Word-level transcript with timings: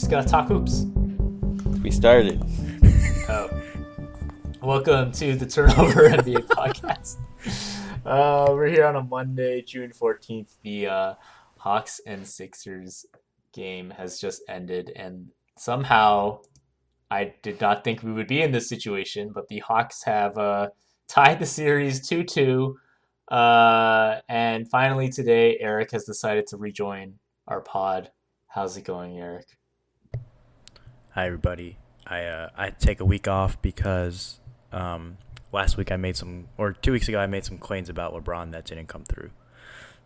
just 0.00 0.10
gotta 0.10 0.26
talk 0.26 0.48
hoops. 0.48 0.86
We 1.82 1.90
started. 1.90 2.42
Oh. 3.28 3.48
Welcome 4.60 5.12
to 5.12 5.36
the 5.36 5.46
Turnover 5.46 6.08
NBA 6.08 6.48
podcast. 6.48 7.18
Uh, 8.04 8.50
we're 8.52 8.66
here 8.66 8.86
on 8.86 8.96
a 8.96 9.02
Monday, 9.04 9.62
June 9.62 9.92
14th. 9.92 10.56
The 10.64 10.88
uh, 10.88 11.14
Hawks 11.58 12.00
and 12.04 12.26
Sixers 12.26 13.06
game 13.52 13.90
has 13.90 14.18
just 14.18 14.42
ended, 14.48 14.90
and 14.96 15.28
somehow 15.56 16.40
I 17.08 17.34
did 17.42 17.60
not 17.60 17.84
think 17.84 18.02
we 18.02 18.12
would 18.12 18.26
be 18.26 18.42
in 18.42 18.50
this 18.50 18.68
situation, 18.68 19.30
but 19.32 19.46
the 19.46 19.60
Hawks 19.60 20.02
have 20.02 20.36
uh, 20.36 20.70
tied 21.06 21.38
the 21.38 21.46
series 21.46 22.08
2 22.08 22.24
2. 22.24 22.76
Uh, 23.30 24.16
and 24.28 24.68
finally, 24.68 25.08
today, 25.08 25.56
Eric 25.60 25.92
has 25.92 26.04
decided 26.04 26.48
to 26.48 26.56
rejoin 26.56 27.20
our 27.46 27.60
pod. 27.60 28.10
How's 28.48 28.76
it 28.76 28.82
going, 28.82 29.20
Eric? 29.20 29.46
Hi 31.14 31.26
everybody. 31.26 31.76
I 32.06 32.22
uh, 32.22 32.50
I 32.56 32.70
take 32.70 33.00
a 33.00 33.04
week 33.04 33.26
off 33.26 33.60
because 33.60 34.38
um, 34.70 35.18
last 35.50 35.76
week 35.76 35.90
I 35.90 35.96
made 35.96 36.16
some, 36.16 36.46
or 36.56 36.72
two 36.72 36.92
weeks 36.92 37.08
ago 37.08 37.18
I 37.18 37.26
made 37.26 37.44
some 37.44 37.58
claims 37.58 37.88
about 37.88 38.14
LeBron 38.14 38.52
that 38.52 38.64
didn't 38.64 38.86
come 38.86 39.02
through. 39.02 39.30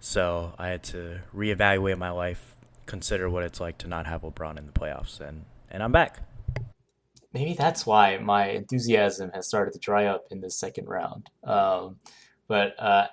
So 0.00 0.54
I 0.58 0.68
had 0.68 0.82
to 0.84 1.20
reevaluate 1.36 1.98
my 1.98 2.08
life, 2.08 2.56
consider 2.86 3.28
what 3.28 3.42
it's 3.42 3.60
like 3.60 3.76
to 3.78 3.86
not 3.86 4.06
have 4.06 4.22
LeBron 4.22 4.58
in 4.58 4.64
the 4.64 4.72
playoffs, 4.72 5.20
and 5.20 5.44
and 5.70 5.82
I'm 5.82 5.92
back. 5.92 6.20
Maybe 7.34 7.52
that's 7.52 7.84
why 7.84 8.16
my 8.16 8.48
enthusiasm 8.48 9.30
has 9.34 9.46
started 9.46 9.74
to 9.74 9.78
dry 9.80 10.06
up 10.06 10.24
in 10.30 10.40
this 10.40 10.56
second 10.56 10.88
round. 10.88 11.28
Um, 11.42 11.96
but 12.48 12.74
uh, 12.78 13.08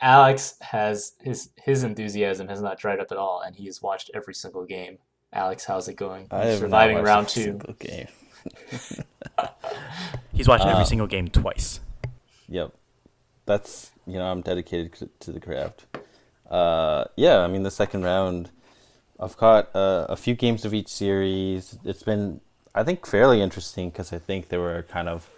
Alex 0.00 0.54
has 0.60 1.14
his 1.20 1.50
his 1.56 1.82
enthusiasm 1.82 2.46
has 2.46 2.62
not 2.62 2.78
dried 2.78 3.00
up 3.00 3.10
at 3.10 3.18
all, 3.18 3.42
and 3.44 3.56
he 3.56 3.64
has 3.64 3.82
watched 3.82 4.12
every 4.14 4.34
single 4.34 4.64
game 4.64 4.98
Alex, 5.34 5.64
how's 5.64 5.88
it 5.88 5.94
going? 5.96 6.26
I 6.30 6.44
have 6.46 6.60
Surviving 6.60 6.96
not 6.98 7.04
round 7.04 7.28
two. 7.28 7.40
a 7.40 7.44
single 7.44 7.74
game. 7.74 8.08
He's 10.32 10.48
watched 10.48 10.64
every 10.64 10.82
Uh, 10.82 10.84
single 10.84 11.06
game 11.06 11.28
twice. 11.28 11.80
Yep, 12.48 12.72
that's 13.46 13.90
you 14.06 14.14
know 14.14 14.26
I'm 14.30 14.42
dedicated 14.42 15.10
to 15.20 15.32
the 15.32 15.40
craft. 15.40 15.86
Uh, 16.48 17.04
yeah, 17.16 17.38
I 17.40 17.48
mean 17.48 17.62
the 17.64 17.70
second 17.70 18.04
round, 18.04 18.50
I've 19.18 19.36
caught 19.36 19.74
uh, 19.74 20.06
a 20.08 20.16
few 20.16 20.34
games 20.34 20.64
of 20.64 20.72
each 20.74 20.88
series. 20.88 21.78
It's 21.84 22.02
been 22.02 22.40
I 22.74 22.84
think 22.84 23.06
fairly 23.06 23.40
interesting 23.40 23.90
because 23.90 24.12
I 24.12 24.18
think 24.18 24.48
they 24.48 24.58
were 24.58 24.82
kind 24.88 25.08
of 25.08 25.28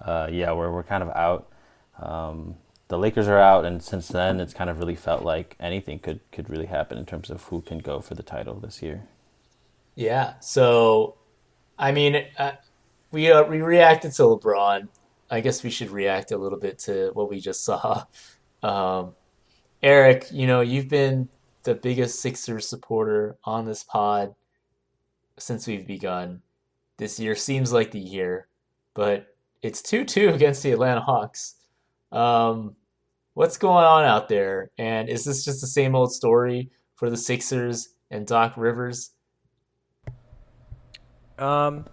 uh, 0.00 0.28
yeah 0.30 0.52
we're 0.52 0.70
we're 0.70 0.82
kind 0.84 1.02
of 1.02 1.10
out. 1.10 1.48
Um, 1.98 2.56
the 2.88 2.98
Lakers 2.98 3.26
are 3.28 3.38
out, 3.38 3.64
and 3.64 3.82
since 3.82 4.08
then 4.08 4.38
it's 4.40 4.52
kind 4.54 4.68
of 4.70 4.78
really 4.78 4.96
felt 4.96 5.22
like 5.24 5.56
anything 5.58 5.98
could 5.98 6.20
could 6.30 6.48
really 6.50 6.66
happen 6.66 6.98
in 6.98 7.06
terms 7.06 7.30
of 7.30 7.44
who 7.44 7.60
can 7.62 7.78
go 7.78 8.00
for 8.00 8.14
the 8.14 8.22
title 8.22 8.54
this 8.54 8.82
year. 8.82 9.04
Yeah. 9.94 10.34
So, 10.40 11.16
I 11.78 11.92
mean, 11.92 12.24
uh, 12.38 12.52
we 13.10 13.30
uh, 13.30 13.44
we 13.44 13.60
reacted 13.60 14.12
to 14.12 14.22
LeBron. 14.22 14.88
I 15.30 15.40
guess 15.40 15.62
we 15.62 15.70
should 15.70 15.90
react 15.90 16.32
a 16.32 16.36
little 16.38 16.58
bit 16.58 16.78
to 16.80 17.10
what 17.14 17.30
we 17.30 17.40
just 17.40 17.64
saw. 17.64 18.04
Um, 18.62 19.14
Eric, 19.82 20.26
you 20.30 20.46
know, 20.46 20.60
you've 20.60 20.88
been 20.88 21.28
the 21.64 21.74
biggest 21.74 22.20
Sixers 22.20 22.68
supporter 22.68 23.36
on 23.44 23.64
this 23.66 23.84
pod 23.84 24.34
since 25.38 25.66
we've 25.66 25.86
begun. 25.86 26.42
This 26.98 27.18
year 27.18 27.34
seems 27.34 27.72
like 27.72 27.90
the 27.90 27.98
year, 27.98 28.46
but 28.94 29.34
it's 29.62 29.80
2-2 29.82 30.34
against 30.34 30.62
the 30.62 30.72
Atlanta 30.72 31.00
Hawks. 31.00 31.56
Um, 32.12 32.76
what's 33.34 33.56
going 33.56 33.84
on 33.84 34.04
out 34.04 34.28
there? 34.28 34.70
And 34.78 35.08
is 35.08 35.24
this 35.24 35.44
just 35.44 35.60
the 35.60 35.66
same 35.66 35.94
old 35.94 36.12
story 36.12 36.70
for 36.94 37.10
the 37.10 37.16
Sixers 37.16 37.94
and 38.10 38.26
Doc 38.26 38.54
Rivers? 38.56 39.10
Um, 41.38 41.86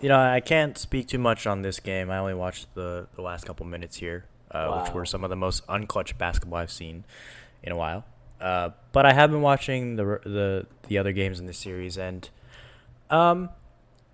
you 0.00 0.08
know, 0.08 0.18
I 0.18 0.40
can't 0.40 0.76
speak 0.76 1.08
too 1.08 1.18
much 1.18 1.46
on 1.46 1.62
this 1.62 1.80
game. 1.80 2.10
I 2.10 2.18
only 2.18 2.34
watched 2.34 2.74
the, 2.74 3.08
the 3.14 3.22
last 3.22 3.46
couple 3.46 3.66
minutes 3.66 3.96
here, 3.96 4.26
uh, 4.50 4.82
which 4.82 4.92
were 4.92 5.06
some 5.06 5.24
of 5.24 5.30
the 5.30 5.36
most 5.36 5.66
unclutch 5.66 6.18
basketball 6.18 6.58
I've 6.58 6.70
seen 6.70 7.04
in 7.62 7.72
a 7.72 7.76
while. 7.76 8.04
Uh, 8.40 8.70
but 8.92 9.06
I 9.06 9.12
have 9.12 9.30
been 9.30 9.40
watching 9.40 9.96
the 9.96 10.04
the 10.24 10.66
the 10.88 10.98
other 10.98 11.12
games 11.12 11.40
in 11.40 11.46
the 11.46 11.54
series, 11.54 11.96
and 11.96 12.28
um, 13.08 13.48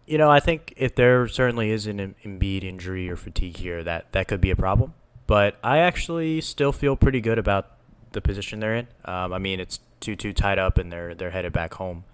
you 0.06 0.16
know, 0.16 0.30
I 0.30 0.38
think 0.38 0.74
if 0.76 0.94
there 0.94 1.26
certainly 1.26 1.70
is 1.70 1.86
an 1.86 1.98
Em- 1.98 2.14
Embiid 2.24 2.62
injury 2.62 3.10
or 3.10 3.16
fatigue 3.16 3.56
here, 3.56 3.82
that 3.82 4.12
that 4.12 4.28
could 4.28 4.40
be 4.40 4.50
a 4.50 4.56
problem. 4.56 4.94
But 5.26 5.56
I 5.64 5.78
actually 5.78 6.40
still 6.40 6.72
feel 6.72 6.94
pretty 6.94 7.20
good 7.20 7.38
about 7.38 7.72
the 8.12 8.20
position 8.20 8.60
they're 8.60 8.76
in. 8.76 8.88
Um, 9.04 9.32
I 9.32 9.38
mean, 9.38 9.58
it's 9.58 9.80
two 9.98 10.14
two 10.14 10.32
tied 10.32 10.58
up, 10.58 10.78
and 10.78 10.92
they're 10.92 11.14
they're 11.14 11.30
headed 11.30 11.52
back 11.52 11.74
home. 11.74 12.04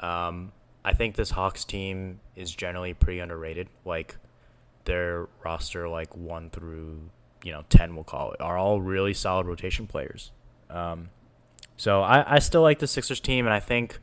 Um, 0.00 0.52
I 0.84 0.92
think 0.92 1.16
this 1.16 1.30
Hawks 1.30 1.64
team 1.64 2.20
is 2.36 2.54
generally 2.54 2.92
pretty 2.92 3.20
underrated. 3.20 3.68
Like 3.84 4.16
their 4.84 5.28
roster, 5.42 5.88
like 5.88 6.14
one 6.14 6.50
through 6.50 7.10
you 7.42 7.52
know 7.52 7.64
ten, 7.68 7.94
we'll 7.94 8.04
call 8.04 8.32
it, 8.32 8.40
are 8.40 8.58
all 8.58 8.80
really 8.80 9.14
solid 9.14 9.46
rotation 9.46 9.86
players. 9.86 10.30
Um, 10.68 11.08
so 11.76 12.02
I, 12.02 12.36
I 12.36 12.38
still 12.38 12.62
like 12.62 12.78
the 12.78 12.86
Sixers 12.86 13.20
team, 13.20 13.46
and 13.46 13.54
I 13.54 13.60
think 13.60 13.98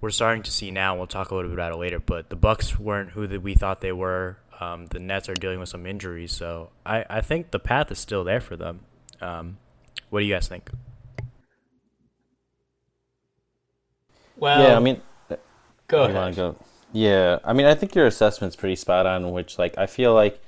we're 0.00 0.10
starting 0.10 0.42
to 0.44 0.50
see 0.50 0.70
now. 0.70 0.96
We'll 0.96 1.06
talk 1.06 1.30
a 1.30 1.34
little 1.34 1.50
bit 1.50 1.54
about 1.54 1.72
it 1.72 1.76
later, 1.76 2.00
but 2.00 2.30
the 2.30 2.36
Bucks 2.36 2.78
weren't 2.78 3.10
who 3.10 3.26
that 3.26 3.42
we 3.42 3.54
thought 3.54 3.80
they 3.80 3.92
were. 3.92 4.38
Um, 4.58 4.86
the 4.86 4.98
Nets 4.98 5.28
are 5.28 5.34
dealing 5.34 5.58
with 5.58 5.68
some 5.68 5.86
injuries, 5.86 6.32
so 6.32 6.70
I, 6.84 7.04
I 7.08 7.20
think 7.20 7.50
the 7.50 7.58
path 7.58 7.90
is 7.90 7.98
still 7.98 8.24
there 8.24 8.40
for 8.40 8.56
them. 8.56 8.80
Um, 9.20 9.58
what 10.10 10.20
do 10.20 10.26
you 10.26 10.34
guys 10.34 10.48
think? 10.48 10.70
Well, 14.36 14.62
yeah, 14.62 14.76
I 14.76 14.80
mean 14.80 15.00
go 15.90 16.04
You 16.04 16.10
ahead. 16.10 16.36
go? 16.36 16.56
Yeah, 16.92 17.38
I 17.44 17.52
mean, 17.52 17.66
I 17.66 17.74
think 17.74 17.94
your 17.94 18.06
assessment's 18.06 18.56
pretty 18.56 18.76
spot 18.76 19.06
on. 19.06 19.30
Which, 19.32 19.58
like, 19.58 19.76
I 19.78 19.86
feel 19.86 20.14
like 20.14 20.40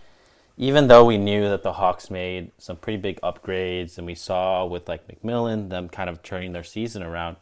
even 0.57 0.89
though 0.89 1.05
we 1.05 1.19
knew 1.19 1.49
that 1.49 1.63
the 1.63 1.75
Hawks 1.75 2.11
made 2.11 2.53
some 2.59 2.77
pretty 2.77 2.99
big 2.99 3.21
upgrades, 3.23 3.99
and 3.99 4.07
we 4.07 4.15
saw 4.15 4.65
with 4.67 4.89
like 4.89 5.09
McMillan 5.09 5.71
them 5.71 5.89
kind 5.89 6.11
of 6.11 6.23
turning 6.23 6.53
their 6.53 6.65
season 6.65 7.03
around, 7.03 7.37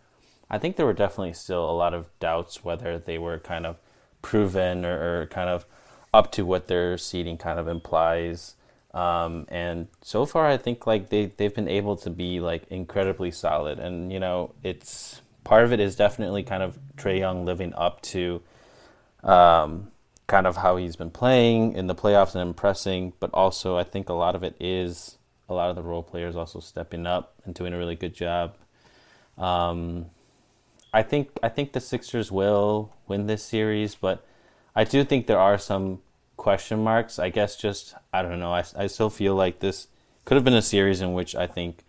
I 0.50 0.58
think 0.58 0.76
there 0.76 0.86
were 0.86 0.92
definitely 0.94 1.32
still 1.34 1.68
a 1.68 1.72
lot 1.72 1.94
of 1.94 2.08
doubts 2.20 2.64
whether 2.64 2.98
they 2.98 3.18
were 3.18 3.38
kind 3.38 3.66
of 3.66 3.76
proven 4.22 4.84
or, 4.84 5.22
or 5.22 5.26
kind 5.26 5.48
of 5.50 5.64
up 6.12 6.32
to 6.32 6.44
what 6.44 6.68
their 6.68 6.98
seeding 6.98 7.38
kind 7.38 7.58
of 7.58 7.68
implies. 7.68 8.54
Um, 8.92 9.46
and 9.48 9.86
so 10.02 10.26
far, 10.26 10.46
I 10.48 10.56
think 10.56 10.86
like 10.86 11.10
they 11.10 11.26
they've 11.26 11.54
been 11.54 11.68
able 11.68 11.96
to 11.98 12.10
be 12.10 12.40
like 12.40 12.64
incredibly 12.70 13.30
solid, 13.30 13.78
and 13.78 14.12
you 14.12 14.18
know, 14.20 14.52
it's 14.64 15.20
part 15.44 15.64
of 15.64 15.72
it 15.72 15.80
is 15.80 15.96
definitely 15.96 16.42
kind 16.42 16.62
of 16.62 16.78
Trae 16.96 17.18
Young 17.18 17.44
living 17.44 17.72
up 17.74 18.00
to 18.02 18.42
um, 19.22 19.90
kind 20.26 20.46
of 20.46 20.58
how 20.58 20.76
he's 20.76 20.96
been 20.96 21.10
playing 21.10 21.72
in 21.72 21.86
the 21.86 21.94
playoffs 21.94 22.34
and 22.34 22.42
impressing, 22.42 23.12
but 23.20 23.30
also 23.34 23.76
I 23.76 23.84
think 23.84 24.08
a 24.08 24.14
lot 24.14 24.34
of 24.34 24.42
it 24.42 24.54
is 24.60 25.18
a 25.48 25.54
lot 25.54 25.70
of 25.70 25.76
the 25.76 25.82
role 25.82 26.02
players 26.02 26.36
also 26.36 26.60
stepping 26.60 27.06
up 27.06 27.34
and 27.44 27.54
doing 27.54 27.72
a 27.72 27.78
really 27.78 27.96
good 27.96 28.14
job. 28.14 28.54
Um, 29.36 30.06
I 30.92 31.02
think 31.02 31.30
I 31.42 31.48
think 31.48 31.72
the 31.72 31.80
Sixers 31.80 32.30
will 32.30 32.94
win 33.08 33.26
this 33.26 33.42
series, 33.42 33.94
but 33.94 34.24
I 34.74 34.84
do 34.84 35.04
think 35.04 35.26
there 35.26 35.38
are 35.38 35.58
some 35.58 36.00
question 36.36 36.82
marks. 36.82 37.18
I 37.18 37.28
guess 37.30 37.56
just 37.56 37.94
I 38.12 38.22
don't 38.22 38.40
know. 38.40 38.52
I, 38.52 38.64
I 38.76 38.86
still 38.86 39.10
feel 39.10 39.34
like 39.34 39.60
this 39.60 39.88
could 40.24 40.36
have 40.36 40.44
been 40.44 40.54
a 40.54 40.62
series 40.62 41.00
in 41.00 41.12
which 41.12 41.34
I 41.34 41.46
think 41.46 41.84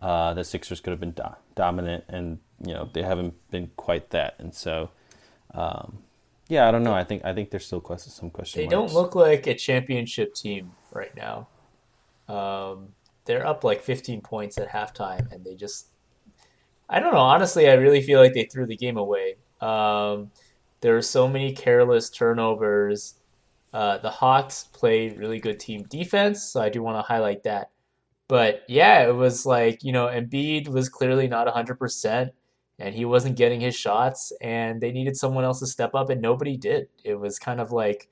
uh, 0.00 0.34
the 0.34 0.44
Sixers 0.44 0.80
could 0.80 0.90
have 0.90 1.00
been 1.00 1.12
do- 1.12 1.36
dominant, 1.54 2.04
and 2.08 2.38
you 2.64 2.72
know 2.72 2.88
they 2.92 3.02
haven't 3.02 3.34
been 3.50 3.70
quite 3.76 4.10
that. 4.10 4.34
And 4.38 4.54
so, 4.54 4.90
um, 5.54 5.98
yeah, 6.48 6.68
I 6.68 6.70
don't 6.70 6.82
know. 6.82 6.94
I 6.94 7.04
think 7.04 7.24
I 7.24 7.32
think 7.32 7.50
there's 7.50 7.66
still 7.66 7.80
question, 7.80 8.12
some 8.12 8.30
questions. 8.30 8.56
They 8.56 8.74
marks. 8.74 8.92
don't 8.92 9.00
look 9.00 9.14
like 9.14 9.46
a 9.46 9.54
championship 9.54 10.34
team 10.34 10.72
right 10.92 11.14
now. 11.16 11.48
Um, 12.28 12.88
they're 13.24 13.46
up 13.46 13.64
like 13.64 13.82
15 13.82 14.20
points 14.20 14.58
at 14.58 14.68
halftime, 14.68 15.30
and 15.32 15.44
they 15.44 15.54
just. 15.54 15.88
I 16.88 17.00
don't 17.00 17.12
know. 17.12 17.18
Honestly, 17.18 17.68
I 17.68 17.74
really 17.74 18.00
feel 18.00 18.20
like 18.20 18.32
they 18.32 18.44
threw 18.44 18.64
the 18.64 18.76
game 18.76 18.96
away. 18.96 19.34
Um, 19.60 20.30
there 20.80 20.94
were 20.94 21.02
so 21.02 21.26
many 21.26 21.52
careless 21.52 22.10
turnovers. 22.10 23.14
Uh, 23.72 23.98
the 23.98 24.10
Hawks 24.10 24.68
played 24.72 25.18
really 25.18 25.40
good 25.40 25.58
team 25.58 25.82
defense, 25.88 26.42
so 26.42 26.60
I 26.62 26.68
do 26.68 26.82
want 26.82 26.96
to 26.96 27.02
highlight 27.02 27.42
that. 27.42 27.70
But 28.28 28.62
yeah, 28.68 29.06
it 29.06 29.14
was 29.14 29.46
like, 29.46 29.84
you 29.84 29.92
know, 29.92 30.06
Embiid 30.06 30.68
was 30.68 30.88
clearly 30.88 31.28
not 31.28 31.46
100%, 31.46 32.30
and 32.78 32.94
he 32.94 33.04
wasn't 33.04 33.36
getting 33.36 33.60
his 33.60 33.74
shots, 33.74 34.32
and 34.40 34.80
they 34.80 34.92
needed 34.92 35.16
someone 35.16 35.44
else 35.44 35.60
to 35.60 35.66
step 35.66 35.94
up, 35.94 36.10
and 36.10 36.20
nobody 36.20 36.56
did. 36.56 36.88
It 37.04 37.14
was 37.14 37.38
kind 37.38 37.60
of 37.60 37.72
like, 37.72 38.08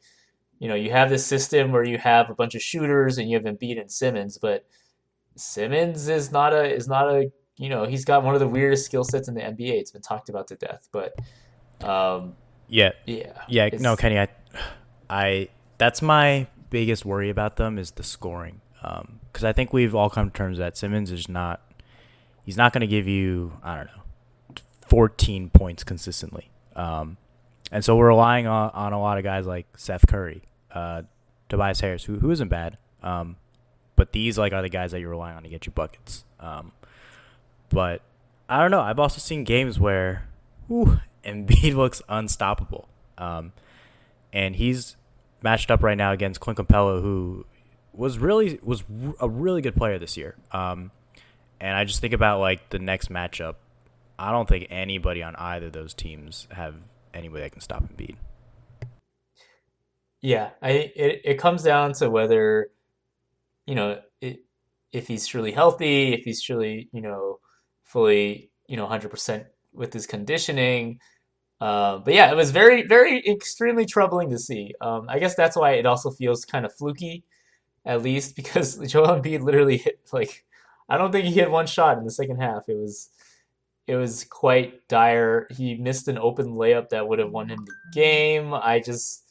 you 0.58 0.68
know, 0.68 0.74
you 0.74 0.90
have 0.90 1.10
this 1.10 1.26
system 1.26 1.72
where 1.72 1.84
you 1.84 1.98
have 1.98 2.30
a 2.30 2.34
bunch 2.34 2.54
of 2.54 2.62
shooters 2.62 3.18
and 3.18 3.28
you 3.28 3.36
have 3.36 3.44
Embiid 3.44 3.80
and 3.80 3.90
Simmons, 3.90 4.38
but 4.38 4.66
Simmons 5.36 6.08
is 6.08 6.30
not 6.30 6.52
a 6.52 6.64
is 6.64 6.86
not 6.86 7.08
a 7.08 7.32
you 7.56 7.68
know 7.68 7.84
he's 7.84 8.04
got 8.04 8.22
one 8.22 8.34
of 8.34 8.40
the 8.40 8.48
weirdest 8.48 8.86
skill 8.86 9.04
sets 9.04 9.28
in 9.28 9.34
the 9.34 9.40
NBA. 9.40 9.72
It's 9.72 9.90
been 9.90 10.02
talked 10.02 10.28
about 10.28 10.48
to 10.48 10.56
death, 10.56 10.88
but 10.92 11.14
um, 11.82 12.34
Yeah, 12.68 12.92
yeah, 13.06 13.32
Yeah, 13.48 13.68
no, 13.78 13.96
Kenny, 13.96 14.18
I, 14.18 14.28
I, 15.08 15.48
that's 15.78 16.00
my 16.02 16.46
biggest 16.70 17.04
worry 17.04 17.30
about 17.30 17.56
them 17.56 17.78
is 17.78 17.92
the 17.92 18.02
scoring. 18.02 18.60
Um, 18.82 19.20
because 19.32 19.44
I 19.44 19.52
think 19.52 19.72
we've 19.72 19.94
all 19.94 20.10
come 20.10 20.30
to 20.30 20.36
terms 20.36 20.58
that 20.58 20.76
Simmons 20.76 21.10
is 21.10 21.28
not, 21.28 21.60
he's 22.44 22.56
not 22.56 22.72
going 22.72 22.82
to 22.82 22.86
give 22.86 23.08
you, 23.08 23.58
I 23.62 23.76
don't 23.76 23.86
know, 23.86 24.02
14 24.88 25.50
points 25.50 25.84
consistently. 25.84 26.50
Um, 26.76 27.16
and 27.70 27.84
so 27.84 27.96
we're 27.96 28.08
relying 28.08 28.46
on, 28.46 28.70
on 28.70 28.92
a 28.92 29.00
lot 29.00 29.18
of 29.18 29.24
guys 29.24 29.46
like 29.46 29.66
Seth 29.76 30.06
Curry, 30.06 30.42
uh, 30.72 31.02
Tobias 31.48 31.80
Harris, 31.80 32.04
who 32.04 32.18
who 32.18 32.30
isn't 32.30 32.48
bad, 32.48 32.78
um, 33.02 33.36
but 33.96 34.12
these 34.12 34.38
like 34.38 34.52
are 34.52 34.62
the 34.62 34.68
guys 34.68 34.92
that 34.92 35.00
you're 35.00 35.10
relying 35.10 35.36
on 35.36 35.42
to 35.42 35.48
get 35.48 35.66
you 35.66 35.72
buckets. 35.72 36.24
Um, 36.40 36.72
but 37.70 38.02
I 38.48 38.60
don't 38.60 38.70
know. 38.70 38.80
I've 38.80 38.98
also 38.98 39.18
seen 39.18 39.44
games 39.44 39.78
where, 39.78 40.28
whew, 40.68 41.00
Embiid 41.24 41.74
looks 41.76 42.02
unstoppable, 42.08 42.88
um, 43.18 43.52
and 44.32 44.56
he's 44.56 44.96
matched 45.42 45.70
up 45.70 45.82
right 45.82 45.96
now 45.96 46.12
against 46.12 46.40
Clint 46.40 46.58
Capela, 46.58 47.00
who 47.02 47.46
was 47.92 48.18
really 48.18 48.58
was 48.62 48.82
a 49.20 49.28
really 49.28 49.62
good 49.62 49.76
player 49.76 49.98
this 49.98 50.16
year. 50.16 50.36
Um, 50.52 50.90
and 51.60 51.76
I 51.76 51.84
just 51.84 52.00
think 52.00 52.12
about 52.12 52.40
like 52.40 52.70
the 52.70 52.78
next 52.78 53.10
matchup. 53.10 53.54
I 54.18 54.30
don't 54.30 54.48
think 54.48 54.66
anybody 54.70 55.22
on 55.22 55.34
either 55.36 55.66
of 55.66 55.72
those 55.72 55.94
teams 55.94 56.46
have 56.50 56.76
anybody 57.12 57.42
that 57.42 57.52
can 57.52 57.60
stop 57.60 57.84
Embiid. 57.84 58.16
Yeah, 60.20 60.50
I 60.62 60.70
it, 60.70 61.20
it 61.24 61.34
comes 61.38 61.62
down 61.62 61.92
to 61.94 62.08
whether, 62.08 62.70
you 63.66 63.74
know, 63.74 64.00
it, 64.20 64.44
if 64.92 65.06
he's 65.06 65.26
truly 65.26 65.52
healthy, 65.52 66.14
if 66.14 66.24
he's 66.24 66.40
truly, 66.40 66.88
you 66.92 67.02
know, 67.02 67.40
fully, 67.82 68.50
you 68.66 68.76
know, 68.76 68.86
100% 68.86 69.44
with 69.74 69.92
his 69.92 70.06
conditioning. 70.06 71.00
Uh, 71.60 71.98
but 71.98 72.14
yeah, 72.14 72.30
it 72.30 72.36
was 72.36 72.52
very, 72.52 72.86
very 72.86 73.26
extremely 73.26 73.84
troubling 73.84 74.30
to 74.30 74.38
see. 74.38 74.72
Um, 74.80 75.06
I 75.08 75.18
guess 75.18 75.34
that's 75.34 75.56
why 75.56 75.72
it 75.72 75.86
also 75.86 76.10
feels 76.10 76.44
kind 76.44 76.64
of 76.64 76.74
fluky, 76.74 77.24
at 77.84 78.02
least 78.02 78.36
because 78.36 78.78
Joel 78.78 79.20
Embiid 79.20 79.42
literally 79.42 79.78
hit 79.78 80.00
like 80.12 80.44
I 80.88 80.96
don't 80.96 81.12
think 81.12 81.26
he 81.26 81.32
hit 81.32 81.50
one 81.50 81.66
shot 81.66 81.98
in 81.98 82.04
the 82.04 82.10
second 82.10 82.40
half. 82.40 82.68
It 82.68 82.76
was 82.76 83.10
it 83.86 83.96
was 83.96 84.24
quite 84.24 84.86
dire. 84.88 85.46
He 85.50 85.76
missed 85.76 86.08
an 86.08 86.18
open 86.18 86.54
layup 86.54 86.88
that 86.90 87.06
would 87.06 87.18
have 87.18 87.30
won 87.30 87.48
him 87.48 87.64
the 87.64 87.72
game. 87.92 88.54
I 88.54 88.80
just 88.80 89.24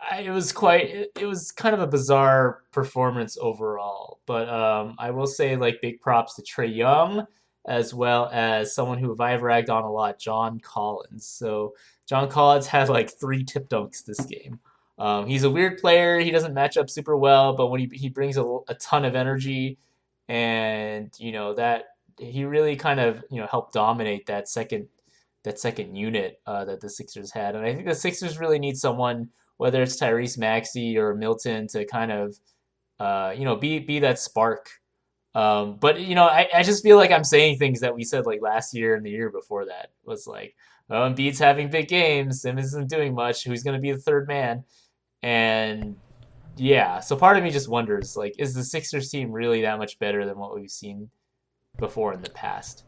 I, 0.00 0.20
it 0.20 0.30
was 0.30 0.52
quite 0.52 0.90
it, 0.90 1.12
it 1.18 1.26
was 1.26 1.52
kind 1.52 1.74
of 1.74 1.80
a 1.80 1.86
bizarre 1.86 2.62
performance 2.72 3.38
overall. 3.40 4.20
But 4.26 4.48
um, 4.48 4.96
I 4.98 5.10
will 5.10 5.26
say 5.26 5.56
like 5.56 5.80
big 5.80 6.00
props 6.00 6.34
to 6.36 6.42
Trae 6.42 6.74
Young 6.74 7.26
as 7.66 7.92
well 7.92 8.30
as 8.32 8.74
someone 8.74 8.98
who 8.98 9.14
I've 9.20 9.42
ragged 9.42 9.68
on 9.68 9.84
a 9.84 9.92
lot, 9.92 10.18
John 10.18 10.58
Collins. 10.58 11.26
So 11.26 11.74
John 12.06 12.28
Collins 12.28 12.66
had 12.66 12.88
like 12.88 13.10
three 13.10 13.44
tip 13.44 13.68
dunks 13.68 14.04
this 14.04 14.20
game. 14.20 14.58
Um, 14.98 15.26
he's 15.26 15.44
a 15.44 15.50
weird 15.50 15.78
player. 15.78 16.18
He 16.18 16.30
doesn't 16.30 16.54
match 16.54 16.76
up 16.76 16.90
super 16.90 17.16
well, 17.16 17.54
but 17.54 17.68
when 17.68 17.80
he 17.80 17.88
he 17.92 18.08
brings 18.08 18.36
a, 18.36 18.58
a 18.68 18.74
ton 18.74 19.04
of 19.04 19.14
energy, 19.14 19.78
and 20.28 21.12
you 21.18 21.30
know 21.30 21.54
that 21.54 21.84
he 22.18 22.44
really 22.44 22.76
kind 22.76 23.00
of 23.00 23.24
you 23.30 23.40
know 23.40 23.46
helped 23.46 23.72
dominate 23.72 24.26
that 24.26 24.48
second 24.48 24.88
that 25.44 25.58
second 25.58 25.94
unit 25.94 26.40
uh, 26.46 26.64
that 26.64 26.80
the 26.80 26.90
Sixers 26.90 27.32
had, 27.32 27.54
and 27.54 27.64
I 27.64 27.74
think 27.74 27.86
the 27.86 27.94
Sixers 27.94 28.38
really 28.38 28.58
need 28.58 28.76
someone, 28.76 29.28
whether 29.56 29.82
it's 29.82 30.00
Tyrese 30.00 30.38
Maxey 30.38 30.98
or 30.98 31.14
Milton, 31.14 31.66
to 31.68 31.84
kind 31.86 32.12
of 32.12 32.36
uh, 33.00 33.34
you 33.36 33.44
know 33.44 33.56
be 33.56 33.78
be 33.78 34.00
that 34.00 34.18
spark. 34.18 34.68
Um, 35.34 35.76
but 35.76 36.00
you 36.00 36.14
know, 36.14 36.24
I, 36.24 36.48
I 36.54 36.62
just 36.62 36.82
feel 36.82 36.96
like 36.96 37.12
I'm 37.12 37.24
saying 37.24 37.58
things 37.58 37.80
that 37.80 37.94
we 37.94 38.04
said 38.04 38.26
like 38.26 38.42
last 38.42 38.74
year 38.74 38.94
and 38.94 39.04
the 39.04 39.10
year 39.10 39.30
before 39.30 39.66
that. 39.66 39.90
Was 40.04 40.26
like, 40.26 40.54
oh, 40.90 40.94
Embiid's 40.94 41.38
having 41.38 41.70
big 41.70 41.88
games, 41.88 42.42
Simmons 42.42 42.68
isn't 42.68 42.90
doing 42.90 43.14
much. 43.14 43.44
Who's 43.44 43.62
going 43.62 43.76
to 43.76 43.80
be 43.80 43.92
the 43.92 43.98
third 43.98 44.26
man? 44.26 44.64
And 45.22 45.96
yeah, 46.56 47.00
so 47.00 47.16
part 47.16 47.36
of 47.36 47.44
me 47.44 47.50
just 47.50 47.68
wonders 47.68 48.16
like, 48.16 48.34
is 48.38 48.54
the 48.54 48.64
Sixers 48.64 49.10
team 49.10 49.30
really 49.32 49.62
that 49.62 49.78
much 49.78 49.98
better 49.98 50.26
than 50.26 50.38
what 50.38 50.54
we've 50.54 50.70
seen 50.70 51.10
before 51.78 52.12
in 52.12 52.20
the 52.20 52.30
past? 52.30 52.84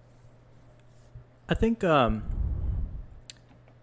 I 1.48 1.54
think 1.54 1.82
um, 1.82 2.22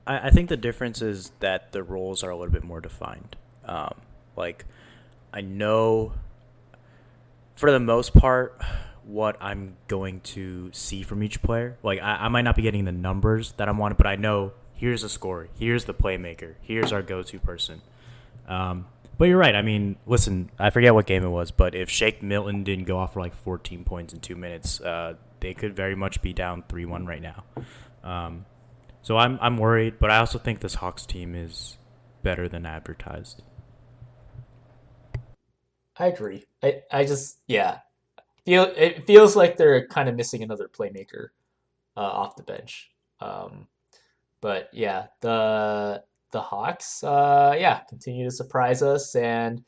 I, 0.05 0.27
I 0.27 0.29
think 0.29 0.49
the 0.49 0.57
difference 0.57 1.01
is 1.01 1.31
that 1.39 1.71
the 1.71 1.81
roles 1.81 2.23
are 2.23 2.29
a 2.29 2.37
little 2.37 2.53
bit 2.53 2.63
more 2.63 2.79
defined. 2.79 3.35
Um, 3.65 3.95
like 4.35 4.65
I 5.33 5.41
know 5.41 6.13
for 7.57 7.71
the 7.71 7.79
most 7.79 8.13
part, 8.13 8.61
what 9.03 9.37
I'm 9.41 9.77
going 9.87 10.19
to 10.21 10.69
see 10.73 11.01
from 11.01 11.23
each 11.23 11.41
player. 11.41 11.77
Like 11.81 11.99
I, 11.99 12.25
I 12.25 12.27
might 12.27 12.43
not 12.43 12.55
be 12.55 12.61
getting 12.61 12.85
the 12.85 12.91
numbers 12.91 13.53
that 13.53 13.67
I'm 13.67 13.77
wanting, 13.77 13.97
but 13.97 14.07
I 14.07 14.15
know 14.15 14.53
here's 14.73 15.03
a 15.03 15.09
scorer, 15.09 15.49
here's 15.57 15.85
the 15.85 15.93
playmaker, 15.93 16.55
here's 16.61 16.91
our 16.91 17.01
go-to 17.01 17.39
person. 17.39 17.81
Um, 18.47 18.85
but 19.17 19.25
you're 19.25 19.37
right. 19.37 19.55
I 19.55 19.61
mean, 19.61 19.97
listen, 20.05 20.51
I 20.59 20.69
forget 20.69 20.93
what 20.93 21.05
game 21.05 21.23
it 21.23 21.29
was, 21.29 21.51
but 21.51 21.75
if 21.75 21.89
Shake 21.89 22.21
Milton 22.21 22.63
didn't 22.63 22.85
go 22.85 22.97
off 22.97 23.13
for 23.13 23.19
like 23.19 23.35
14 23.35 23.83
points 23.83 24.13
in 24.13 24.19
two 24.19 24.35
minutes, 24.35 24.79
uh, 24.81 25.15
they 25.39 25.53
could 25.53 25.75
very 25.75 25.95
much 25.95 26.21
be 26.21 26.33
down 26.33 26.63
3-1 26.63 27.07
right 27.07 27.21
now. 27.21 27.43
Um, 28.03 28.45
so 29.01 29.17
I'm 29.17 29.39
I'm 29.41 29.57
worried, 29.57 29.99
but 29.99 30.11
I 30.11 30.17
also 30.17 30.37
think 30.37 30.59
this 30.59 30.75
Hawks 30.75 31.05
team 31.05 31.33
is 31.33 31.77
better 32.23 32.49
than 32.49 32.65
advertised. 32.65 33.41
I 35.97 36.07
agree. 36.07 36.45
I, 36.61 36.81
I 36.91 37.05
just 37.05 37.39
yeah, 37.47 37.79
feel 38.45 38.71
it 38.75 39.07
feels 39.07 39.35
like 39.35 39.55
they're 39.55 39.87
kind 39.87 40.09
of 40.09 40.15
missing 40.15 40.43
another 40.43 40.67
playmaker 40.67 41.29
uh, 41.95 42.01
off 42.01 42.35
the 42.35 42.43
bench. 42.43 42.91
Um, 43.21 43.67
but 44.41 44.69
yeah, 44.73 45.07
the 45.21 46.03
the 46.31 46.41
Hawks, 46.41 47.03
uh, 47.03 47.55
yeah, 47.57 47.81
continue 47.89 48.25
to 48.25 48.31
surprise 48.31 48.81
us. 48.81 49.15
And 49.15 49.63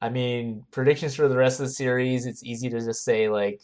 I 0.00 0.08
mean, 0.08 0.64
predictions 0.70 1.14
for 1.14 1.28
the 1.28 1.36
rest 1.36 1.60
of 1.60 1.66
the 1.66 1.72
series, 1.72 2.26
it's 2.26 2.44
easy 2.44 2.70
to 2.70 2.80
just 2.80 3.04
say 3.04 3.28
like 3.28 3.62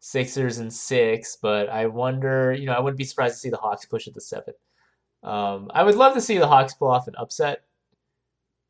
Sixers 0.00 0.58
and 0.58 0.72
six, 0.72 1.36
but 1.40 1.68
I 1.68 1.86
wonder, 1.86 2.52
you 2.52 2.66
know, 2.66 2.74
I 2.74 2.80
wouldn't 2.80 2.98
be 2.98 3.04
surprised 3.04 3.34
to 3.34 3.40
see 3.40 3.50
the 3.50 3.56
Hawks 3.56 3.86
push 3.86 4.06
it 4.06 4.14
to 4.14 4.20
seven. 4.20 4.54
Um, 5.22 5.70
I 5.74 5.82
would 5.82 5.96
love 5.96 6.14
to 6.14 6.20
see 6.20 6.38
the 6.38 6.46
Hawks 6.46 6.74
pull 6.74 6.88
off 6.88 7.08
an 7.08 7.14
upset 7.18 7.64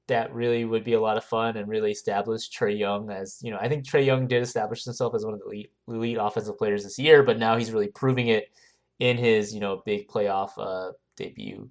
that 0.08 0.32
really 0.32 0.64
would 0.64 0.84
be 0.84 0.92
a 0.92 1.00
lot 1.00 1.16
of 1.16 1.24
fun 1.24 1.56
and 1.56 1.68
really 1.68 1.90
establish 1.90 2.48
Trae 2.48 2.78
Young 2.78 3.10
as 3.10 3.38
you 3.42 3.50
know 3.50 3.58
I 3.60 3.68
think 3.68 3.84
Trae 3.84 4.06
Young 4.06 4.26
did 4.26 4.42
establish 4.42 4.84
himself 4.84 5.14
as 5.14 5.24
one 5.24 5.34
of 5.34 5.40
the 5.40 5.46
elite, 5.46 5.72
elite 5.88 6.18
offensive 6.20 6.58
players 6.58 6.84
this 6.84 6.98
year, 6.98 7.22
but 7.22 7.38
now 7.38 7.56
he's 7.56 7.72
really 7.72 7.88
proving 7.88 8.28
it 8.28 8.50
in 8.98 9.16
his 9.16 9.52
you 9.52 9.60
know 9.60 9.82
big 9.84 10.08
playoff 10.08 10.52
uh, 10.58 10.92
debut. 11.16 11.68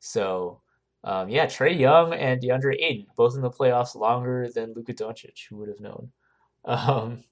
So 0.00 0.60
um, 1.04 1.28
yeah, 1.28 1.46
Trae 1.46 1.78
Young 1.78 2.12
and 2.12 2.40
DeAndre 2.40 2.76
Ayton 2.80 3.06
both 3.16 3.36
in 3.36 3.42
the 3.42 3.50
playoffs 3.50 3.94
longer 3.94 4.48
than 4.54 4.74
Luka 4.74 4.92
Doncic. 4.92 5.46
Who 5.48 5.56
would 5.58 5.68
have 5.68 5.80
known? 5.80 6.12
Um, 6.68 7.22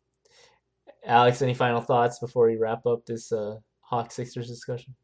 Alex, 1.05 1.43
any 1.43 1.55
final 1.55 1.81
thoughts 1.81 2.21
before 2.21 2.47
we 2.47 2.57
wrap 2.57 2.87
up 2.87 3.05
this 3.05 3.33
uh, 3.33 3.59
Hawk 3.81 4.13
Sixers 4.13 4.47
discussion? 4.47 4.95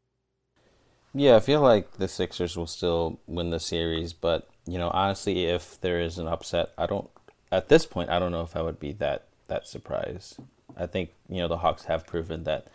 Yeah, 1.13 1.35
I 1.35 1.41
feel 1.41 1.59
like 1.59 1.97
the 1.97 2.07
Sixers 2.07 2.55
will 2.55 2.67
still 2.67 3.19
win 3.27 3.49
the 3.49 3.59
series, 3.59 4.13
but 4.13 4.49
you 4.65 4.77
know, 4.77 4.89
honestly, 4.89 5.45
if 5.45 5.79
there 5.81 5.99
is 5.99 6.17
an 6.17 6.27
upset, 6.27 6.71
I 6.77 6.85
don't. 6.85 7.09
At 7.51 7.67
this 7.67 7.85
point, 7.85 8.09
I 8.09 8.19
don't 8.19 8.31
know 8.31 8.43
if 8.43 8.55
I 8.55 8.61
would 8.61 8.79
be 8.79 8.93
that 8.93 9.27
that 9.47 9.67
surprised. 9.67 10.37
I 10.77 10.85
think 10.85 11.09
you 11.27 11.39
know 11.41 11.49
the 11.49 11.57
Hawks 11.57 11.85
have 11.85 12.07
proven 12.07 12.45
that 12.45 12.67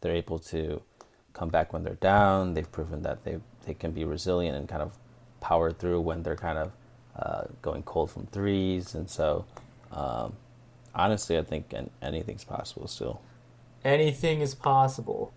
they're 0.00 0.12
able 0.12 0.40
to 0.40 0.82
come 1.32 1.48
back 1.48 1.72
when 1.72 1.84
they're 1.84 1.94
down. 1.94 2.54
They've 2.54 2.70
proven 2.70 3.02
that 3.02 3.24
they 3.24 3.38
they 3.64 3.74
can 3.74 3.92
be 3.92 4.04
resilient 4.04 4.56
and 4.56 4.68
kind 4.68 4.82
of 4.82 4.98
power 5.46 5.70
through 5.70 6.00
when 6.00 6.24
they're 6.24 6.34
kind 6.34 6.58
of 6.58 6.72
uh, 7.14 7.44
going 7.62 7.84
cold 7.84 8.10
from 8.10 8.26
threes. 8.26 8.96
And 8.96 9.08
so, 9.08 9.44
um, 9.92 10.32
honestly, 10.92 11.38
I 11.38 11.42
think 11.42 11.72
anything's 12.02 12.42
possible 12.42 12.88
still. 12.88 13.20
Anything 13.84 14.40
is 14.40 14.56
possible. 14.56 15.32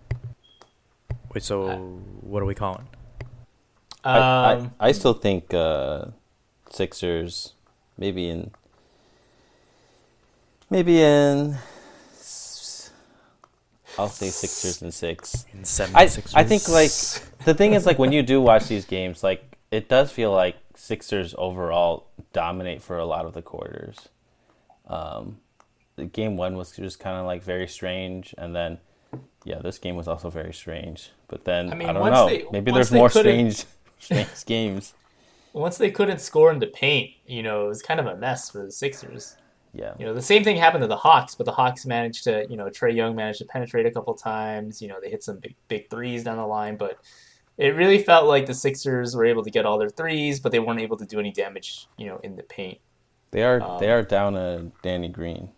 Wait, 1.31 1.43
so 1.43 1.77
what 2.21 2.41
are 2.41 2.47
we 2.47 2.55
calling? 2.55 2.87
Um, 4.03 4.15
I, 4.15 4.17
I, 4.17 4.53
um, 4.55 4.73
I, 4.79 4.91
still 4.93 5.13
think 5.13 5.53
uh, 5.53 6.05
Sixers 6.71 7.53
maybe 7.97 8.29
in 8.29 8.49
maybe 10.71 11.01
in 11.01 11.57
I'll 13.99 14.07
say 14.07 14.29
Sixers 14.29 14.81
and 14.81 14.93
six. 14.93 15.45
In 15.53 15.65
seven 15.65 15.95
I, 15.95 16.03
I 16.33 16.43
think 16.45 16.67
like 16.69 16.91
the 17.45 17.53
thing 17.53 17.73
is 17.73 17.85
like 17.85 17.99
when 17.99 18.11
you 18.11 18.23
do 18.23 18.41
watch 18.41 18.67
these 18.69 18.85
games, 18.85 19.21
like 19.21 19.43
it 19.71 19.89
does 19.89 20.11
feel 20.11 20.31
like 20.31 20.57
Sixers 20.75 21.35
overall 21.37 22.07
dominate 22.33 22.81
for 22.81 22.97
a 22.97 23.05
lot 23.05 23.25
of 23.25 23.33
the 23.33 23.41
quarters. 23.41 24.09
Um, 24.87 25.37
game 26.11 26.37
one 26.37 26.55
was 26.55 26.71
just 26.71 26.99
kind 26.99 27.17
of 27.17 27.25
like 27.25 27.43
very 27.43 27.67
strange, 27.67 28.33
and 28.37 28.55
then 28.55 28.79
yeah, 29.43 29.59
this 29.59 29.77
game 29.77 29.95
was 29.95 30.07
also 30.07 30.29
very 30.29 30.53
strange. 30.53 31.11
But 31.27 31.45
then 31.45 31.71
I, 31.71 31.75
mean, 31.75 31.89
I 31.89 31.93
don't 31.93 32.11
know, 32.11 32.27
they, 32.27 32.45
maybe 32.51 32.71
there's 32.71 32.91
more 32.91 33.09
strange 33.09 33.65
strange 33.99 34.45
games. 34.45 34.93
Once 35.53 35.77
they 35.77 35.91
couldn't 35.91 36.19
score 36.19 36.51
in 36.51 36.59
the 36.59 36.67
paint, 36.67 37.11
you 37.25 37.41
know, 37.41 37.65
it 37.65 37.69
was 37.69 37.81
kind 37.81 37.99
of 37.99 38.05
a 38.05 38.15
mess 38.15 38.49
for 38.49 38.65
the 38.65 38.71
Sixers. 38.71 39.35
Yeah. 39.73 39.93
You 39.99 40.05
know, 40.05 40.13
the 40.13 40.21
same 40.21 40.43
thing 40.43 40.57
happened 40.57 40.83
to 40.83 40.87
the 40.87 40.97
Hawks, 40.97 41.35
but 41.35 41.45
the 41.45 41.51
Hawks 41.51 41.85
managed 41.85 42.23
to, 42.23 42.47
you 42.49 42.57
know, 42.57 42.65
Trae 42.65 42.95
Young 42.95 43.15
managed 43.15 43.39
to 43.39 43.45
penetrate 43.45 43.85
a 43.85 43.91
couple 43.91 44.13
times. 44.15 44.81
You 44.81 44.87
know, 44.87 44.99
they 45.01 45.09
hit 45.09 45.23
some 45.23 45.37
big 45.37 45.55
big 45.67 45.89
threes 45.89 46.23
down 46.23 46.37
the 46.37 46.45
line, 46.45 46.75
but 46.75 46.99
it 47.59 47.75
really 47.75 48.01
felt 48.01 48.25
like 48.25 48.45
the 48.45 48.53
Sixers 48.53 49.15
were 49.15 49.25
able 49.25 49.43
to 49.43 49.51
get 49.51 49.65
all 49.65 49.77
their 49.77 49.89
threes, 49.89 50.39
but 50.39 50.53
they 50.53 50.59
weren't 50.59 50.79
able 50.79 50.95
to 50.97 51.05
do 51.05 51.19
any 51.19 51.31
damage, 51.31 51.87
you 51.97 52.07
know, 52.07 52.19
in 52.23 52.37
the 52.37 52.43
paint. 52.43 52.79
They 53.31 53.43
are 53.43 53.61
um, 53.61 53.79
they 53.79 53.91
are 53.91 54.01
down 54.01 54.35
a 54.35 54.71
Danny 54.81 55.09
Green. 55.09 55.49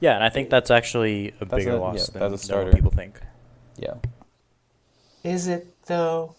Yeah, 0.00 0.16
and 0.16 0.24
I 0.24 0.28
think 0.28 0.50
that's 0.50 0.70
actually 0.70 1.28
a 1.40 1.44
that's 1.44 1.64
bigger 1.64 1.76
a, 1.76 1.80
loss 1.80 2.10
yeah, 2.12 2.28
than, 2.28 2.36
than 2.36 2.72
people 2.72 2.90
think. 2.90 3.20
Yeah. 3.76 3.94
Is 5.22 5.46
it 5.46 5.74
though? 5.86 6.34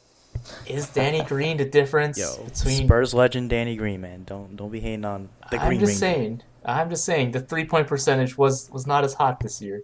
is 0.68 0.90
Danny 0.90 1.24
Green 1.24 1.58
the 1.58 1.66
difference 1.66 2.18
Yo, 2.18 2.44
between? 2.46 2.86
Spurs 2.86 3.14
legend 3.14 3.50
Danny 3.50 3.76
Green, 3.76 4.02
man. 4.02 4.24
Don't 4.26 4.56
don't 4.56 4.72
be 4.72 4.80
hating 4.80 5.06
on 5.06 5.30
the 5.50 5.58
Green 5.58 5.74
I'm 5.74 5.80
just 5.80 5.90
Ring. 5.90 5.98
saying. 5.98 6.44
I'm 6.66 6.90
just 6.90 7.06
saying 7.06 7.32
the 7.32 7.40
three 7.40 7.66
point 7.66 7.88
percentage 7.88 8.38
was 8.38 8.70
was 8.72 8.86
not 8.86 9.04
as 9.06 9.14
hot 9.14 9.40
this 9.40 9.62
year. 9.62 9.84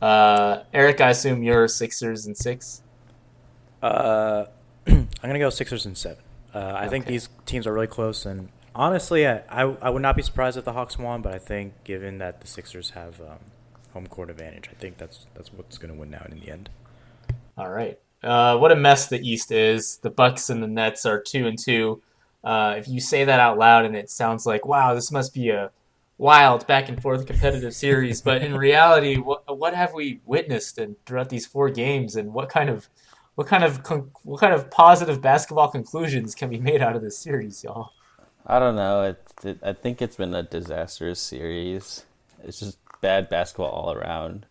Uh, 0.00 0.62
Eric, 0.72 1.00
I 1.00 1.10
assume 1.10 1.42
you're 1.42 1.68
Sixers 1.68 2.26
and 2.26 2.36
six. 2.36 2.82
Uh, 3.82 4.46
I'm 4.86 5.08
gonna 5.20 5.38
go 5.38 5.50
Sixers 5.50 5.86
and 5.86 5.96
seven. 5.96 6.22
Uh, 6.54 6.72
I 6.74 6.88
think 6.88 7.06
these 7.06 7.28
teams 7.46 7.66
are 7.66 7.72
really 7.72 7.86
close, 7.86 8.24
and 8.24 8.48
honestly, 8.74 9.26
I, 9.26 9.42
I 9.48 9.62
I 9.82 9.90
would 9.90 10.02
not 10.02 10.16
be 10.16 10.22
surprised 10.22 10.56
if 10.56 10.64
the 10.64 10.72
Hawks 10.72 10.98
won. 10.98 11.22
But 11.22 11.34
I 11.34 11.38
think, 11.38 11.84
given 11.84 12.18
that 12.18 12.40
the 12.40 12.46
Sixers 12.46 12.90
have 12.90 13.20
um, 13.20 13.38
home 13.92 14.06
court 14.06 14.30
advantage, 14.30 14.68
I 14.70 14.74
think 14.74 14.98
that's 14.98 15.26
that's 15.34 15.52
what's 15.52 15.78
gonna 15.78 15.94
win 15.94 16.14
out 16.14 16.30
in 16.30 16.40
the 16.40 16.50
end. 16.50 16.70
All 17.56 17.70
right. 17.70 17.98
Uh, 18.22 18.56
what 18.56 18.72
a 18.72 18.76
mess 18.76 19.08
the 19.08 19.20
East 19.20 19.52
is. 19.52 19.98
The 19.98 20.10
Bucks 20.10 20.50
and 20.50 20.62
the 20.62 20.66
Nets 20.66 21.06
are 21.06 21.20
two 21.20 21.46
and 21.46 21.58
two. 21.58 22.02
Uh, 22.42 22.74
if 22.78 22.88
you 22.88 23.00
say 23.00 23.24
that 23.24 23.40
out 23.40 23.58
loud, 23.58 23.84
and 23.84 23.96
it 23.96 24.10
sounds 24.10 24.46
like, 24.46 24.64
wow, 24.64 24.94
this 24.94 25.10
must 25.10 25.34
be 25.34 25.50
a 25.50 25.70
wild 26.18 26.66
back 26.66 26.88
and 26.88 27.00
forth 27.00 27.26
competitive 27.26 27.74
series, 27.74 28.20
but 28.20 28.42
in 28.42 28.56
reality, 28.56 29.16
what 29.16 29.56
what 29.56 29.74
have 29.74 29.94
we 29.94 30.20
witnessed 30.26 30.76
and 30.76 30.96
throughout 31.06 31.30
these 31.30 31.46
four 31.46 31.70
games, 31.70 32.16
and 32.16 32.34
what 32.34 32.48
kind 32.48 32.68
of 32.68 32.88
what 33.36 33.46
kind 33.46 33.64
of 33.64 33.80
what 34.24 34.40
kind 34.40 34.52
of 34.52 34.70
positive 34.70 35.22
basketball 35.22 35.68
conclusions 35.68 36.34
can 36.34 36.50
be 36.50 36.58
made 36.58 36.82
out 36.82 36.96
of 36.96 37.02
this 37.02 37.16
series, 37.16 37.62
y'all? 37.62 37.92
I 38.44 38.58
don't 38.58 38.76
know. 38.76 39.02
It, 39.02 39.22
it, 39.44 39.58
I 39.62 39.72
think 39.72 40.02
it's 40.02 40.16
been 40.16 40.34
a 40.34 40.42
disastrous 40.42 41.20
series. 41.20 42.04
It's 42.42 42.58
just 42.58 42.78
bad 43.00 43.28
basketball 43.28 43.70
all 43.70 43.92
around. 43.92 44.46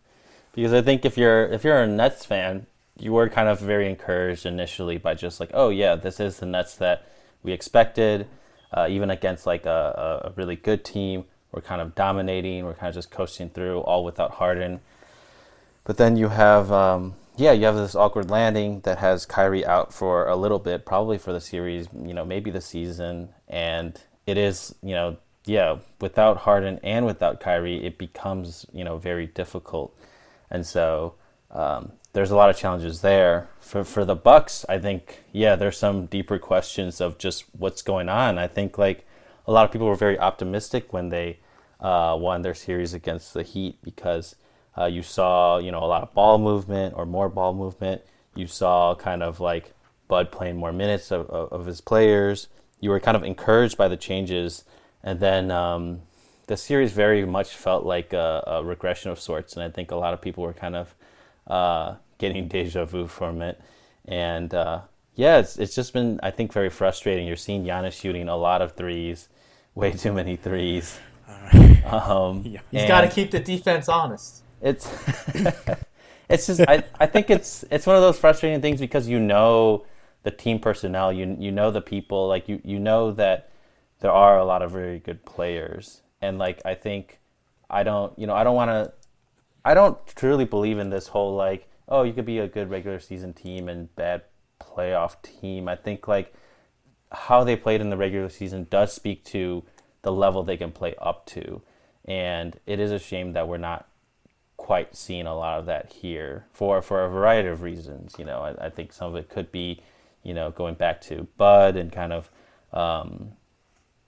Because 0.54 0.72
I 0.72 0.82
think 0.82 1.04
if 1.04 1.18
you're 1.18 1.44
if 1.46 1.64
you're 1.64 1.82
a 1.82 1.86
Nets 1.86 2.24
fan, 2.24 2.66
you 2.98 3.12
were 3.12 3.28
kind 3.28 3.48
of 3.48 3.60
very 3.60 3.88
encouraged 3.88 4.46
initially 4.46 4.96
by 4.96 5.14
just 5.14 5.38
like, 5.38 5.50
oh 5.52 5.68
yeah, 5.68 5.94
this 5.94 6.18
is 6.18 6.38
the 6.38 6.46
Nets 6.46 6.74
that 6.76 7.06
we 7.42 7.52
expected. 7.52 8.26
Uh, 8.72 8.86
even 8.88 9.10
against 9.10 9.46
like 9.46 9.66
a 9.66 10.22
a 10.24 10.32
really 10.36 10.56
good 10.56 10.84
team, 10.84 11.24
we're 11.52 11.62
kind 11.62 11.80
of 11.80 11.94
dominating. 11.94 12.64
We're 12.64 12.74
kind 12.74 12.88
of 12.88 12.94
just 12.94 13.10
coasting 13.10 13.50
through, 13.50 13.80
all 13.80 14.04
without 14.04 14.32
Harden. 14.32 14.80
But 15.84 15.96
then 15.96 16.16
you 16.16 16.28
have, 16.28 16.70
um, 16.70 17.14
yeah, 17.36 17.52
you 17.52 17.64
have 17.64 17.76
this 17.76 17.94
awkward 17.94 18.30
landing 18.30 18.80
that 18.80 18.98
has 18.98 19.24
Kyrie 19.24 19.64
out 19.64 19.92
for 19.92 20.26
a 20.26 20.36
little 20.36 20.58
bit, 20.58 20.84
probably 20.84 21.16
for 21.18 21.32
the 21.32 21.40
series, 21.40 21.88
you 22.04 22.12
know, 22.12 22.24
maybe 22.24 22.50
the 22.50 22.60
season. 22.60 23.30
And 23.48 23.98
it 24.26 24.36
is, 24.36 24.74
you 24.82 24.94
know, 24.94 25.16
yeah, 25.46 25.78
without 26.00 26.38
Harden 26.38 26.78
and 26.82 27.06
without 27.06 27.40
Kyrie, 27.40 27.84
it 27.84 27.96
becomes, 27.96 28.66
you 28.72 28.84
know, 28.84 28.98
very 28.98 29.26
difficult. 29.26 29.96
And 30.50 30.66
so 30.66 31.14
um, 31.50 31.92
there's 32.12 32.30
a 32.30 32.36
lot 32.36 32.50
of 32.50 32.56
challenges 32.56 33.00
there. 33.00 33.48
For 33.60 33.84
for 33.84 34.04
the 34.04 34.14
Bucks, 34.14 34.66
I 34.68 34.78
think, 34.78 35.24
yeah, 35.32 35.56
there's 35.56 35.78
some 35.78 36.06
deeper 36.06 36.38
questions 36.38 37.00
of 37.00 37.16
just 37.16 37.44
what's 37.56 37.80
going 37.80 38.10
on. 38.10 38.38
I 38.38 38.46
think 38.46 38.76
like 38.76 39.06
a 39.48 39.52
lot 39.52 39.64
of 39.64 39.72
people 39.72 39.86
were 39.86 39.96
very 39.96 40.18
optimistic 40.18 40.92
when 40.92 41.08
they 41.08 41.38
uh, 41.80 42.14
won 42.20 42.42
their 42.42 42.54
series 42.54 42.92
against 42.92 43.32
the 43.32 43.42
Heat 43.42 43.78
because 43.82 44.36
uh, 44.76 44.84
you 44.84 45.02
saw, 45.02 45.56
you 45.56 45.72
know, 45.72 45.82
a 45.82 45.86
lot 45.86 46.02
of 46.02 46.12
ball 46.12 46.36
movement 46.36 46.94
or 46.94 47.06
more 47.06 47.30
ball 47.30 47.54
movement. 47.54 48.02
You 48.34 48.46
saw 48.46 48.94
kind 48.94 49.22
of 49.22 49.40
like 49.40 49.72
Bud 50.06 50.30
playing 50.30 50.56
more 50.58 50.72
minutes 50.72 51.10
of, 51.10 51.30
of, 51.30 51.50
of 51.50 51.66
his 51.66 51.80
players. 51.80 52.48
You 52.78 52.90
were 52.90 53.00
kind 53.00 53.16
of 53.16 53.24
encouraged 53.24 53.78
by 53.78 53.88
the 53.88 53.96
changes, 53.96 54.64
and 55.02 55.18
then 55.18 55.50
um, 55.50 56.02
the 56.46 56.56
series 56.56 56.92
very 56.92 57.24
much 57.24 57.56
felt 57.56 57.84
like 57.84 58.12
a, 58.12 58.44
a 58.46 58.62
regression 58.62 59.10
of 59.10 59.18
sorts. 59.18 59.54
And 59.54 59.62
I 59.62 59.70
think 59.70 59.90
a 59.90 59.96
lot 59.96 60.12
of 60.12 60.20
people 60.20 60.44
were 60.44 60.52
kind 60.52 60.76
of 60.76 60.94
uh, 61.46 61.96
getting 62.18 62.48
deja 62.54 62.84
vu 62.84 63.06
from 63.06 63.40
it. 63.40 63.58
And 64.04 64.52
uh, 64.52 64.82
yeah, 65.14 65.38
it's 65.38 65.58
it's 65.58 65.74
just 65.74 65.94
been 65.94 66.20
I 66.22 66.30
think 66.30 66.52
very 66.52 66.70
frustrating. 66.70 67.26
You're 67.26 67.36
seeing 67.36 67.64
Giannis 67.64 67.94
shooting 67.94 68.28
a 68.28 68.36
lot 68.36 68.62
of 68.62 68.72
threes, 68.72 69.28
way 69.78 69.92
too 69.92 70.12
many 70.12 70.36
threes. 70.36 70.98
Um, 71.84 72.42
Yeah. 72.44 72.60
He's 72.70 72.88
got 72.88 73.02
to 73.02 73.08
keep 73.08 73.30
the 73.30 73.40
defense 73.40 73.88
honest. 73.88 74.42
It's 74.60 74.86
it's 76.28 76.46
just 76.48 76.60
I, 76.62 76.82
I 76.98 77.06
think 77.06 77.30
it's 77.30 77.64
it's 77.70 77.86
one 77.86 77.96
of 77.96 78.02
those 78.02 78.18
frustrating 78.18 78.60
things 78.60 78.80
because 78.80 79.08
you 79.08 79.20
know 79.20 79.86
the 80.24 80.32
team 80.32 80.58
personnel, 80.58 81.12
you 81.12 81.36
you 81.38 81.52
know 81.52 81.70
the 81.70 81.80
people, 81.80 82.26
like 82.26 82.48
you 82.48 82.60
you 82.64 82.80
know 82.80 83.12
that 83.12 83.50
there 84.00 84.10
are 84.10 84.38
a 84.38 84.44
lot 84.44 84.62
of 84.62 84.72
very 84.72 84.98
good 84.98 85.24
players, 85.24 86.02
and 86.20 86.38
like 86.38 86.60
I 86.64 86.74
think 86.74 87.20
I 87.70 87.84
don't 87.84 88.18
you 88.18 88.26
know 88.26 88.34
I 88.34 88.42
don't 88.42 88.56
want 88.56 88.70
to 88.70 88.92
I 89.64 89.74
don't 89.74 89.96
truly 90.08 90.44
believe 90.44 90.78
in 90.78 90.90
this 90.90 91.06
whole 91.08 91.36
like 91.36 91.68
oh 91.88 92.02
you 92.02 92.12
could 92.12 92.26
be 92.26 92.40
a 92.40 92.48
good 92.48 92.68
regular 92.68 92.98
season 92.98 93.32
team 93.32 93.68
and 93.68 93.94
bad 93.94 94.22
playoff 94.60 95.22
team. 95.22 95.68
I 95.68 95.76
think 95.76 96.08
like 96.08 96.34
how 97.12 97.44
they 97.44 97.56
played 97.56 97.80
in 97.80 97.90
the 97.90 97.96
regular 97.96 98.28
season 98.28 98.66
does 98.70 98.92
speak 98.92 99.24
to 99.24 99.64
the 100.02 100.12
level 100.12 100.42
they 100.42 100.56
can 100.56 100.72
play 100.72 100.94
up 101.00 101.26
to. 101.26 101.62
And 102.04 102.58
it 102.66 102.80
is 102.80 102.90
a 102.90 102.98
shame 102.98 103.32
that 103.32 103.48
we're 103.48 103.58
not 103.58 103.86
quite 104.56 104.96
seeing 104.96 105.26
a 105.26 105.36
lot 105.36 105.58
of 105.58 105.66
that 105.66 105.92
here 105.92 106.46
for, 106.52 106.80
for 106.82 107.04
a 107.04 107.08
variety 107.08 107.48
of 107.48 107.62
reasons. 107.62 108.14
You 108.18 108.24
know, 108.24 108.40
I, 108.40 108.66
I 108.66 108.70
think 108.70 108.92
some 108.92 109.10
of 109.10 109.16
it 109.16 109.28
could 109.28 109.52
be, 109.52 109.82
you 110.22 110.34
know, 110.34 110.50
going 110.50 110.74
back 110.74 111.00
to 111.02 111.26
Bud 111.36 111.76
and 111.76 111.92
kind 111.92 112.12
of 112.12 112.30
um, 112.72 113.32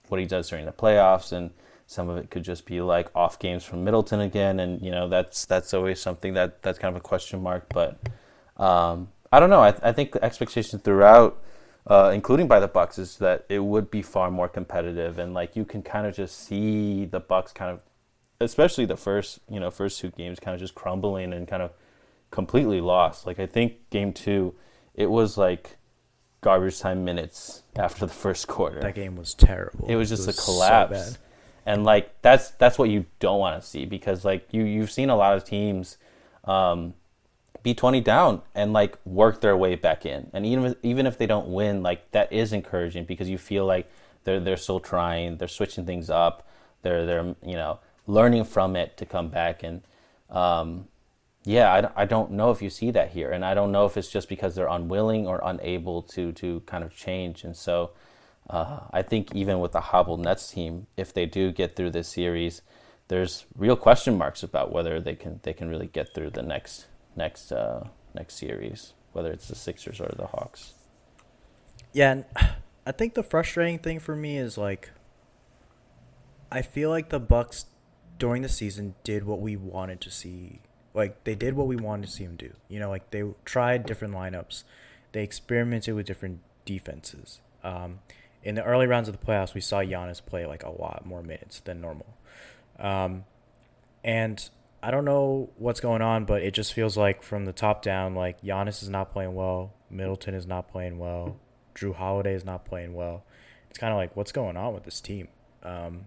what 0.09 0.21
he 0.21 0.27
does 0.27 0.49
during 0.49 0.67
the 0.67 0.73
playoffs, 0.73 1.33
and 1.33 1.51
some 1.87 2.09
of 2.09 2.17
it 2.19 2.31
could 2.31 2.43
just 2.43 2.67
be 2.67 2.81
like 2.81 3.11
off 3.15 3.39
games 3.39 3.65
from 3.65 3.85
Middleton 3.85 4.21
again, 4.21 4.61
and 4.61 4.83
you 4.83 4.91
know 4.91 5.09
that's 5.09 5.45
that's 5.45 5.73
always 5.73 6.01
something 6.01 6.35
that 6.35 6.63
that's 6.63 6.79
kind 6.79 6.95
of 6.95 7.01
a 7.01 7.05
question 7.05 7.43
mark. 7.43 7.67
But 7.69 7.99
um, 8.57 9.09
I 9.33 9.41
don't 9.41 9.51
know. 9.51 9.61
I, 9.61 9.75
I 9.83 9.93
think 9.93 10.13
the 10.13 10.81
throughout, 10.83 11.43
uh, 11.87 12.11
including 12.15 12.47
by 12.49 12.61
the 12.61 12.69
Bucks, 12.69 12.99
is 12.99 13.19
that 13.19 13.45
it 13.49 13.61
would 13.61 13.91
be 13.91 14.03
far 14.03 14.31
more 14.31 14.49
competitive, 14.49 15.19
and 15.19 15.35
like 15.35 15.57
you 15.57 15.65
can 15.65 15.83
kind 15.83 16.07
of 16.07 16.15
just 16.15 16.39
see 16.39 17.05
the 17.05 17.21
Bucks 17.21 17.53
kind 17.53 17.73
of, 17.73 17.81
especially 18.41 18.85
the 18.85 18.97
first 18.97 19.41
you 19.49 19.61
know 19.61 19.71
first 19.71 20.01
two 20.01 20.11
games, 20.11 20.39
kind 20.41 20.55
of 20.55 20.61
just 20.61 20.75
crumbling 20.75 21.33
and 21.33 21.49
kind 21.49 21.63
of 21.63 21.73
completely 22.31 22.81
lost. 22.81 23.27
Like 23.27 23.39
I 23.39 23.47
think 23.47 23.91
game 23.91 24.13
two, 24.13 24.55
it 24.95 25.11
was 25.11 25.37
like 25.39 25.77
garbage 26.41 26.79
time 26.81 27.05
minutes 27.05 27.63
after 27.77 28.07
the 28.07 28.13
first 28.13 28.47
quarter. 28.49 28.81
That 28.81 28.95
game 28.95 29.17
was 29.17 29.35
terrible. 29.35 29.87
It 29.89 29.97
was 29.97 30.09
just 30.09 30.29
a 30.29 30.33
so 30.33 30.45
collapse. 30.45 30.91
bad. 30.91 31.19
and 31.67 31.85
like 31.85 32.21
that's 32.23 32.51
that's 32.53 32.79
what 32.79 32.89
you 32.91 33.07
don't 33.19 33.39
want 33.39 33.61
to 33.61 33.67
see 33.67 33.85
because 33.85 34.25
like 34.25 34.49
you 34.53 34.65
you've 34.65 34.91
seen 34.91 35.11
a 35.11 35.17
lot 35.17 35.37
of 35.37 35.45
teams 35.45 35.99
um, 36.45 36.95
be 37.63 37.75
20 37.75 38.01
down 38.01 38.43
and 38.55 38.73
like 38.73 38.99
work 39.05 39.41
their 39.41 39.57
way 39.57 39.75
back 39.75 40.07
in. 40.07 40.31
And 40.33 40.47
even 40.47 40.65
if, 40.67 40.77
even 40.83 41.07
if 41.07 41.19
they 41.19 41.27
don't 41.27 41.49
win, 41.49 41.83
like 41.83 42.11
that 42.13 42.33
is 42.33 42.53
encouraging 42.53 43.05
because 43.05 43.29
you 43.29 43.39
feel 43.39 43.67
like 43.67 43.91
they're 44.25 44.41
they're 44.41 44.57
still 44.57 44.81
trying, 44.81 45.37
they're 45.37 45.49
switching 45.49 45.87
things 45.87 46.11
up, 46.11 46.47
they're 46.83 47.07
they're 47.07 47.35
you 47.45 47.57
know 47.57 47.81
learning 48.07 48.45
from 48.45 48.77
it 48.77 48.97
to 48.97 49.07
come 49.07 49.29
back 49.29 49.63
and 49.63 49.83
um, 50.31 50.87
yeah, 51.45 51.73
I, 51.97 52.03
I 52.03 52.05
don't 52.05 52.33
know 52.33 52.51
if 52.51 52.61
you 52.61 52.69
see 52.69 52.91
that 52.91 53.11
here, 53.11 53.31
and 53.31 53.45
I 53.45 53.55
don't 53.55 53.73
know 53.73 53.87
if 53.87 53.97
it's 53.97 54.11
just 54.11 54.29
because 54.29 54.55
they're 54.55 54.69
unwilling 54.69 55.27
or 55.27 55.41
unable 55.43 56.03
to 56.03 56.33
to 56.33 56.61
kind 56.61 56.85
of 56.85 56.95
change. 56.95 57.45
And 57.45 57.57
so, 57.57 57.93
uh, 58.49 58.81
I 58.93 59.03
think 59.03 59.35
even 59.35 59.59
with 59.59 59.73
the 59.73 59.81
hobbled 59.81 60.21
Nets 60.21 60.51
team, 60.53 60.87
if 60.97 61.15
they 61.15 61.27
do 61.27 61.51
get 61.51 61.77
through 61.77 61.91
this 61.91 62.09
series, 62.09 62.61
there's 63.09 63.47
real 63.57 63.77
question 63.77 64.19
marks 64.19 64.43
about 64.43 64.71
whether 64.71 65.01
they 65.01 65.15
can 65.15 65.41
they 65.43 65.55
can 65.55 65.69
really 65.69 65.87
get 65.87 66.15
through 66.15 66.31
the 66.31 66.43
next 66.43 66.87
next 67.17 67.53
uh, 67.53 67.89
next 68.15 68.37
series, 68.37 68.93
whether 69.13 69.31
it's 69.33 69.49
the 69.49 69.55
Sixers 69.55 70.01
or 70.01 70.13
the 70.17 70.29
Hawks. 70.29 70.75
Yeah, 71.93 72.13
and 72.13 72.25
I 72.87 72.93
think 72.93 73.15
the 73.15 73.23
frustrating 73.23 73.79
thing 73.79 73.99
for 73.99 74.17
me 74.17 74.39
is 74.39 74.57
like 74.57 74.91
I 76.51 76.63
feel 76.63 76.91
like 76.91 77.11
the 77.11 77.21
Bucks 77.21 77.67
during 78.19 78.43
the 78.43 78.49
season 78.49 78.95
did 79.05 79.25
what 79.25 79.41
we 79.41 79.57
wanted 79.57 80.01
to 80.03 80.11
see. 80.11 80.61
Like 80.93 81.25
they 81.25 81.35
did 81.35 81.55
what 81.55 81.67
we 81.67 81.77
wanted 81.77 82.07
to 82.07 82.13
see 82.13 82.25
them 82.27 82.37
do. 82.37 82.53
You 82.69 82.81
know, 82.81 82.91
like 82.91 83.11
they 83.11 83.25
tried 83.45 83.87
different 83.87 84.15
lineups. 84.15 84.65
They 85.13 85.23
experimented 85.23 85.95
with 85.95 86.07
different 86.07 86.41
defenses. 86.65 87.41
Um, 87.63 88.01
in 88.43 88.55
the 88.55 88.65
early 88.65 88.87
rounds 88.87 89.09
of 89.09 89.19
the 89.19 89.25
playoffs, 89.25 89.55
we 89.55 89.61
saw 89.61 89.81
Giannis 89.81 90.25
play 90.25 90.47
like 90.47 90.63
a 90.63 90.71
lot 90.71 91.05
more 91.05 91.23
minutes 91.23 91.61
than 91.61 91.81
normal. 91.81 92.07
Um, 92.79 93.25
and 94.03 94.49
I 94.83 94.91
don't 94.91 95.05
know 95.05 95.51
what's 95.57 95.81
going 95.81 96.03
on, 96.03 96.25
but 96.25 96.43
it 96.43 96.55
just 96.55 96.73
feels 96.73 96.97
like 96.97 97.23
from 97.23 97.45
the 97.45 97.53
top 97.53 97.83
down, 97.83 98.15
like 98.15 98.41
Giannis 98.43 98.83
is 98.83 98.89
not 98.89 99.13
playing 99.13 99.35
well, 99.35 99.75
Middleton 99.91 100.35
is 100.35 100.47
not 100.47 100.71
playing 100.71 100.99
well, 100.99 101.37
Jrue 101.75 101.95
Holiday 101.95 102.35
is 102.35 102.45
not 102.45 102.65
playing 102.65 102.95
well. 102.95 103.25
It's 103.69 103.79
kind 103.79 103.93
of 103.93 103.99
like 103.99 104.17
what's 104.17 104.33
going 104.33 104.57
on 104.57 104.73
with 104.73 104.85
this 104.85 105.01
team. 105.01 105.29
Um, 105.63 106.07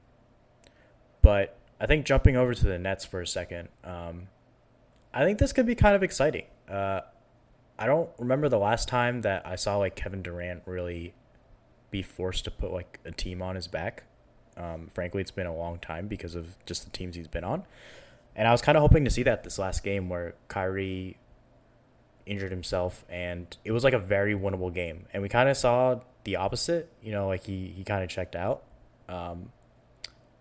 but 1.21 1.57
I 1.79 1.85
think 1.85 2.05
jumping 2.05 2.35
over 2.35 2.53
to 2.53 2.65
the 2.65 2.79
Nets 2.79 3.05
for 3.05 3.21
a 3.21 3.27
second, 3.27 3.69
um, 3.83 4.27
I 5.13 5.23
think 5.23 5.37
this 5.37 5.53
could 5.53 5.65
be 5.65 5.75
kind 5.75 5.95
of 5.95 6.01
exciting. 6.01 6.45
Uh, 6.67 7.01
I 7.77 7.85
don't 7.85 8.09
remember 8.17 8.49
the 8.49 8.57
last 8.57 8.87
time 8.87 9.21
that 9.21 9.45
I 9.45 9.55
saw 9.55 9.77
like 9.77 9.95
Kevin 9.95 10.21
Durant 10.21 10.63
really 10.65 11.13
be 11.91 12.01
forced 12.01 12.45
to 12.45 12.51
put 12.51 12.71
like 12.71 12.99
a 13.05 13.11
team 13.11 13.41
on 13.41 13.55
his 13.55 13.67
back. 13.67 14.03
Um, 14.57 14.89
frankly, 14.93 15.21
it's 15.21 15.31
been 15.31 15.47
a 15.47 15.55
long 15.55 15.79
time 15.79 16.07
because 16.07 16.35
of 16.35 16.57
just 16.65 16.85
the 16.85 16.89
teams 16.89 17.15
he's 17.15 17.27
been 17.27 17.43
on. 17.43 17.65
And 18.35 18.47
I 18.47 18.51
was 18.51 18.61
kind 18.61 18.77
of 18.77 18.81
hoping 18.81 19.05
to 19.05 19.11
see 19.11 19.23
that 19.23 19.43
this 19.43 19.59
last 19.59 19.83
game 19.83 20.09
where 20.09 20.35
Kyrie 20.47 21.17
injured 22.25 22.51
himself, 22.51 23.05
and 23.09 23.55
it 23.63 23.71
was 23.71 23.83
like 23.83 23.93
a 23.93 23.99
very 23.99 24.33
winnable 24.33 24.73
game. 24.73 25.05
And 25.13 25.21
we 25.21 25.29
kind 25.29 25.49
of 25.49 25.57
saw 25.57 25.99
the 26.23 26.35
opposite. 26.37 26.91
You 27.01 27.11
know, 27.11 27.27
like 27.27 27.45
he 27.45 27.67
he 27.67 27.83
kind 27.83 28.03
of 28.03 28.09
checked 28.09 28.35
out. 28.35 28.63
Um, 29.07 29.51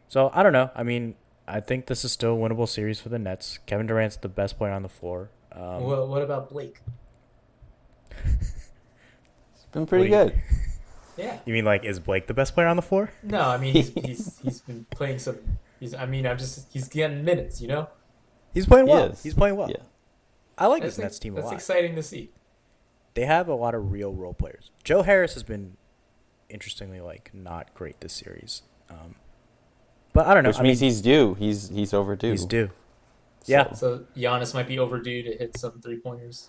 so 0.09 0.31
I 0.33 0.43
don't 0.43 0.53
know. 0.53 0.71
I 0.75 0.83
mean, 0.83 1.17
I 1.47 1.61
think 1.61 1.87
this 1.87 2.05
is 2.05 2.13
still 2.13 2.35
a 2.35 2.39
winnable 2.39 2.69
series 2.69 3.01
for 3.01 3.09
the 3.09 3.19
Nets. 3.19 3.59
Kevin 3.67 3.87
Durant's 3.87 4.17
the 4.17 4.29
best 4.29 4.57
player 4.59 4.73
on 4.73 4.83
the 4.83 4.89
floor. 4.89 5.31
Um, 5.53 5.83
Well, 5.83 6.07
what 6.09 6.23
about 6.23 6.49
Blake? 6.49 6.81
It's 8.25 9.67
been 9.73 9.87
pretty 9.87 10.11
Wait. 10.11 10.33
good. 10.33 10.43
Yeah. 11.17 11.39
you 11.45 11.53
mean 11.53 11.65
like 11.67 11.85
is 11.85 12.01
Blake 12.01 12.27
the 12.27 12.35
best 12.35 12.55
player 12.55 12.67
on 12.67 12.77
the 12.77 12.83
floor? 12.83 13.11
No, 13.23 13.41
I 13.43 13.59
mean 13.59 13.75
he's 13.75 13.93
he's 13.93 14.39
he's 14.39 14.61
been 14.63 14.87
playing 14.91 15.19
some. 15.19 15.39
He's 15.83 15.95
I 15.95 16.07
mean 16.07 16.27
I'm 16.29 16.39
just 16.39 16.73
he's 16.73 16.87
getting 16.89 17.25
minutes. 17.25 17.61
You 17.61 17.67
know. 17.67 17.89
He's 18.55 18.67
playing 18.67 18.87
well. 18.87 19.07
is. 19.07 19.21
He's 19.23 19.35
playing 19.35 19.57
well. 19.57 19.69
Yeah. 19.69 19.79
I 20.57 20.69
like 20.69 20.83
That's 20.83 20.95
this 20.97 21.03
Nets 21.03 21.19
team 21.19 21.33
a 21.33 21.37
That's 21.37 21.47
lot. 21.47 21.55
exciting 21.55 21.97
to 21.97 22.03
see. 22.05 22.31
they 23.15 23.25
have 23.25 23.49
a 23.49 23.55
lot 23.55 23.75
of 23.75 23.91
real 23.91 24.13
role 24.13 24.33
players. 24.35 24.71
Joe 24.85 25.03
Harris 25.03 25.35
has 25.35 25.43
been 25.43 25.77
interestingly 26.49 27.01
like 27.01 27.31
not 27.35 27.75
great 27.75 28.01
this 28.01 28.13
series. 28.13 28.63
Um, 28.89 29.17
but 30.13 30.27
I 30.27 30.35
don't 30.35 30.45
know. 30.45 30.51
Which 30.51 30.61
I 30.61 30.63
means 30.63 30.81
mean, 30.81 30.91
he's 30.91 31.01
due. 31.01 31.35
He's 31.35 31.69
he's 31.71 31.93
overdue. 31.93 32.31
he's 32.31 32.45
due. 32.47 32.69
So- 32.69 33.53
Yeah. 33.53 33.73
So 33.73 34.05
Giannis 34.17 34.55
might 34.55 34.69
be 34.69 34.79
overdue 34.79 35.25
to 35.25 35.31
hit 35.37 35.57
some 35.59 35.81
three 35.81 35.99
pointers. 35.99 36.49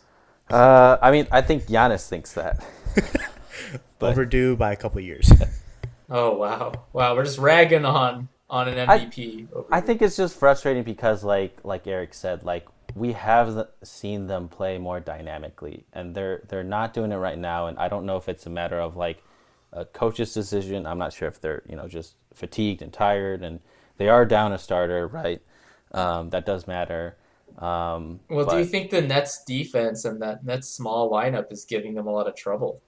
Uh, 0.52 0.98
I 1.02 1.10
mean, 1.10 1.26
I 1.32 1.42
think 1.42 1.64
Giannis 1.64 2.08
thinks 2.08 2.34
that. 2.34 2.64
But- 4.00 4.12
Overdue 4.12 4.56
by 4.58 4.74
a 4.74 4.76
couple 4.76 5.00
of 5.00 5.06
years. 5.06 5.32
Oh 6.10 6.36
wow, 6.36 6.74
wow! 6.92 7.16
We're 7.16 7.24
just 7.24 7.40
ragging 7.40 7.86
on 7.86 8.28
on 8.54 8.68
an 8.68 8.88
I- 8.88 9.00
MVP. 9.00 9.48
over 9.52 9.68
I 9.72 9.82
think 9.82 10.02
it's 10.02 10.16
just 10.16 10.38
frustrating 10.38 10.84
because, 10.84 11.24
like, 11.24 11.58
like 11.64 11.88
Eric 11.88 12.14
said, 12.14 12.44
like 12.44 12.68
we 12.96 13.14
have 13.14 13.68
seen 13.84 14.28
them 14.28 14.48
play 14.48 14.78
more 14.78 15.00
dynamically, 15.00 15.86
and 15.92 16.14
they're 16.16 16.44
they're 16.48 16.64
not 16.64 16.94
doing 16.94 17.12
it 17.12 17.16
right 17.18 17.38
now. 17.38 17.66
And 17.68 17.78
I 17.80 17.88
don't 17.88 18.06
know 18.06 18.18
if 18.18 18.30
it's 18.30 18.46
a 18.46 18.52
matter 18.52 18.80
of 18.80 18.96
like 18.96 19.24
a 19.74 19.86
coach's 19.86 20.34
decision. 20.34 20.86
I'm 20.86 21.00
not 21.00 21.14
sure 21.14 21.28
if 21.28 21.42
they're 21.42 21.64
you 21.68 21.76
know 21.76 21.88
just 21.88 22.16
fatigued 22.34 22.84
and 22.84 22.94
tired, 22.94 23.42
and 23.44 23.60
they 23.98 24.08
are 24.08 24.26
down 24.26 24.54
a 24.54 24.60
starter, 24.60 25.08
right? 25.08 25.42
Um, 25.92 26.30
that 26.30 26.46
does 26.46 26.68
matter. 26.68 27.18
Um, 27.58 28.20
Well, 28.30 28.46
do 28.46 28.58
you 28.58 28.66
think 28.66 28.90
the 28.90 29.02
Nets 29.02 29.44
defense 29.44 30.06
and 30.06 30.22
that 30.22 30.44
Nets 30.44 30.68
small 30.70 31.12
lineup 31.12 31.52
is 31.52 31.66
giving 31.66 31.94
them 31.94 32.08
a 32.08 32.12
lot 32.12 32.28
of 32.28 32.36
trouble? 32.36 32.82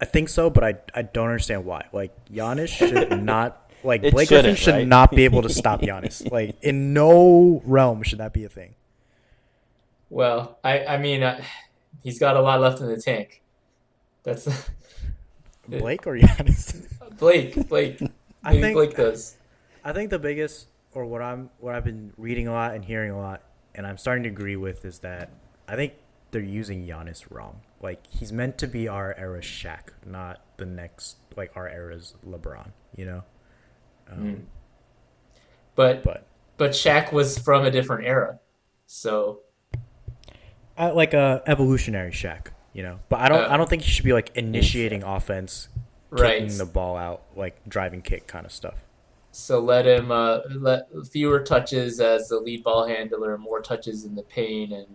I 0.00 0.04
think 0.06 0.28
so, 0.28 0.48
but 0.50 0.64
I 0.64 0.74
I 0.94 1.02
don't 1.02 1.26
understand 1.28 1.64
why. 1.64 1.86
Like 1.92 2.12
Giannis 2.26 2.68
should 2.68 3.22
not 3.22 3.70
like 3.84 4.02
It 4.02 4.12
Blake 4.12 4.28
Griffin 4.28 4.44
shouldn't, 4.54 4.58
should 4.58 4.74
right? 4.74 4.86
not 4.88 5.10
be 5.10 5.24
able 5.24 5.42
to 5.42 5.48
stop 5.48 5.80
Giannis. 5.82 6.30
like 6.32 6.56
in 6.62 6.92
no 6.94 7.60
realm 7.64 8.02
should 8.02 8.18
that 8.18 8.32
be 8.32 8.44
a 8.44 8.48
thing. 8.48 8.74
Well, 10.08 10.58
I 10.64 10.84
I 10.86 10.98
mean, 10.98 11.22
uh, 11.22 11.42
he's 12.02 12.18
got 12.18 12.36
a 12.36 12.40
lot 12.40 12.60
left 12.60 12.80
in 12.80 12.86
the 12.88 12.96
tank. 13.00 13.42
That's 14.22 14.46
Blake 15.68 16.06
or 16.06 16.16
Giannis? 16.16 16.86
Blake. 17.18 17.68
Blake. 17.68 18.00
I 18.42 18.50
Maybe 18.52 18.62
think- 18.62 18.74
Blake 18.76 18.96
does. 18.96 19.36
I 19.84 19.92
think 19.94 20.10
the 20.10 20.18
biggest, 20.18 20.68
or 20.92 21.06
what 21.06 21.22
I'm, 21.22 21.48
what 21.58 21.74
I've 21.74 21.84
been 21.84 22.12
reading 22.18 22.46
a 22.48 22.52
lot 22.52 22.74
and 22.74 22.84
hearing 22.84 23.10
a 23.10 23.18
lot, 23.18 23.40
and 23.74 23.86
I'm 23.86 23.96
starting 23.96 24.24
to 24.24 24.28
agree 24.28 24.56
with, 24.56 24.84
is 24.84 24.98
that 24.98 25.30
I 25.66 25.74
think 25.74 25.94
they're 26.32 26.42
using 26.42 26.86
Giannis 26.86 27.24
wrong. 27.30 27.60
Like 27.82 28.06
he's 28.08 28.32
meant 28.32 28.58
to 28.58 28.66
be 28.66 28.88
our 28.88 29.14
era 29.16 29.40
Shaq, 29.40 29.88
not 30.04 30.40
the 30.58 30.66
next 30.66 31.16
like 31.36 31.52
our 31.56 31.68
era's 31.68 32.14
LeBron. 32.26 32.72
You 32.96 33.06
know, 33.06 33.22
um, 34.10 34.18
Mm. 34.18 34.40
But 35.74 36.02
but 36.02 36.26
but 36.56 36.72
Shaq 36.72 37.12
was 37.12 37.38
from 37.38 37.64
a 37.64 37.70
different 37.70 38.06
era, 38.06 38.40
so 38.86 39.40
uh, 40.76 40.92
like 40.94 41.14
a 41.14 41.42
evolutionary 41.46 42.10
Shaq. 42.10 42.48
You 42.72 42.82
know, 42.84 43.00
but 43.08 43.20
I 43.20 43.28
don't, 43.28 43.44
Uh, 43.44 43.48
I 43.50 43.56
don't 43.56 43.68
think 43.68 43.82
he 43.82 43.90
should 43.90 44.04
be 44.04 44.12
like 44.12 44.30
initiating 44.36 45.02
offense, 45.02 45.68
right. 46.10 46.42
kicking 46.42 46.58
the 46.58 46.66
ball 46.66 46.96
out, 46.96 47.22
like 47.34 47.66
driving 47.68 48.02
kick 48.02 48.26
kind 48.26 48.46
of 48.46 48.52
stuff. 48.52 48.84
So 49.32 49.60
let 49.60 49.86
him 49.86 50.10
uh, 50.10 50.40
let 50.50 50.88
fewer 51.10 51.40
touches 51.40 52.00
as 52.00 52.28
the 52.28 52.38
lead 52.38 52.62
ball 52.64 52.86
handler, 52.86 53.38
more 53.38 53.60
touches 53.60 54.04
in 54.04 54.14
the 54.14 54.22
paint, 54.22 54.72
and 54.72 54.86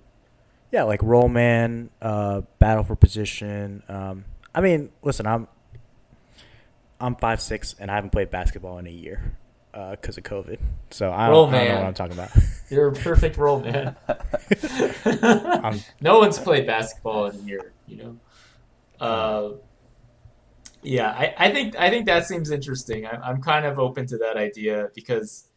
Yeah, 0.75 0.83
like 0.83 1.01
roll 1.03 1.29
man, 1.29 1.89
uh, 2.01 2.41
battle 2.59 2.83
for 2.83 2.97
position. 2.97 3.81
Um, 3.87 4.25
I 4.53 4.59
mean, 4.59 4.89
listen, 5.01 5.25
I'm 5.25 5.47
I'm 6.99 7.15
five 7.15 7.39
six 7.39 7.75
and 7.79 7.89
I 7.89 7.95
haven't 7.95 8.09
played 8.09 8.29
basketball 8.29 8.77
in 8.79 8.85
a 8.85 8.91
year 8.91 9.37
because 9.71 10.17
of 10.17 10.25
COVID. 10.25 10.59
So 10.89 11.13
I 11.13 11.29
don't, 11.29 11.53
I 11.53 11.59
don't 11.59 11.67
know 11.69 11.75
what 11.75 11.85
I'm 11.85 11.93
talking 11.93 12.11
about. 12.11 12.29
you're 12.69 12.89
a 12.89 12.91
perfect 12.91 13.37
role 13.37 13.61
man. 13.61 13.95
no 16.01 16.19
one's 16.19 16.39
played 16.39 16.67
basketball 16.67 17.27
in 17.27 17.37
a 17.37 17.43
year, 17.43 17.71
you 17.87 17.95
know. 17.95 18.17
Uh, 18.99 19.51
yeah, 20.83 21.09
I, 21.09 21.35
I 21.37 21.51
think 21.53 21.77
I 21.77 21.89
think 21.89 22.05
that 22.07 22.25
seems 22.25 22.51
interesting. 22.51 23.05
I, 23.05 23.11
I'm 23.11 23.41
kind 23.41 23.65
of 23.65 23.79
open 23.79 24.07
to 24.07 24.17
that 24.17 24.35
idea 24.35 24.89
because, 24.93 25.47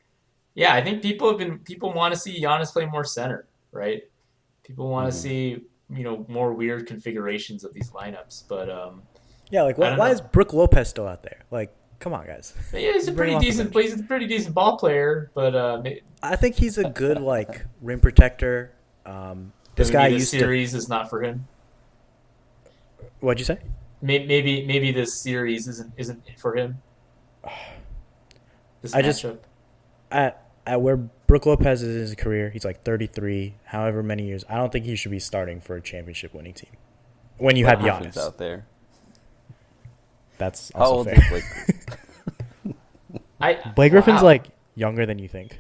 yeah, 0.55 0.75
I 0.75 0.81
think 0.81 1.03
people 1.03 1.29
have 1.29 1.39
been 1.39 1.59
people 1.59 1.93
want 1.93 2.15
to 2.15 2.21
see 2.21 2.41
Giannis 2.41 2.73
play 2.73 2.87
more 2.87 3.03
center, 3.03 3.49
right? 3.73 4.05
People 4.69 4.89
want 4.89 5.11
to 5.11 5.17
Mhm. 5.19 5.21
see 5.23 5.65
you 5.91 6.05
know 6.05 6.25
more 6.29 6.53
weird 6.53 6.87
configurations 6.87 7.65
of 7.65 7.73
these 7.73 7.91
lineups, 7.91 8.45
but 8.49 8.69
um, 8.71 9.03
yeah, 9.51 9.63
like 9.63 9.79
why, 9.79 9.97
why 9.97 10.11
is 10.11 10.21
Brook 10.21 10.53
Lopez 10.53 10.89
still 10.89 11.07
out 11.09 11.23
there? 11.23 11.41
Like, 11.51 11.75
come 11.99 12.13
on, 12.13 12.27
guys. 12.27 12.55
yeah, 12.73 12.93
he's 12.93 13.09
a 13.09 13.13
pretty 13.13 13.33
him 13.33 13.37
off 13.39 13.43
the 13.43 13.49
decent. 13.51 13.73
bench. 13.73 13.85
He's 13.87 14.01
a 14.01 14.03
pretty 14.05 14.27
decent 14.27 14.55
ball 14.55 14.77
player, 14.77 15.31
but 15.35 15.55
uh, 15.57 15.81
may- 15.83 16.03
I 16.23 16.37
think 16.37 16.57
he's 16.57 16.77
a 16.79 16.85
good 16.91 17.21
like 17.21 17.65
rim 17.81 17.99
protector. 18.01 18.73
Um, 19.07 19.53
this 19.75 19.89
guy 19.91 20.11
this 20.11 20.21
used 20.21 20.31
series 20.31 20.75
is 20.75 20.89
not 20.89 21.09
for 21.09 21.23
him. 21.23 21.49
What'd 23.21 23.39
you 23.41 23.47
say? 23.47 23.59
May- 24.03 24.27
Maybe 24.27 24.67
maybe 24.67 24.93
this 24.93 25.21
series 25.23 25.67
isn't 25.67 25.93
isn't 25.97 26.23
for 26.39 26.55
him. 26.55 26.79
This 28.81 28.95
I 28.95 29.03
just- 29.03 29.25
matchup. 29.25 29.39
At 30.69 30.75
at 30.75 30.83
where 30.83 30.99
Brook 30.99 31.47
Lopez 31.47 31.83
is 31.83 31.95
in 31.95 32.01
his 32.03 32.15
career, 32.15 32.51
he's 32.51 32.65
like 32.65 32.83
33, 32.83 33.55
however 33.65 34.03
many 34.03 34.27
years. 34.27 34.45
I 34.51 34.57
don't 34.57 34.71
think 34.71 34.85
he 34.85 34.97
should 34.97 35.11
be 35.11 35.19
starting 35.19 35.61
for 35.63 35.77
a 35.77 35.81
championship 35.81 36.35
winning 36.35 36.53
team. 36.53 36.71
When 37.39 37.57
you 37.57 37.65
have 37.65 37.81
Griffin's 37.81 38.17
Giannis, 38.17 38.27
out 38.27 38.37
there. 38.37 38.67
that's 40.37 40.71
How 40.75 40.81
also 40.81 40.95
old 40.95 41.07
fair. 41.07 41.15
is 41.15 41.29
Blake? 42.65 42.77
I 43.41 43.55
Blake 43.75 43.93
Griffin's 43.93 44.21
wow. 44.21 44.27
like 44.27 44.47
younger 44.75 45.07
than 45.07 45.19
you 45.19 45.29
think. 45.29 45.59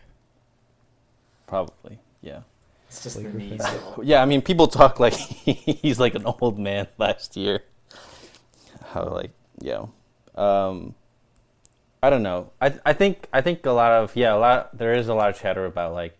Probably. 1.46 1.98
Yeah. 2.20 2.40
it's 2.88 3.02
just 3.02 3.16
Blake 3.16 3.32
the 3.32 3.38
knees. 3.38 3.60
Though. 3.60 4.02
Yeah, 4.02 4.20
I 4.20 4.26
mean, 4.26 4.42
people 4.42 4.66
talk 4.66 5.00
like 5.00 5.14
he's 5.14 5.98
like 5.98 6.16
an 6.16 6.26
old 6.26 6.58
man 6.58 6.86
last 6.98 7.34
year. 7.36 7.62
How 8.92 9.08
like, 9.08 9.30
yeah. 9.60 9.86
Um, 10.34 10.94
I 12.02 12.10
don't 12.10 12.22
know. 12.22 12.52
I 12.60 12.74
I 12.84 12.92
think 12.92 13.26
I 13.32 13.40
think 13.40 13.66
a 13.66 13.72
lot 13.72 13.92
of 13.92 14.14
yeah, 14.14 14.34
a 14.34 14.36
lot 14.38 14.76
there 14.76 14.94
is 14.94 15.08
a 15.08 15.14
lot 15.14 15.30
of 15.30 15.38
chatter 15.38 15.64
about 15.64 15.92
like 15.92 16.18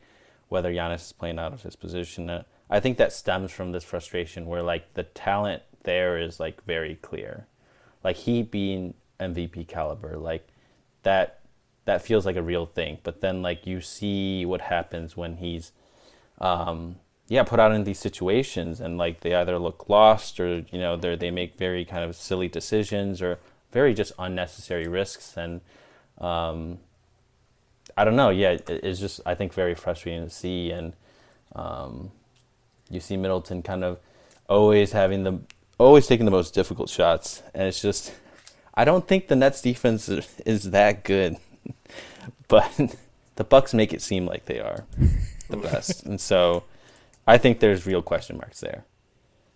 whether 0.49 0.73
Giannis 0.73 1.07
is 1.07 1.13
playing 1.13 1.39
out 1.39 1.53
of 1.53 1.63
his 1.63 1.77
position. 1.77 2.29
Uh, 2.31 2.43
I 2.71 2.81
think 2.81 2.99
that 2.99 3.13
stems 3.13 3.53
from 3.53 3.73
this 3.73 3.85
frustration 3.85 4.47
where 4.47 4.63
like 4.63 4.95
the 4.95 5.05
talent 5.05 5.63
there 5.85 6.19
is 6.19 6.41
like 6.41 6.65
very 6.65 6.97
clear. 6.97 7.47
Like 8.03 8.17
he 8.17 8.43
being 8.43 8.95
MVP 9.21 9.69
caliber, 9.69 10.17
like 10.17 10.49
that 11.03 11.41
that 11.85 12.03
feels 12.03 12.27
like 12.27 12.37
a 12.37 12.43
real 12.43 12.67
thing. 12.67 12.99
But 13.03 13.21
then 13.21 13.43
like 13.43 13.67
you 13.67 13.81
see 13.81 14.45
what 14.45 14.63
happens 14.63 15.17
when 15.17 15.37
he's 15.37 15.73
um, 16.41 16.97
yeah, 17.29 17.43
put 17.43 17.61
out 17.61 17.73
in 17.73 17.85
these 17.85 17.99
situations, 17.99 18.81
and 18.81 18.97
like 18.97 19.21
they 19.21 19.35
either 19.35 19.59
look 19.59 19.89
lost 19.89 20.41
or 20.41 20.65
you 20.71 20.79
know 20.79 20.97
they 20.97 21.15
they 21.15 21.31
make 21.31 21.59
very 21.59 21.85
kind 21.85 22.05
of 22.05 22.17
silly 22.17 22.49
decisions 22.49 23.21
or 23.23 23.39
very 23.73 23.95
just 23.95 24.13
unnecessary 24.19 24.89
risks, 24.89 25.37
and 25.37 25.61
um, 26.19 26.79
I 27.97 28.05
don't 28.05 28.17
know. 28.17 28.31
Yeah, 28.31 28.53
it, 28.53 28.69
it's 28.69 29.01
just 29.01 29.21
I 29.27 29.35
think 29.35 29.53
very 29.53 29.75
frustrating 29.75 30.25
to 30.25 30.31
see, 30.31 30.71
and 30.71 30.93
um, 31.55 32.11
you 32.91 33.01
see 33.01 33.17
Middleton 33.17 33.63
kind 33.63 33.85
of 33.85 33.99
always 34.49 34.93
having 34.93 35.25
the 35.25 35.41
always 35.79 36.07
taking 36.07 36.25
the 36.25 36.33
most 36.33 36.55
difficult 36.55 36.89
shots, 36.89 37.43
and 37.55 37.65
it's 37.65 37.81
just 37.81 38.13
I 38.75 38.85
don't 38.85 39.07
think 39.07 39.29
the 39.29 39.37
Nets 39.37 39.63
defense 39.63 40.09
is, 40.09 40.41
is 40.47 40.71
that 40.71 41.05
good, 41.05 41.37
but 42.49 42.97
the 43.37 43.45
Bucks 43.45 43.75
make 43.75 43.93
it 43.93 44.03
seem 44.03 44.27
like 44.27 44.47
they 44.47 44.61
are 44.61 44.85
the 45.49 45.57
best, 45.71 46.05
and 46.05 46.21
so 46.21 46.65
I 47.27 47.39
think 47.39 47.61
there's 47.61 47.87
real 47.87 48.03
question 48.03 48.37
marks 48.37 48.61
there. 48.61 48.85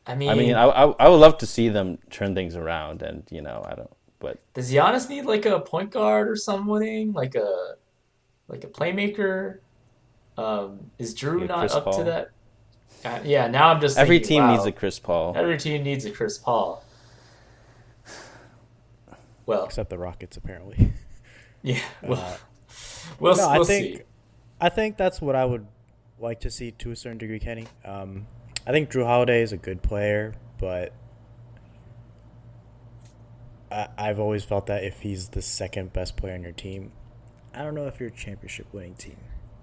I 0.06 0.14
mean, 0.16 0.28
I 0.30 0.34
mean, 0.34 0.54
I, 0.54 0.64
I 0.64 0.94
I 0.98 1.08
would 1.08 1.18
love 1.18 1.38
to 1.38 1.46
see 1.46 1.68
them 1.68 1.98
turn 2.10 2.34
things 2.34 2.56
around, 2.56 3.02
and 3.02 3.24
you 3.30 3.40
know, 3.40 3.64
I 3.64 3.74
don't, 3.74 3.90
but 4.22 4.38
does 4.54 4.72
Giannis 4.72 5.08
need 5.10 5.26
like 5.26 5.44
a 5.44 5.60
point 5.60 5.90
guard 5.90 6.28
or 6.30 6.36
something, 6.36 7.12
like 7.12 7.34
a 7.34 7.74
like 8.48 8.64
a 8.64 8.68
playmaker? 8.68 9.58
Um, 10.38 10.90
is 10.98 11.14
Jrue 11.14 11.40
Like 11.40 11.48
not 11.48 11.58
Chris 11.58 11.74
up 11.74 11.90
to 11.96 12.04
that? 12.04 12.30
Uh, 13.04 13.20
yeah, 13.24 13.48
now 13.48 13.68
I'm 13.68 13.80
just 13.80 13.98
every 13.98 14.18
thinking, 14.18 14.36
team 14.38 14.42
wow, 14.44 14.52
needs 14.54 14.64
a 14.66 14.72
Chris 14.72 14.98
Paul. 14.98 15.34
every 15.36 15.58
team 15.58 15.82
needs 15.82 16.04
a 16.06 16.10
Chris 16.10 16.38
Paul. 16.38 16.82
Well, 19.44 19.64
Except 19.64 19.90
the 19.90 19.98
Rockets, 19.98 20.36
apparently. 20.36 20.92
yeah, 21.62 21.80
well, 22.02 22.20
Uh, 22.20 22.36
we'll, 23.18 23.36
no, 23.36 23.48
I 23.48 23.56
we'll 23.58 23.66
think 23.66 23.96
see. 23.98 24.02
I 24.60 24.68
think 24.68 24.96
that's 24.96 25.20
what 25.20 25.34
I 25.34 25.44
would 25.44 25.66
like 26.20 26.40
to 26.40 26.50
see 26.50 26.70
to 26.70 26.92
a 26.92 26.96
certain 26.96 27.18
degree, 27.18 27.40
Kenny. 27.40 27.66
Um, 27.84 28.28
I 28.66 28.70
think 28.70 28.90
Jrue 28.90 29.04
Holiday 29.04 29.42
is 29.42 29.52
a 29.52 29.56
good 29.56 29.82
player, 29.82 30.34
but 30.58 30.92
I, 33.72 33.88
I've 33.98 34.20
always 34.20 34.44
felt 34.44 34.66
that 34.66 34.84
if 34.84 35.00
he's 35.00 35.28
the 35.28 35.42
second 35.42 35.92
best 35.92 36.16
player 36.16 36.34
on 36.34 36.42
your 36.42 36.52
team, 36.52 36.92
I 37.54 37.62
don't 37.62 37.74
know 37.74 37.86
if 37.86 37.98
you're 38.00 38.10
a 38.10 38.12
championship 38.12 38.66
winning 38.72 38.94
team. 38.94 39.16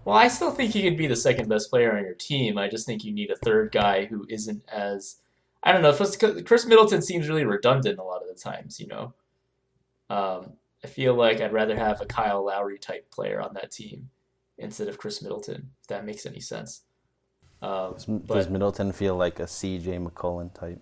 Well, 0.05 0.17
I 0.17 0.27
still 0.27 0.51
think 0.51 0.73
he 0.73 0.83
could 0.83 0.97
be 0.97 1.07
the 1.07 1.15
second 1.15 1.49
best 1.49 1.69
player 1.69 1.95
on 1.95 2.03
your 2.03 2.15
team. 2.15 2.57
I 2.57 2.67
just 2.67 2.85
think 2.85 3.03
you 3.03 3.11
need 3.11 3.31
a 3.31 3.35
third 3.35 3.71
guy 3.71 4.05
who 4.05 4.25
isn't 4.29 4.63
as 4.69 5.17
I 5.61 5.71
don't 5.71 5.81
know. 5.81 5.93
Khris 5.93 6.65
Middleton 6.65 7.01
seems 7.01 7.27
really 7.27 7.43
redundant 7.43 7.99
a 7.99 8.03
lot 8.03 8.21
of 8.21 8.27
the 8.27 8.33
times. 8.33 8.79
You 8.79 8.87
know, 8.87 9.13
um, 10.09 10.53
I 10.83 10.87
feel 10.87 11.13
like 11.13 11.41
I'd 11.41 11.53
rather 11.53 11.75
have 11.75 12.01
a 12.01 12.05
Kyle 12.05 12.45
Lowry 12.45 12.79
type 12.79 13.11
player 13.11 13.41
on 13.41 13.53
that 13.55 13.71
team 13.71 14.09
instead 14.57 14.87
of 14.87 14.97
Khris 14.97 15.21
Middleton. 15.21 15.71
If 15.81 15.87
that 15.87 16.05
makes 16.05 16.25
any 16.25 16.39
sense. 16.39 16.83
Um, 17.61 17.93
does, 17.93 18.05
but, 18.05 18.27
does 18.35 18.49
Middleton 18.49 18.93
feel 18.93 19.15
like 19.15 19.39
a 19.39 19.43
CJ 19.43 20.07
McCollum 20.07 20.53
type? 20.53 20.81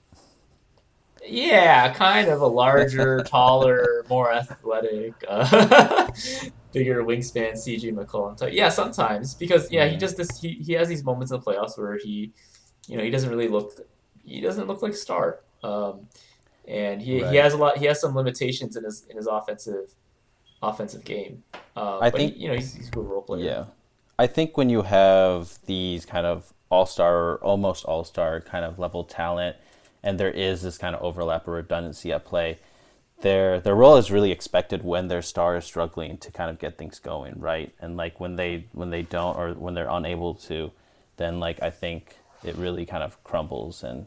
Yeah, 1.27 1.93
kind 1.93 2.29
of 2.29 2.41
a 2.41 2.47
larger, 2.47 3.23
taller, 3.27 4.05
more 4.09 4.31
athletic, 4.31 5.13
uh, 5.27 6.07
bigger 6.71 7.03
wingspan 7.03 7.53
CJ 7.53 7.93
McCollum 7.93 8.37
type. 8.37 8.53
Yeah, 8.53 8.69
sometimes 8.69 9.33
because 9.33 9.71
yeah, 9.71 9.87
he 9.87 9.97
just 9.97 10.17
this 10.17 10.39
he, 10.39 10.53
he 10.53 10.73
has 10.73 10.87
these 10.87 11.03
moments 11.03 11.31
in 11.31 11.39
the 11.39 11.45
playoffs 11.45 11.77
where 11.77 11.97
he, 11.97 12.31
you 12.87 12.97
know, 12.97 13.03
he 13.03 13.09
doesn't 13.09 13.29
really 13.29 13.47
look 13.47 13.79
he 14.23 14.41
doesn't 14.41 14.67
look 14.67 14.81
like 14.81 14.93
a 14.93 14.95
star. 14.95 15.39
Um, 15.63 16.07
and 16.67 17.01
he, 17.01 17.21
right. 17.21 17.31
he 17.31 17.37
has 17.37 17.53
a 17.53 17.57
lot 17.57 17.77
he 17.77 17.85
has 17.85 17.99
some 17.99 18.13
limitations 18.13 18.75
in 18.75 18.83
his 18.83 19.05
in 19.09 19.17
his 19.17 19.27
offensive 19.27 19.95
offensive 20.61 21.03
game. 21.03 21.43
Uh, 21.75 21.99
I 21.99 22.09
think 22.09 22.35
he, 22.35 22.41
you 22.41 22.47
know 22.49 22.55
he's, 22.55 22.73
he's 22.73 22.89
a 22.89 22.91
good 22.91 23.05
role 23.05 23.21
player. 23.21 23.43
Yeah, 23.43 23.65
I 24.19 24.27
think 24.27 24.57
when 24.57 24.69
you 24.69 24.81
have 24.81 25.59
these 25.65 26.05
kind 26.05 26.25
of 26.25 26.53
all 26.69 26.85
star, 26.85 27.37
almost 27.37 27.85
all 27.85 28.03
star 28.03 28.41
kind 28.41 28.65
of 28.65 28.77
level 28.77 29.03
talent, 29.03 29.55
and 30.07 30.17
there 30.17 30.31
is 30.31 30.61
this 30.61 30.77
kind 30.77 30.95
of 30.95 31.01
overlap 31.01 31.45
or 31.49 31.51
redundancy 31.51 32.13
at 32.13 32.23
play. 32.23 32.59
Their 33.19 33.59
their 33.59 33.75
role 33.75 33.97
is 33.97 34.09
really 34.09 34.31
expected 34.31 34.81
when 34.81 35.09
their 35.09 35.21
star 35.21 35.57
is 35.57 35.65
struggling 35.65 36.17
to 36.19 36.31
kind 36.31 36.49
of 36.49 36.59
get 36.59 36.77
things 36.77 36.97
going, 36.97 37.41
right? 37.41 37.73
And 37.81 37.97
like 37.97 38.17
when 38.17 38.37
they 38.37 38.67
when 38.71 38.89
they 38.89 39.01
don't 39.01 39.35
or 39.35 39.51
when 39.51 39.73
they're 39.73 39.89
unable 39.89 40.33
to, 40.47 40.71
then 41.17 41.41
like 41.41 41.61
I 41.61 41.71
think 41.71 42.15
it 42.41 42.55
really 42.55 42.85
kind 42.85 43.03
of 43.03 43.21
crumbles 43.25 43.83
and 43.83 44.05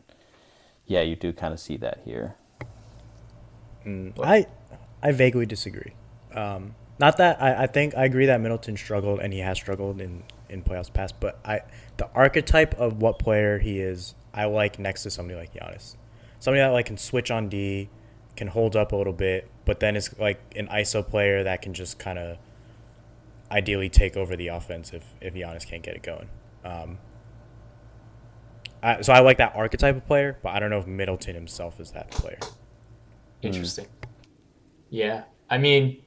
yeah, 0.87 1.03
you 1.03 1.17
do 1.17 1.35
kind 1.35 1.53
of 1.53 1.61
see 1.61 1.77
that 1.77 2.01
here. 2.07 2.35
Mm, 3.85 4.15
I 4.25 4.47
I 5.03 5.13
vaguely 5.13 5.45
disagree. 5.45 5.93
Um, 6.35 6.77
not 6.99 7.19
that 7.19 7.43
I, 7.43 7.65
I 7.65 7.67
think 7.67 7.95
I 7.95 8.07
agree 8.07 8.25
that 8.25 8.41
Middleton 8.41 8.79
struggled 8.79 9.21
and 9.21 9.35
he 9.35 9.41
has 9.41 9.59
struggled 9.59 10.01
in 10.01 10.23
in 10.49 10.63
playoffs 10.63 10.91
past, 10.91 11.21
but 11.21 11.39
I 11.45 11.61
the 11.99 12.09
archetype 12.15 12.73
of 12.81 13.03
what 13.03 13.19
player 13.19 13.59
he 13.59 13.81
is, 13.81 14.15
I 14.33 14.45
like 14.45 14.79
next 14.79 15.03
to 15.05 15.11
somebody 15.11 15.39
like 15.39 15.55
Giannis, 15.55 15.97
somebody 16.39 16.61
that 16.61 16.69
like 16.69 16.87
can 16.87 16.97
switch 16.97 17.31
on 17.31 17.49
D, 17.49 17.89
can 18.37 18.49
hold 18.49 18.77
up 18.77 18.93
a 18.93 18.97
little 18.97 19.13
bit, 19.13 19.51
but 19.65 19.81
then 19.81 19.97
is 19.97 20.15
like 20.19 20.41
an 20.57 20.69
ISO 20.69 21.07
player 21.07 21.43
that 21.43 21.63
can 21.63 21.75
just 21.75 21.99
kind 21.99 22.19
of 22.19 22.39
ideally 23.51 23.89
take 23.89 24.17
over 24.17 24.37
the 24.37 24.49
offense 24.49 24.93
if 24.93 25.15
if 25.21 25.35
Giannis 25.35 25.67
can't 25.67 25.83
get 25.83 25.95
it 25.95 26.03
going. 26.03 26.29
Um, 26.65 26.99
I, 28.83 29.03
so 29.03 29.13
I 29.13 29.21
like 29.21 29.39
that 29.39 29.55
archetype 29.55 29.97
of 29.97 30.07
player, 30.07 30.39
but 30.43 30.51
I 30.51 30.61
don't 30.61 30.71
know 30.71 30.79
if 30.79 30.87
Middleton 30.87 31.35
himself 31.35 31.81
is 31.81 31.91
that 31.93 32.11
player. 32.11 32.39
Interesting. 33.43 33.85
Mm. 33.87 34.09
Yeah, 34.91 35.25
I 35.49 35.59
mean, 35.59 36.03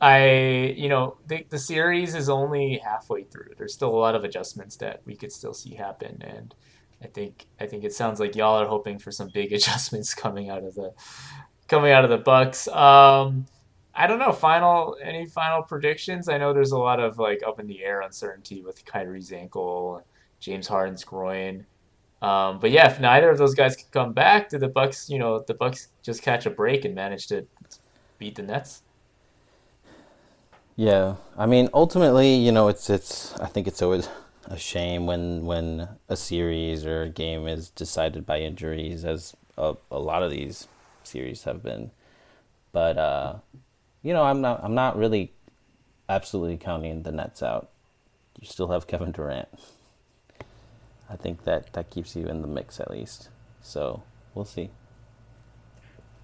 I 0.00 0.74
you 0.76 0.88
know 0.88 1.18
the 1.26 1.46
the 1.48 1.58
series 1.58 2.14
is 2.14 2.28
only 2.28 2.78
halfway 2.84 3.24
through. 3.24 3.50
There's 3.56 3.74
still 3.74 3.90
a 3.90 3.98
lot 3.98 4.14
of 4.14 4.24
adjustments 4.24 4.76
that 4.76 5.02
we 5.04 5.16
could 5.16 5.32
still 5.32 5.54
see 5.54 5.74
happen, 5.74 6.22
and 6.22 6.54
I 7.02 7.06
think 7.06 7.46
I 7.60 7.66
think 7.66 7.84
it 7.84 7.92
sounds 7.92 8.20
like 8.20 8.36
y'all 8.36 8.60
are 8.60 8.66
hoping 8.66 8.98
for 8.98 9.10
some 9.10 9.28
big 9.28 9.52
adjustments 9.52 10.14
coming 10.14 10.50
out 10.50 10.64
of 10.64 10.74
the 10.74 10.92
coming 11.68 11.92
out 11.92 12.04
of 12.04 12.10
the 12.10 12.18
Bucks. 12.18 12.68
Um, 12.68 13.46
I 13.94 14.06
don't 14.06 14.18
know. 14.18 14.32
Final 14.32 14.96
any 15.02 15.26
final 15.26 15.62
predictions? 15.62 16.28
I 16.28 16.38
know 16.38 16.52
there's 16.52 16.72
a 16.72 16.78
lot 16.78 17.00
of 17.00 17.18
like 17.18 17.42
up 17.46 17.60
in 17.60 17.66
the 17.66 17.84
air 17.84 18.00
uncertainty 18.00 18.62
with 18.62 18.84
Kyrie's 18.84 19.32
ankle, 19.32 20.04
James 20.40 20.68
Harden's 20.68 21.04
groin. 21.04 21.66
Um, 22.22 22.60
but 22.60 22.70
yeah, 22.70 22.88
if 22.88 23.00
neither 23.00 23.30
of 23.30 23.38
those 23.38 23.54
guys 23.54 23.76
come 23.90 24.12
back, 24.12 24.50
do 24.50 24.58
the 24.58 24.68
Bucks, 24.68 25.10
you 25.10 25.18
know, 25.18 25.42
the 25.44 25.54
Bucks 25.54 25.88
just 26.02 26.22
catch 26.22 26.46
a 26.46 26.50
break 26.50 26.84
and 26.84 26.94
manage 26.94 27.26
to 27.26 27.46
beat 28.18 28.36
the 28.36 28.42
Nets? 28.42 28.82
Yeah, 30.76 31.16
I 31.36 31.46
mean, 31.46 31.68
ultimately, 31.74 32.34
you 32.34 32.52
know, 32.52 32.68
it's 32.68 32.88
it's. 32.88 33.34
I 33.38 33.46
think 33.46 33.66
it's 33.66 33.82
always 33.82 34.08
a 34.46 34.58
shame 34.58 35.06
when 35.06 35.44
when 35.44 35.88
a 36.08 36.16
series 36.16 36.84
or 36.84 37.02
a 37.02 37.08
game 37.08 37.46
is 37.46 37.70
decided 37.70 38.26
by 38.26 38.40
injuries, 38.40 39.04
as 39.04 39.36
a, 39.56 39.76
a 39.90 39.98
lot 39.98 40.22
of 40.22 40.30
these 40.30 40.66
series 41.04 41.44
have 41.44 41.62
been. 41.62 41.90
But 42.72 42.98
uh, 42.98 43.34
you 44.02 44.12
know, 44.12 44.24
I'm 44.24 44.40
not 44.40 44.62
I'm 44.62 44.74
not 44.74 44.96
really 44.96 45.32
absolutely 46.08 46.56
counting 46.56 47.02
the 47.02 47.12
Nets 47.12 47.42
out. 47.42 47.70
You 48.40 48.46
still 48.46 48.68
have 48.68 48.86
Kevin 48.86 49.12
Durant. 49.12 49.48
I 51.08 51.16
think 51.16 51.44
that 51.44 51.72
that 51.74 51.90
keeps 51.90 52.16
you 52.16 52.26
in 52.26 52.42
the 52.42 52.48
mix 52.48 52.80
at 52.80 52.90
least. 52.90 53.28
So 53.62 54.02
we'll 54.34 54.44
see. 54.44 54.70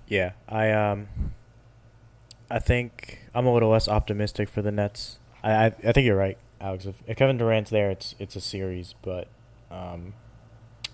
Yeah, 0.07 0.33
I 0.49 0.71
um, 0.71 1.09
I 2.51 2.59
think 2.59 3.27
I'm 3.35 3.47
a 3.47 3.53
little 3.53 3.71
less 3.71 3.89
optimistic 3.89 4.49
for 4.49 4.63
the 4.63 4.73
Nets. 4.73 5.19
I 5.43 5.53
I, 5.53 5.67
I 5.67 5.93
think 5.93 6.07
you're 6.07 6.17
right, 6.17 6.39
Alex. 6.61 6.87
If, 6.87 6.97
if, 7.07 7.17
Kevin 7.17 7.39
Durant's 7.39 7.71
there, 7.71 7.91
it's 7.91 8.15
it's 8.19 8.37
a 8.37 8.41
series, 8.41 8.95
but 9.03 9.29
um, 9.71 10.15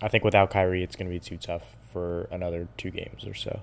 I 0.03 0.09
think 0.09 0.25
without 0.25 0.51
Kyrie, 0.51 0.83
it's 0.83 0.97
going 0.97 1.07
to 1.07 1.13
be 1.13 1.21
too 1.21 1.37
tough 1.37 1.77
for 1.93 2.29
another 2.31 2.69
two 2.77 2.91
games 2.91 3.27
or 3.27 3.35
so. 3.35 3.61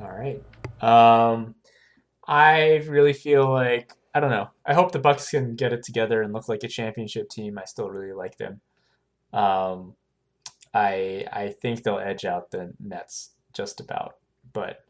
All 0.00 0.10
right. 0.10 0.42
Um, 0.82 1.54
I 2.26 2.76
really 2.88 3.12
feel 3.12 3.50
like 3.50 3.92
I 4.14 4.20
don't 4.20 4.30
know. 4.30 4.50
I 4.66 4.74
hope 4.74 4.92
the 4.92 4.98
Bucks 4.98 5.30
can 5.30 5.56
get 5.56 5.72
it 5.72 5.82
together 5.82 6.22
and 6.22 6.32
look 6.32 6.48
like 6.48 6.64
a 6.64 6.68
championship 6.68 7.28
team. 7.28 7.58
I 7.58 7.64
still 7.64 7.90
really 7.90 8.12
like 8.12 8.36
them. 8.38 8.60
Um, 9.32 9.94
I 10.74 11.26
I 11.32 11.54
think 11.60 11.82
they'll 11.82 11.98
edge 11.98 12.24
out 12.24 12.50
the 12.50 12.74
Nets 12.80 13.30
just 13.52 13.80
about, 13.80 14.16
but 14.52 14.84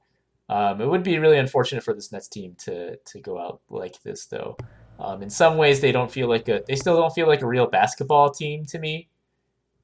um, 0.48 0.81
it 0.81 0.88
would 0.88 1.02
be 1.02 1.18
really 1.18 1.38
unfortunate 1.38 1.83
for 1.83 1.94
this 1.94 2.12
Nets 2.12 2.28
team 2.28 2.55
to 2.61 2.96
to 2.96 3.20
go 3.20 3.38
out 3.38 3.61
like 3.70 4.02
this, 4.02 4.26
though. 4.26 4.57
Um, 4.98 5.22
in 5.22 5.31
some 5.31 5.57
ways, 5.57 5.81
they 5.81 5.92
don't 5.92 6.11
feel 6.11 6.28
like 6.28 6.48
a 6.48 6.62
they 6.66 6.76
still 6.76 6.96
don't 6.96 7.12
feel 7.12 7.26
like 7.26 7.42
a 7.42 7.46
real 7.46 7.66
basketball 7.66 8.31
team 8.31 8.64
to 8.66 8.78
me. 8.78 9.09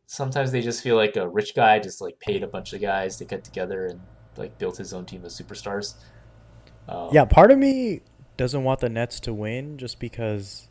Sometimes 0.07 0.53
they 0.53 0.63
just 0.63 0.83
feel 0.83 0.97
like 0.97 1.17
a 1.17 1.29
rich 1.29 1.55
guy 1.55 1.79
just 1.79 2.01
like 2.01 2.19
paid 2.21 2.43
a 2.43 2.47
bunch 2.47 2.73
of 2.73 2.81
guys 2.81 3.17
to 3.17 3.25
get 3.25 3.45
together 3.45 3.87
and 3.87 4.01
like 4.37 4.57
built 4.59 4.77
his 4.77 4.93
own 4.93 5.05
team 5.05 5.25
of 5.25 5.33
superstars. 5.33 5.95
Um, 6.89 7.11
yeah, 7.13 7.25
part 7.25 7.51
of 7.51 7.59
me 7.59 8.01
doesn't 8.37 8.65
want 8.65 8.81
the 8.81 8.89
Nets 8.89 9.21
to 9.21 9.35
win 9.35 9.77
just 9.77 9.99
because 9.99 10.69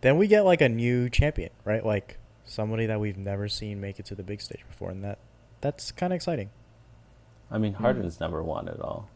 then 0.00 0.16
we 0.16 0.26
get 0.26 0.44
like 0.44 0.60
a 0.60 0.68
new 0.68 1.08
champion, 1.08 1.50
right? 1.64 1.84
Like 1.84 2.18
somebody 2.44 2.86
that 2.86 2.98
we've 2.98 3.18
never 3.18 3.48
seen 3.48 3.80
make 3.80 4.00
it 4.00 4.06
to 4.06 4.14
the 4.14 4.22
big 4.22 4.40
stage 4.40 4.64
before, 4.66 4.90
and 4.90 5.04
that 5.04 5.18
that's 5.60 5.92
kind 5.92 6.12
of 6.12 6.16
exciting. 6.16 6.50
I 7.50 7.58
mean, 7.58 7.74
Harden's 7.74 8.16
mm. 8.16 8.20
never 8.20 8.42
won 8.42 8.68
at 8.68 8.80
all. 8.80 9.08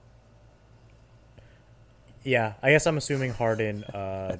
Yeah, 2.22 2.54
I 2.62 2.70
guess 2.70 2.86
I'm 2.86 2.96
assuming 2.96 3.32
Harden 3.32 3.84
uh, 3.84 4.36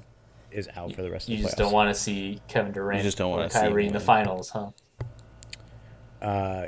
is 0.55 0.69
out 0.77 0.95
for 0.95 1.03
the 1.03 1.11
rest 1.11 1.29
you 1.29 1.35
of 1.35 1.39
the 1.39 1.43
You 1.43 1.47
just 1.49 1.57
don't 1.59 1.73
want 1.73 1.95
to 1.95 2.01
see 2.01 2.41
Kevin 2.49 2.73
Durant 2.73 2.99
you 2.99 3.05
just 3.05 3.19
don't 3.19 3.31
want 3.31 3.51
to 3.51 3.59
Kyrie 3.59 3.87
in 3.87 3.93
the 3.93 4.01
finals, 4.01 4.51
huh? 4.51 4.71
Uh, 6.23 6.67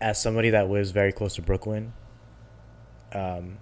as 0.00 0.20
somebody 0.20 0.50
that 0.50 0.70
lives 0.70 0.92
very 0.92 1.12
close 1.12 1.34
to 1.34 1.42
Brooklyn, 1.42 1.92
um, 3.12 3.58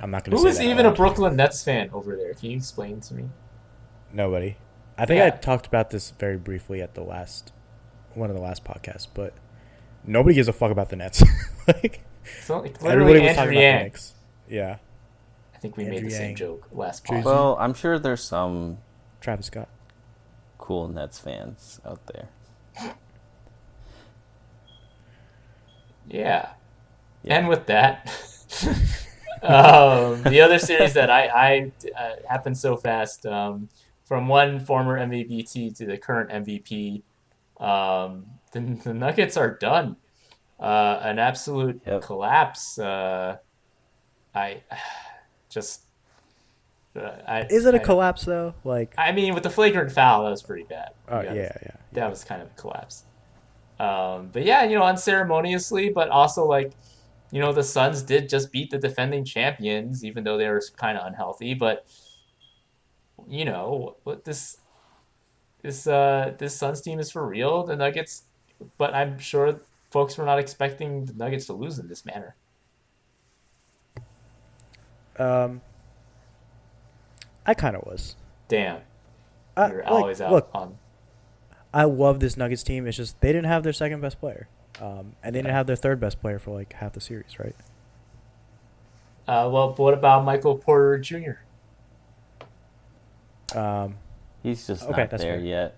I'm 0.00 0.10
not 0.10 0.24
going 0.24 0.36
to. 0.36 0.38
Say 0.38 0.42
Who 0.42 0.48
is 0.48 0.60
even 0.60 0.86
a 0.86 0.92
Brooklyn 0.92 1.36
Nets 1.36 1.62
fan 1.62 1.90
over 1.92 2.16
there? 2.16 2.32
Can 2.34 2.50
you 2.50 2.56
explain 2.56 3.00
to 3.00 3.14
me? 3.14 3.28
Nobody. 4.12 4.56
I 4.96 5.04
think 5.04 5.18
yeah. 5.18 5.26
I 5.26 5.30
talked 5.30 5.66
about 5.66 5.90
this 5.90 6.10
very 6.12 6.38
briefly 6.38 6.80
at 6.80 6.94
the 6.94 7.02
last 7.02 7.52
one 8.14 8.30
of 8.30 8.36
the 8.36 8.42
last 8.42 8.64
podcasts, 8.64 9.06
but 9.12 9.34
nobody 10.06 10.34
gives 10.34 10.48
a 10.48 10.52
fuck 10.52 10.70
about 10.70 10.88
the 10.88 10.96
Nets. 10.96 11.22
like, 11.66 12.00
so, 12.42 12.64
everybody 12.84 13.20
was 13.20 13.36
talking 13.36 13.54
Yang. 13.54 13.74
about 13.74 13.78
the 13.78 13.84
Knicks. 13.84 14.14
Yeah. 14.48 14.76
I 15.66 15.68
think 15.68 15.76
we 15.78 15.84
Andrew 15.86 16.00
made 16.00 16.06
the 16.06 16.14
same 16.14 16.36
joke 16.36 16.68
last 16.70 17.04
podcast. 17.04 17.24
Well, 17.24 17.56
I'm 17.58 17.74
sure 17.74 17.98
there's 17.98 18.22
some 18.22 18.78
Travis 19.20 19.46
Scott 19.46 19.68
cool 20.58 20.86
Nets 20.86 21.18
fans 21.18 21.80
out 21.84 22.06
there. 22.06 22.28
Yeah. 26.08 26.50
yeah. 27.24 27.38
And 27.38 27.48
with 27.48 27.66
that, 27.66 28.06
um, 29.42 30.22
the 30.22 30.40
other 30.40 30.60
series 30.60 30.94
that 30.94 31.10
I, 31.10 31.26
I 31.26 31.72
uh, 31.98 32.14
happened 32.28 32.56
so 32.56 32.76
fast 32.76 33.26
um, 33.26 33.68
from 34.04 34.28
one 34.28 34.60
former 34.60 34.96
MVP 35.00 35.76
to 35.78 35.84
the 35.84 35.98
current 35.98 36.30
MVP, 36.30 37.02
um, 37.58 38.26
the, 38.52 38.60
the, 38.84 38.94
Nuggets 38.94 39.36
are 39.36 39.56
done. 39.56 39.96
Uh, 40.60 41.00
an 41.02 41.18
absolute 41.18 41.82
yep. 41.84 42.02
collapse. 42.02 42.78
Uh, 42.78 43.38
I 44.32 44.62
just 45.48 45.82
Uh, 46.96 47.10
I, 47.28 47.40
Is 47.50 47.66
it 47.66 47.74
a 47.74 47.80
I- 47.80 47.84
collapse 47.84 48.24
though? 48.24 48.54
Like, 48.64 48.94
I 48.96 49.12
mean, 49.12 49.34
with 49.34 49.42
the 49.42 49.50
flagrant 49.50 49.92
foul, 49.92 50.24
that 50.24 50.30
was 50.30 50.42
pretty 50.42 50.64
bad. 50.64 50.90
oh 51.08 51.20
yeah, 51.20 51.24
gotta- 51.34 51.60
yeah. 51.66 51.76
that 51.92 52.08
was 52.10 52.24
kind 52.24 52.40
of 52.42 52.48
a 52.48 52.54
collapse. 52.60 53.04
Um, 53.78 54.30
but 54.32 54.44
yeah, 54.44 54.64
you 54.64 54.74
know, 54.78 54.82
unceremoniously, 54.84 55.90
but 55.90 56.08
also 56.08 56.46
like, 56.46 56.72
you 57.30 57.40
know, 57.42 57.52
the 57.52 57.62
Suns 57.62 58.00
did 58.02 58.28
just 58.30 58.50
beat 58.50 58.70
the 58.70 58.78
defending 58.78 59.24
champions, 59.24 60.02
even 60.04 60.24
though 60.24 60.38
they 60.38 60.48
were 60.48 60.62
kind 60.76 60.96
of 60.96 61.06
unhealthy. 61.06 61.52
But 61.52 61.84
you 63.28 63.44
know, 63.44 63.96
what 64.04 64.24
this 64.24 64.58
this 65.62 65.86
uh 65.86 66.34
this 66.38 66.54
Suns 66.56 66.80
team 66.80 66.98
is 66.98 67.10
for 67.10 67.26
real. 67.26 67.64
The 67.64 67.76
Nuggets, 67.76 68.22
but 68.78 68.94
I'm 68.94 69.18
sure 69.18 69.60
folks 69.90 70.16
were 70.16 70.24
not 70.24 70.38
expecting 70.38 71.04
the 71.04 71.12
Nuggets 71.12 71.44
to 71.46 71.52
lose 71.52 71.78
in 71.78 71.88
this 71.88 72.06
manner. 72.06 72.36
Um, 75.18 75.60
I 77.46 77.54
kind 77.54 77.76
of 77.76 77.84
was. 77.86 78.16
Damn, 78.48 78.80
I, 79.56 79.68
you're 79.68 79.82
like, 79.82 79.90
always 79.90 80.20
out 80.20 80.32
Look, 80.32 80.50
on. 80.54 80.78
I 81.72 81.84
love 81.84 82.20
this 82.20 82.36
Nuggets 82.36 82.62
team. 82.62 82.86
It's 82.86 82.96
just 82.96 83.20
they 83.20 83.28
didn't 83.32 83.46
have 83.46 83.62
their 83.62 83.72
second 83.72 84.00
best 84.00 84.20
player, 84.20 84.48
um, 84.80 85.14
and 85.22 85.34
they 85.34 85.40
didn't 85.40 85.52
have 85.54 85.66
their 85.66 85.76
third 85.76 85.98
best 86.00 86.20
player 86.20 86.38
for 86.38 86.52
like 86.52 86.72
half 86.74 86.92
the 86.92 87.00
series, 87.00 87.38
right? 87.38 87.56
Uh, 89.28 89.48
well, 89.52 89.72
what 89.74 89.92
about 89.94 90.24
Michael 90.24 90.56
Porter 90.56 90.98
Jr.? 90.98 91.32
Um, 93.58 93.96
He's 94.42 94.66
just 94.66 94.84
Okay, 94.84 95.00
not 95.02 95.10
that's 95.10 95.22
there 95.22 95.36
fair. 95.38 95.44
yet. 95.44 95.76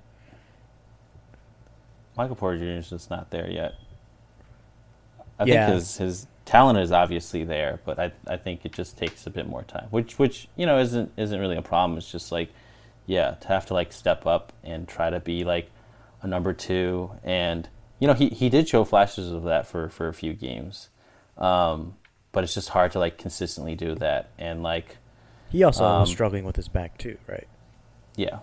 Michael 2.17 2.37
Porter 2.37 2.59
Jr. 2.59 2.65
is 2.81 2.91
just 2.91 3.09
not 3.09 3.31
there 3.31 3.49
yet. 3.51 3.75
I 5.39 5.45
Yeah. 5.45 5.67
think 5.67 5.75
his 5.77 5.97
his 5.97 6.27
talent 6.49 6.79
is 6.79 6.93
obviously 6.93 7.45
there, 7.45 7.81
but 7.85 7.99
I 7.99 8.13
I 8.27 8.37
think 8.39 8.65
it 8.65 8.73
just 8.73 8.97
takes 8.97 9.27
a 9.27 9.31
bit 9.31 9.47
more 9.47 9.63
time, 9.63 9.89
which 9.91 10.19
which 10.19 10.49
you 10.57 10.67
know 10.67 10.79
isn't 10.79 11.13
isn't 11.17 11.39
really 11.41 11.57
a 11.57 11.63
problem. 11.63 11.99
It's 11.99 12.11
just 12.11 12.33
like, 12.33 12.51
yeah, 13.07 13.33
to 13.43 13.49
have 13.49 13.67
to 13.67 13.75
like 13.75 13.93
step 13.93 14.27
up 14.27 14.53
and 14.65 14.89
try 14.89 15.11
to 15.11 15.21
be 15.21 15.45
like 15.45 15.71
a 16.23 16.27
number 16.27 16.53
two, 16.55 17.11
and 17.23 17.69
you 18.01 18.07
know 18.09 18.15
he 18.15 18.29
he 18.31 18.49
did 18.49 18.69
show 18.69 18.85
flashes 18.85 19.31
of 19.31 19.45
that 19.45 19.67
for 19.67 19.89
for 19.91 20.09
a 20.09 20.15
few 20.15 20.33
games, 20.33 20.89
um, 21.37 21.95
but 22.33 22.45
it's 22.45 22.55
just 22.55 22.71
hard 22.71 22.93
to 22.93 22.99
like 22.99 23.19
consistently 23.19 23.75
do 23.75 23.95
that, 23.97 24.31
and 24.39 24.63
like 24.63 24.97
he 25.51 25.63
also 25.65 25.85
was 25.85 26.09
Um, 26.09 26.15
struggling 26.15 26.45
with 26.45 26.57
his 26.57 26.69
back 26.69 26.97
too, 26.99 27.19
right? 27.27 27.47
yeah. 28.17 28.39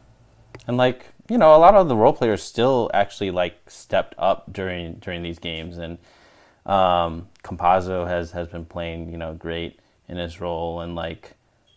And 0.67 0.77
like, 0.77 1.07
you 1.29 1.37
know, 1.37 1.53
a 1.55 1.59
lot 1.59 1.75
of 1.75 1.87
the 1.89 1.95
role 1.95 2.13
players 2.13 2.41
still 2.41 2.89
actually 2.93 3.29
like 3.31 3.55
stepped 3.69 4.15
up 4.17 4.51
during 4.51 4.93
during 4.95 5.21
these 5.21 5.37
games 5.37 5.77
and 5.77 5.97
um 6.65 7.27
Campazzo 7.45 8.07
has 8.07 8.31
has 8.31 8.47
been 8.47 8.65
playing, 8.65 9.11
you 9.11 9.17
know, 9.17 9.33
great 9.33 9.79
in 10.09 10.17
his 10.17 10.41
role 10.41 10.81
and 10.81 10.95
like 10.95 11.33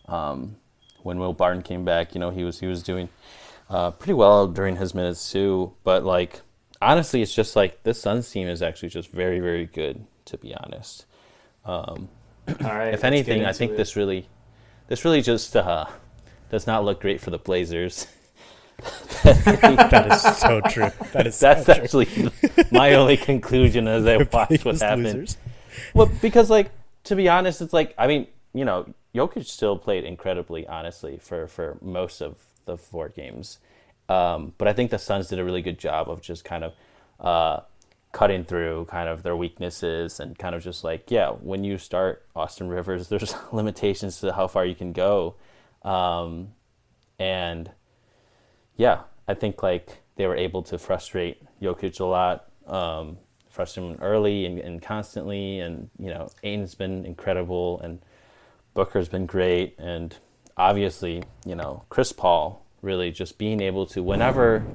um 0.07 0.55
when 1.03 1.19
Will 1.19 1.33
Barton 1.33 1.61
came 1.61 1.85
back, 1.85 2.13
you 2.15 2.19
know, 2.19 2.31
he 2.31 2.43
was 2.43 2.59
he 2.59 2.65
was 2.65 2.81
doing 2.83 3.07
uh 3.69 3.91
pretty 3.91 4.13
well 4.13 4.47
during 4.47 4.75
his 4.77 4.93
minutes 4.95 5.31
too, 5.31 5.73
but 5.83 6.03
like 6.03 6.41
honestly, 6.81 7.21
it's 7.21 7.33
just 7.33 7.55
like 7.55 7.83
this 7.83 8.01
Suns 8.01 8.29
team 8.29 8.47
is 8.47 8.61
actually 8.61 8.89
just 8.89 9.09
very 9.11 9.39
very 9.39 9.65
good 9.65 10.05
to 10.25 10.37
be 10.37 10.55
honest. 10.55 11.05
Um 11.65 12.09
All 12.63 12.75
right. 12.75 12.93
if 12.93 13.03
anything, 13.03 13.45
I 13.45 13.53
think 13.53 13.73
it. 13.73 13.77
this 13.77 13.95
really, 13.95 14.27
this 14.87 15.05
really 15.05 15.21
just 15.21 15.55
uh, 15.55 15.85
does 16.49 16.65
not 16.65 16.83
look 16.83 16.99
great 16.99 17.21
for 17.21 17.29
the 17.29 17.37
Blazers. 17.37 18.07
That 19.23 20.07
is 20.09 20.37
so 20.37 20.61
true. 20.61 20.89
That 21.11 21.27
is 21.27 21.37
That's 21.41 21.65
so 21.65 21.73
true. 21.73 21.83
actually 21.83 22.31
my 22.71 22.93
only 22.93 23.17
conclusion 23.17 23.87
as 23.87 24.05
I 24.07 24.17
watched 24.31 24.63
what 24.65 24.79
Biggest 24.79 24.81
happened. 24.83 25.03
losers. 25.05 25.37
Well, 25.93 26.11
because 26.21 26.49
like 26.49 26.71
to 27.05 27.15
be 27.15 27.29
honest, 27.29 27.61
it's 27.61 27.73
like 27.73 27.93
I 27.97 28.07
mean, 28.07 28.27
you 28.53 28.65
know, 28.65 28.93
Jokic 29.13 29.45
still 29.45 29.77
played 29.77 30.03
incredibly, 30.03 30.67
honestly, 30.67 31.17
for 31.21 31.47
for 31.47 31.77
most 31.81 32.21
of 32.21 32.37
the 32.65 32.77
four 32.77 33.09
games. 33.09 33.59
Um, 34.07 34.53
but 34.57 34.67
I 34.67 34.73
think 34.73 34.91
the 34.91 34.97
Suns 34.97 35.27
did 35.27 35.39
a 35.39 35.43
really 35.43 35.61
good 35.61 35.77
job 35.77 36.09
of 36.09 36.21
just 36.21 36.43
kind 36.43 36.63
of 36.63 36.73
uh, 37.19 37.61
cutting 38.11 38.43
through 38.43 38.85
kind 38.85 39.07
of 39.07 39.21
their 39.23 39.35
weaknesses 39.35 40.19
and 40.19 40.37
kind 40.37 40.55
of 40.55 40.63
just 40.63 40.83
like, 40.83 41.11
yeah, 41.11 41.29
when 41.29 41.63
you 41.63 41.77
start 41.77 42.25
Austin 42.35 42.69
Rivers, 42.69 43.07
there's 43.09 43.35
limitations 43.51 44.19
to 44.21 44.33
how 44.33 44.47
far 44.47 44.65
you 44.65 44.75
can 44.75 44.93
go. 44.93 45.35
Um, 45.83 46.49
and 47.19 47.71
yeah, 48.77 49.01
I 49.27 49.33
think 49.35 49.61
like 49.61 50.01
they 50.15 50.25
were 50.25 50.35
able 50.35 50.63
to 50.63 50.77
frustrate 50.77 51.41
Jokic 51.61 51.99
a 51.99 52.05
lot, 52.05 52.49
um, 52.65 53.17
him 53.77 53.97
early 54.01 54.45
and, 54.45 54.59
and 54.59 54.81
constantly. 54.81 55.59
And, 55.59 55.89
you 55.99 56.09
know, 56.09 56.29
Ayton's 56.43 56.75
been 56.75 57.05
incredible 57.05 57.79
and 57.81 57.99
Booker's 58.73 59.09
been 59.09 59.25
great. 59.25 59.75
And 59.77 60.15
obviously, 60.55 61.23
you 61.45 61.55
know, 61.55 61.83
Chris 61.89 62.11
Paul 62.11 62.65
really 62.81 63.11
just 63.11 63.37
being 63.37 63.61
able 63.61 63.85
to, 63.87 64.01
whenever 64.01 64.65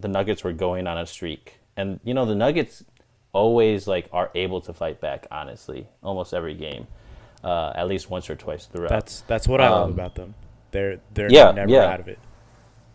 the 0.00 0.08
Nuggets 0.08 0.44
were 0.44 0.52
going 0.52 0.86
on 0.86 0.96
a 0.96 1.06
streak, 1.06 1.60
and, 1.76 2.00
you 2.04 2.14
know, 2.14 2.24
the 2.24 2.34
Nuggets 2.34 2.84
always 3.32 3.86
like 3.86 4.08
are 4.12 4.30
able 4.34 4.60
to 4.62 4.72
fight 4.72 5.00
back, 5.00 5.26
honestly, 5.30 5.86
almost 6.02 6.32
every 6.32 6.54
game. 6.54 6.86
Uh, 7.44 7.72
at 7.76 7.86
least 7.86 8.10
once 8.10 8.28
or 8.28 8.34
twice 8.34 8.66
throughout. 8.66 8.88
That's 8.88 9.20
that's 9.20 9.46
what 9.46 9.60
I 9.60 9.68
love 9.68 9.90
Um, 9.90 9.92
about 9.92 10.16
them. 10.16 10.34
They're 10.72 10.98
they're 11.14 11.30
yeah, 11.30 11.52
never 11.52 11.70
yeah. 11.70 11.84
out 11.84 12.00
of 12.00 12.08
it. 12.08 12.18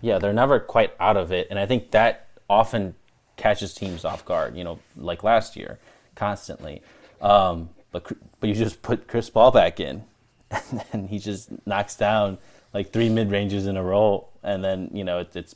Yeah, 0.01 0.19
they're 0.19 0.33
never 0.33 0.59
quite 0.59 0.91
out 0.99 1.15
of 1.15 1.31
it, 1.31 1.47
and 1.49 1.57
I 1.57 1.65
think 1.65 1.91
that 1.91 2.27
often 2.49 2.95
catches 3.37 3.73
teams 3.73 4.05
off 4.05 4.25
guard. 4.25 4.55
You 4.55 4.63
know, 4.63 4.79
like 4.95 5.23
last 5.23 5.55
year, 5.55 5.79
constantly. 6.15 6.81
Um, 7.21 7.69
but 7.91 8.11
but 8.39 8.49
you 8.49 8.55
just 8.55 8.81
put 8.81 9.07
Chris 9.07 9.29
Paul 9.29 9.51
back 9.51 9.79
in, 9.79 10.03
and 10.51 10.83
then 10.91 11.07
he 11.07 11.19
just 11.19 11.49
knocks 11.65 11.95
down 11.95 12.37
like 12.73 12.91
three 12.91 13.09
mid 13.09 13.31
ranges 13.31 13.67
in 13.67 13.77
a 13.77 13.83
row, 13.83 14.27
and 14.43 14.63
then 14.63 14.89
you 14.93 15.03
know 15.03 15.19
it, 15.19 15.35
it's 15.35 15.55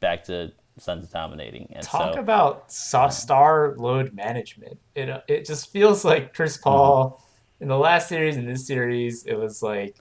back 0.00 0.24
to 0.24 0.52
Suns 0.78 1.08
dominating. 1.08 1.68
And 1.72 1.84
Talk 1.84 2.14
so 2.14 2.20
about 2.20 2.70
star 2.70 3.74
load 3.76 4.12
management. 4.14 4.78
It 4.94 5.10
uh, 5.10 5.20
it 5.28 5.46
just 5.46 5.70
feels 5.70 6.04
like 6.04 6.34
Chris 6.34 6.56
Paul 6.56 7.24
in 7.60 7.68
the 7.68 7.78
last 7.78 8.08
series 8.08 8.36
and 8.36 8.48
this 8.48 8.66
series. 8.66 9.24
It 9.26 9.34
was 9.34 9.62
like 9.62 9.96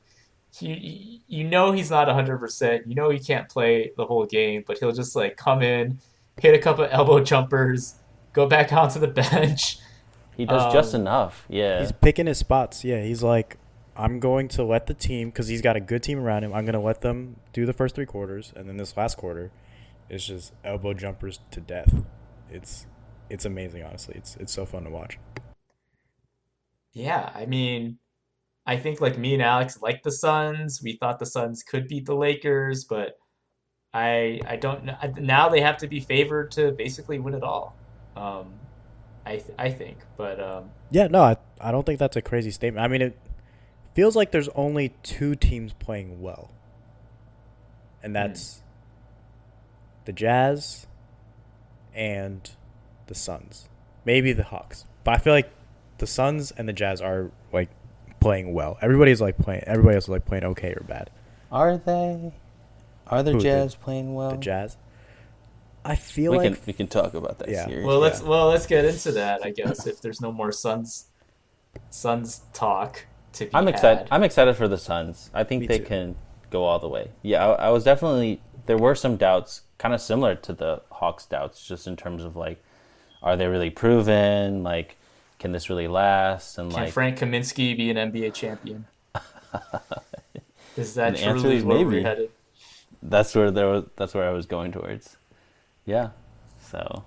you 0.59 1.19
you 1.27 1.43
know 1.43 1.71
he's 1.71 1.89
not 1.89 2.07
hundred 2.09 2.37
percent. 2.37 2.87
You 2.87 2.95
know 2.95 3.09
he 3.09 3.19
can't 3.19 3.49
play 3.49 3.91
the 3.97 4.05
whole 4.05 4.25
game, 4.25 4.63
but 4.65 4.77
he'll 4.77 4.91
just 4.91 5.15
like 5.15 5.37
come 5.37 5.61
in, 5.61 5.99
hit 6.41 6.53
a 6.53 6.59
couple 6.59 6.85
of 6.85 6.91
elbow 6.91 7.23
jumpers, 7.23 7.95
go 8.33 8.47
back 8.47 8.71
onto 8.73 8.99
the 8.99 9.07
bench. 9.07 9.77
he 10.35 10.45
does 10.45 10.71
just 10.73 10.93
um, 10.95 11.01
enough. 11.01 11.45
Yeah, 11.49 11.79
He's 11.79 11.91
picking 11.91 12.27
his 12.27 12.37
spots. 12.37 12.83
Yeah, 12.83 13.01
he's 13.01 13.23
like, 13.23 13.57
I'm 13.95 14.19
going 14.19 14.47
to 14.49 14.63
let 14.63 14.85
the 14.85 14.93
team 14.93 15.29
because 15.29 15.47
he's 15.47 15.61
got 15.61 15.75
a 15.75 15.79
good 15.79 16.03
team 16.03 16.19
around 16.19 16.43
him. 16.43 16.53
I'm 16.53 16.65
going 16.65 16.73
to 16.73 16.79
let 16.79 17.01
them 17.01 17.37
do 17.53 17.65
the 17.65 17.73
first 17.73 17.95
three 17.95 18.05
quarters, 18.05 18.53
and 18.55 18.69
then 18.69 18.77
this 18.77 18.95
last 18.95 19.17
quarter, 19.17 19.51
is 20.09 20.25
just 20.25 20.53
elbow 20.63 20.93
jumpers 20.93 21.39
to 21.51 21.59
death. 21.59 22.03
It's 22.49 22.85
it's 23.29 23.45
amazing, 23.45 23.83
honestly. 23.83 24.15
It's 24.17 24.35
it's 24.37 24.53
so 24.53 24.65
fun 24.65 24.83
to 24.83 24.89
watch. 24.89 25.17
Yeah, 26.93 27.31
I 27.35 27.45
mean, 27.45 27.99
I 28.65 28.77
think 28.77 29.01
like 29.01 29.17
me 29.17 29.33
and 29.33 29.43
Alex 29.43 29.81
like 29.81 30.03
the 30.03 30.11
Suns. 30.11 30.81
We 30.83 30.93
thought 30.93 31.19
the 31.19 31.25
Suns 31.25 31.63
could 31.63 31.87
beat 31.87 32.05
the 32.05 32.15
Lakers, 32.15 32.85
but 32.85 33.17
I 33.93 34.41
I 34.45 34.55
don't 34.57 34.85
know. 34.85 34.95
Now 35.17 35.49
they 35.49 35.61
have 35.61 35.77
to 35.77 35.87
be 35.87 35.99
favored 35.99 36.51
to 36.51 36.71
basically 36.71 37.19
win 37.19 37.33
it 37.33 37.43
all. 37.43 37.75
Um, 38.15 38.53
I 39.25 39.31
th- 39.37 39.53
I 39.57 39.69
think, 39.69 39.97
but 40.17 40.39
um, 40.39 40.69
Yeah, 40.91 41.07
no, 41.07 41.21
I 41.21 41.37
I 41.59 41.71
don't 41.71 41.85
think 41.85 41.99
that's 41.99 42.15
a 42.15 42.21
crazy 42.21 42.51
statement. 42.51 42.83
I 42.83 42.87
mean, 42.87 43.01
it 43.01 43.19
feels 43.93 44.15
like 44.15 44.31
there's 44.31 44.49
only 44.49 44.93
two 45.03 45.35
teams 45.35 45.73
playing 45.73 46.21
well, 46.21 46.51
and 48.03 48.15
that's 48.15 48.61
the 50.05 50.13
Jazz 50.13 50.87
and 51.93 52.49
the 53.07 53.15
Suns. 53.15 53.69
Maybe 54.05 54.31
the 54.33 54.43
Hawks, 54.43 54.85
but 55.03 55.15
I 55.15 55.17
feel 55.17 55.33
like 55.33 55.51
the 55.97 56.07
Suns 56.07 56.51
and 56.51 56.67
the 56.67 56.73
Jazz 56.73 57.01
are 57.01 57.31
like 57.51 57.69
playing 58.19 58.53
well. 58.53 58.77
Everybody's 58.81 59.21
like 59.21 59.37
playing. 59.37 59.63
Everybody 59.65 59.95
else 59.95 60.05
is 60.05 60.09
like 60.09 60.25
playing 60.25 60.43
okay 60.45 60.71
or 60.73 60.83
bad. 60.87 61.09
are 61.51 61.77
they? 61.77 62.33
Are 63.09 63.23
the 63.23 63.31
Who, 63.33 63.37
the- 63.39 63.43
Jazz 63.43 63.75
playing 63.75 64.13
well? 64.15 64.31
The 64.31 64.37
Jazz. 64.37 64.77
I 65.85 65.95
feel 65.95 66.31
we 66.33 66.37
like 66.39 66.53
can 66.55 66.61
we 66.67 66.73
can 66.73 66.87
talk 66.87 67.13
about 67.13 67.39
that 67.39 67.47
Yeah. 67.49 67.65
series. 67.65 67.85
well, 67.85 67.99
let's 67.99 68.21
yeah. 68.21 68.27
well 68.27 68.47
let's 68.47 68.65
get 68.67 68.83
into 68.85 69.11
that. 69.13 69.41
I 69.45 69.51
guess 69.51 69.87
if 69.87 70.01
there's 70.01 70.19
no 70.19 70.31
more 70.33 70.51
Suns 70.51 71.05
Suns 71.89 72.41
talk 72.53 73.05
to 73.33 73.45
be 73.45 73.51
I'm 73.53 73.67
excited. 73.67 73.99
had. 73.99 74.07
I'm 74.11 74.23
excited 74.23 74.55
for 74.57 74.67
the 74.67 74.77
Suns. 74.77 75.29
I 75.33 75.43
think 75.45 75.61
Me 75.61 75.67
they 75.67 75.79
too. 75.79 75.85
can 75.85 76.15
go 76.49 76.65
all 76.65 76.79
the 76.79 76.89
way. 76.89 77.11
Yeah, 77.21 77.45
I, 77.47 77.67
I 77.67 77.69
was 77.69 77.83
definitely. 77.85 78.41
There 78.65 78.77
were 78.77 78.95
some 78.95 79.15
doubts, 79.15 79.61
kind 79.77 79.93
of 79.93 80.01
similar 80.01 80.35
to 80.35 80.51
the 80.51 80.81
Hawks' 80.91 81.25
doubts, 81.25 81.65
just 81.65 81.87
in 81.87 81.95
terms 81.95 82.21
of 82.25 82.35
like, 82.35 82.61
are 83.23 83.37
they 83.37 83.47
really 83.47 83.69
proven? 83.69 84.63
Like, 84.63 84.97
can 85.39 85.53
this 85.53 85.69
really 85.69 85.87
last? 85.87 86.57
And 86.57 86.69
Can 86.69 86.83
like, 86.83 86.91
Frank 86.93 87.17
Kaminsky 87.19 87.77
be 87.77 87.89
an 87.89 87.95
NBA 88.11 88.33
champion? 88.33 88.87
Is 90.75 90.95
that 90.95 91.15
And 91.19 91.37
the 91.37 91.41
truly 91.41 91.55
is 91.57 91.63
where 91.63 91.77
maybe. 91.77 91.85
we're 91.89 92.03
headed? 92.03 92.29
That's 93.01 93.35
where 93.35 93.51
there 93.51 93.67
was. 93.67 93.85
That's 93.95 94.13
where 94.13 94.27
I 94.27 94.31
was 94.31 94.45
going 94.45 94.71
towards. 94.71 95.17
Yeah. 95.85 96.09
So. 96.59 97.03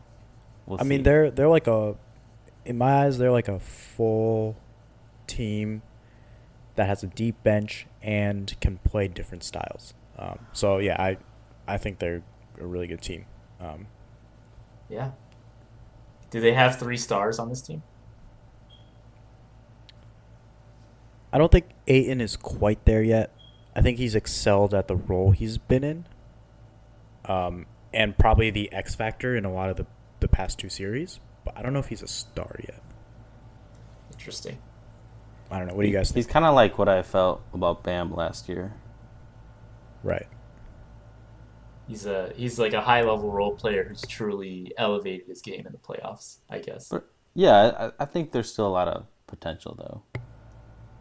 We'll 0.67 0.81
I 0.81 0.85
mean, 0.85 1.03
they're 1.03 1.31
they're 1.31 1.49
like 1.49 1.67
a, 1.67 1.97
in 2.65 2.79
my 2.79 3.05
eyes, 3.05 3.19
they're 3.19 3.33
like 3.33 3.49
a 3.49 3.59
full 3.59 4.57
team 5.27 5.83
that 6.77 6.87
has 6.87 7.03
a 7.03 7.09
deep 7.09 7.43
bench 7.43 7.87
and 8.03 8.55
can 8.61 8.79
play 8.79 9.09
different 9.09 9.43
styles. 9.43 9.95
Um, 10.19 10.39
so 10.53 10.79
yeah, 10.79 11.01
I 11.01 11.19
I 11.67 11.77
think 11.77 11.99
they're 11.99 12.23
a 12.61 12.67
really 12.67 12.87
good 12.87 13.03
team. 13.03 13.27
Um, 13.61 13.87
Yeah. 14.89 15.13
Do 16.31 16.41
they 16.41 16.53
have 16.53 16.79
three 16.79 16.97
stars 16.97 17.39
on 17.39 17.49
this 17.49 17.61
team? 17.61 17.83
I 21.33 21.39
don't 21.39 21.51
think 21.51 21.67
Ayton 21.87 22.21
is 22.21 22.37
quite 22.37 22.85
there 22.85 23.03
yet. 23.03 23.33
I 23.81 23.83
think 23.83 23.97
he's 23.97 24.15
excelled 24.15 24.75
at 24.75 24.89
the 24.89 24.97
role 24.97 25.31
he's 25.31 25.57
been 25.57 25.83
in, 25.83 26.05
um, 27.25 27.65
and 27.95 28.17
probably 28.19 28.51
the 28.51 28.71
X 28.71 28.95
factor 28.95 29.35
in 29.35 29.47
a 29.47 29.51
lot 29.53 29.71
of 29.71 29.79
the 29.79 29.87
the 30.21 30.29
past 30.29 30.59
two 30.59 30.69
series. 30.69 31.19
But 31.47 31.57
I 31.57 31.63
don't 31.63 31.73
know 31.73 31.79
if 31.79 31.87
he's 31.87 32.03
a 32.03 32.07
star 32.07 32.57
yet. 32.69 32.83
Interesting. 34.13 34.59
I 35.51 35.57
don't 35.59 35.67
know. 35.67 35.73
What 35.75 35.85
do 35.85 35.89
you 35.89 35.95
guys 35.97 36.09
think? 36.11 36.17
He's 36.27 36.31
kind 36.31 36.45
of 36.45 36.55
like 36.55 36.77
what 36.77 36.91
I 36.91 37.01
felt 37.01 37.41
about 37.55 37.83
Bam 37.83 38.15
last 38.15 38.51
year. 38.51 38.75
Right. 40.03 40.29
He's 41.89 42.05
a 42.05 42.35
he's 42.37 42.59
like 42.59 42.75
a 42.75 42.83
high 42.83 43.01
level 43.01 43.33
role 43.33 43.55
player 43.55 43.85
who's 43.85 44.03
truly 44.03 44.75
elevated 44.77 45.27
his 45.27 45.41
game 45.41 45.67
in 45.67 45.73
the 45.73 45.79
playoffs. 45.79 46.37
I 46.51 46.59
guess. 46.59 46.91
But 46.91 47.07
yeah, 47.33 47.91
I, 47.99 48.03
I 48.03 48.05
think 48.05 48.33
there's 48.33 48.53
still 48.53 48.67
a 48.67 48.69
lot 48.69 48.89
of 48.89 49.07
potential 49.27 49.75
though. 49.79 50.21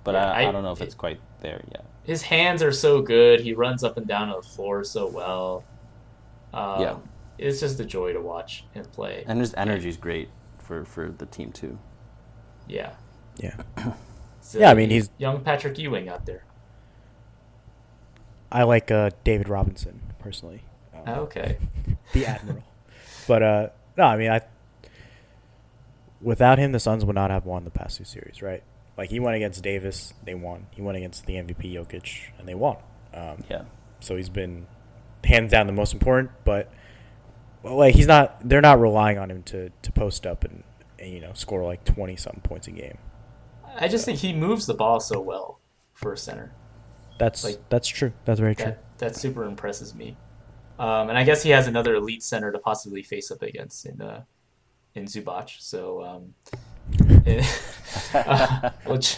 But 0.05 0.13
Yeah, 0.15 0.31
I, 0.31 0.43
I, 0.43 0.47
I- 0.47 0.51
don't 0.53 0.63
know 0.63 0.71
if 0.71 0.79
it's 0.79 0.95
quite 0.95 1.19
there 1.41 1.62
yet. 1.71 1.86
His 2.04 2.21
hands 2.23 2.62
are 2.63 2.71
so 2.71 3.02
good. 3.02 3.39
He 3.41 3.54
runs 3.54 3.84
up 3.84 3.97
and 3.97 4.08
down 4.08 4.30
the 4.30 4.41
floor 4.41 4.84
so 4.84 5.08
well. 5.08 5.63
Um, 6.54 6.82
Yeah. 6.82 6.95
It's 7.38 7.60
just 7.62 7.80
a 7.80 7.86
joy 7.86 8.12
to 8.13 8.19
watch 8.19 8.65
him 8.73 8.84
play. 8.86 9.23
And 9.28 9.39
his 9.39 9.54
energy's 9.56 9.95
great 9.95 10.28
for, 10.58 10.84
for 10.84 11.10
the 11.10 11.25
team 11.25 11.52
too. 11.52 11.78
Yeah. 12.67 12.93
Yeah. 13.38 13.56
So 14.41 14.58
Yeah, 14.58 14.71
I 14.71 14.73
mean, 14.73 14.89
he's- 14.89 15.10
young 15.17 15.41
Patrick 15.41 15.78
Ewing 15.78 16.08
out 16.10 16.25
there. 16.25 16.43
I 18.52 18.63
like 18.63 18.89
uh, 18.89 19.12
David 19.23 19.47
Robinson 19.49 19.99
personally. 20.17 20.63
Um, 20.93 21.19
Okay. 21.19 21.58
the 22.13 22.25
admiral. 22.25 22.63
but 23.28 23.43
uh, 23.43 23.69
no, 23.97 24.06
I 24.06 24.17
mean, 24.17 24.32
I 24.32 24.41
without 26.21 26.58
him, 26.58 26.71
the 26.71 26.80
Suns 26.80 27.06
would 27.06 27.15
not 27.15 27.30
have 27.32 27.45
won 27.45 27.63
the 27.63 27.69
past 27.69 27.97
two 27.97 28.04
series, 28.06 28.41
right? 28.41 28.63
Like 28.99 29.12
he 29.12 29.19
went 29.21 29.38
against 29.38 29.63
Davis, 29.63 30.13
they 30.25 30.35
won. 30.35 30.67
He 30.71 30.81
went 30.81 30.97
against 30.97 31.25
the 31.25 31.35
MVP 31.35 31.73
Jokic, 31.73 32.31
and 32.38 32.45
they 32.45 32.53
won. 32.53 32.75
Um, 33.13 33.45
Yeah. 33.49 33.62
so 34.01 34.17
he's 34.17 34.27
been 34.27 34.67
hands 35.23 35.51
down 35.51 35.67
the 35.67 35.73
most 35.73 35.93
important. 35.93 36.31
But 36.43 36.69
well, 37.63 37.77
like 37.77 37.95
he's 37.95 38.07
not, 38.07 38.38
they're 38.47 38.59
not 38.59 38.77
relying 38.81 39.17
on 39.17 39.31
him 39.31 39.43
to 39.43 39.69
to 39.83 39.91
post 39.93 40.27
up 40.27 40.43
and, 40.43 40.63
and 40.99 41.12
you 41.13 41.21
know 41.21 41.31
score 41.33 41.63
like 41.63 41.85
twenty 41.85 42.17
something 42.17 42.41
points 42.41 42.67
a 42.67 42.71
game. 42.71 42.97
I 43.79 43.88
just 43.88 44.03
think 44.03 44.19
he 44.19 44.33
moves 44.33 44.65
the 44.65 44.73
ball 44.73 44.99
so 44.99 45.21
well 45.21 45.59
for 45.93 46.12
a 46.12 46.17
center. 46.17 46.51
That's 47.17 47.45
Like- 47.45 47.69
that's 47.69 47.88
true. 47.88 48.12
That's 48.25 48.41
very 48.41 48.53
true. 48.55 48.65
That 48.65 48.97
that 48.97 49.15
super 49.15 49.45
impresses 49.45 49.95
me. 49.95 50.17
Um, 50.77 51.07
and 51.07 51.17
I 51.17 51.23
guess 51.23 51.41
he 51.43 51.51
has 51.51 51.67
another 51.67 51.95
elite 51.95 52.21
center 52.23 52.51
to 52.51 52.59
possibly 52.59 53.01
face 53.03 53.31
up 53.31 53.41
against 53.43 53.85
in 53.85 54.01
uh, 54.01 54.23
in 54.99 55.05
Zubac. 55.05 55.49
So 55.59 56.03
um, 56.03 56.33
uh, 58.13 58.69
we'll 58.85 58.97
ju- 58.97 59.17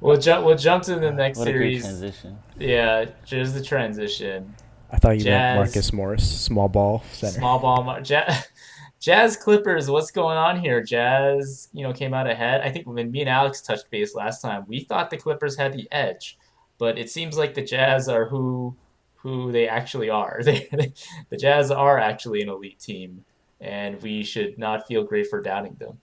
we'll 0.00 0.16
jump 0.16 0.44
we'll 0.44 0.56
jump 0.56 0.84
to 0.84 0.96
the 0.96 1.10
next 1.12 1.38
What 1.38 1.48
a 1.48 1.52
great 1.52 1.82
series. 1.82 1.82
transition. 1.82 2.38
Yeah, 2.58 3.06
just 3.24 3.54
the 3.54 3.62
transition. 3.62 4.54
I 4.90 4.96
thought 4.96 5.18
you 5.18 5.24
Jazz. 5.24 5.56
meant 5.56 5.56
Marcus 5.58 5.92
Morris, 5.92 6.40
small 6.40 6.68
ball 6.68 7.02
center. 7.12 7.38
Small 7.38 7.58
ball, 7.58 7.84
mar- 7.84 8.00
Jazz, 8.00 8.48
Jazz 9.00 9.36
Clippers. 9.36 9.90
What's 9.90 10.10
going 10.10 10.38
on 10.38 10.58
here? 10.60 10.82
Jazz, 10.82 11.68
you 11.72 11.82
know, 11.82 11.92
came 11.92 12.14
out 12.14 12.26
ahead. 12.28 12.62
I 12.62 12.70
think 12.70 12.86
when 12.86 13.10
me 13.10 13.20
and 13.20 13.28
Alex 13.28 13.60
touched 13.60 13.90
base 13.90 14.14
last 14.14 14.40
time, 14.40 14.64
we 14.66 14.80
thought 14.80 15.10
the 15.10 15.18
Clippers 15.18 15.56
had 15.56 15.74
the 15.74 15.86
edge, 15.92 16.38
but 16.78 16.98
it 16.98 17.10
seems 17.10 17.36
like 17.36 17.52
the 17.54 17.62
Jazz 17.62 18.08
are 18.08 18.26
who 18.26 18.74
who 19.16 19.52
they 19.52 19.68
actually 19.68 20.08
are. 20.10 20.40
They, 20.42 20.68
the 21.28 21.36
Jazz 21.36 21.70
are 21.70 21.98
actually 21.98 22.40
an 22.40 22.48
elite 22.48 22.78
team, 22.78 23.24
and 23.60 24.00
we 24.02 24.22
should 24.24 24.58
not 24.58 24.86
feel 24.86 25.04
great 25.04 25.26
for 25.28 25.40
doubting 25.42 25.76
them. 25.78 25.98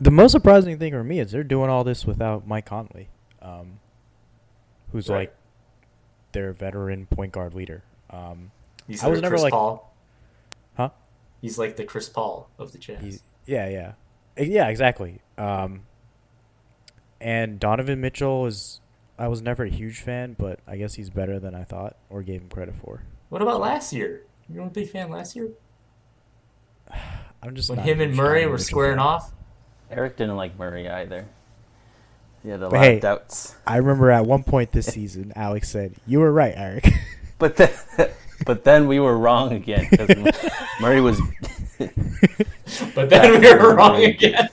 The 0.00 0.10
most 0.10 0.32
surprising 0.32 0.78
thing 0.78 0.92
for 0.92 1.02
me 1.04 1.20
is 1.20 1.30
they're 1.32 1.42
doing 1.44 1.70
all 1.70 1.82
this 1.84 2.04
without 2.04 2.46
Mike 2.46 2.66
Conley, 2.66 3.08
um, 3.40 3.80
who's 4.92 5.08
Right. 5.08 5.16
like 5.30 5.36
their 6.32 6.52
veteran 6.52 7.06
point 7.06 7.32
guard 7.32 7.54
leader. 7.54 7.82
Um, 8.10 8.50
He's 8.86 9.02
I 9.02 9.08
was 9.08 9.22
never 9.22 9.32
Chris 9.32 9.42
like- 9.44 9.52
Paul. 9.52 9.94
Huh? 10.76 10.90
He's 11.40 11.58
like 11.58 11.76
the 11.76 11.84
Chris 11.84 12.08
Paul 12.10 12.50
of 12.58 12.72
the 12.72 12.78
Jazz. 12.78 13.02
he's 13.02 13.22
yeah, 13.46 13.68
yeah, 13.68 13.92
yeah, 14.36 14.68
exactly. 14.68 15.20
Um, 15.38 15.86
and 17.20 17.58
Donovan 17.58 18.00
Mitchell 18.00 18.44
is 18.46 18.80
I 19.18 19.28
was 19.28 19.40
never 19.40 19.64
a 19.64 19.70
huge 19.70 20.00
fan, 20.00 20.36
but 20.38 20.60
I 20.66 20.76
guess 20.76 20.94
he's 20.94 21.08
better 21.08 21.38
than 21.40 21.54
I 21.54 21.64
thought 21.64 21.96
or 22.10 22.22
gave 22.22 22.42
him 22.42 22.48
credit 22.50 22.74
for. 22.74 23.02
What 23.30 23.40
about 23.40 23.60
last 23.60 23.92
year? 23.94 24.25
You 24.48 24.60
weren't 24.60 24.70
a 24.72 24.74
big 24.74 24.90
fan 24.90 25.10
last 25.10 25.34
year 25.36 25.48
I'm 27.42 27.54
just 27.54 27.68
when 27.70 27.78
him 27.80 28.00
and 28.00 28.14
Murray 28.14 28.46
were 28.46 28.58
squaring 28.58 28.98
fan. 28.98 29.06
off. 29.06 29.32
Eric 29.90 30.16
didn't 30.16 30.36
like 30.36 30.58
Murray 30.58 30.88
either. 30.88 31.26
He 32.42 32.48
had 32.50 32.60
a 32.62 32.68
But 32.68 32.72
lot 32.76 32.84
hey- 32.84 32.94
of 32.96 33.02
doubts. 33.02 33.54
I 33.66 33.76
remember 33.78 34.10
at 34.10 34.24
one 34.26 34.42
point 34.44 34.72
this 34.72 34.86
season, 34.86 35.32
Alex 35.36 35.68
said, 35.68 35.94
"You 36.06 36.20
were 36.20 36.32
right, 36.32 36.54
Eric." 36.56 36.88
But 37.38 37.56
then, 37.56 37.70
but 38.46 38.64
then 38.64 38.88
we 38.88 38.98
were 38.98 39.18
wrong 39.18 39.52
again 39.52 39.86
because 39.90 40.08
Murray 40.80 41.02
was. 41.02 41.20
But 42.94 43.10
then 43.10 43.40
we 43.42 43.54
were 43.54 43.74
wrong 43.76 44.02
again. 44.02 44.48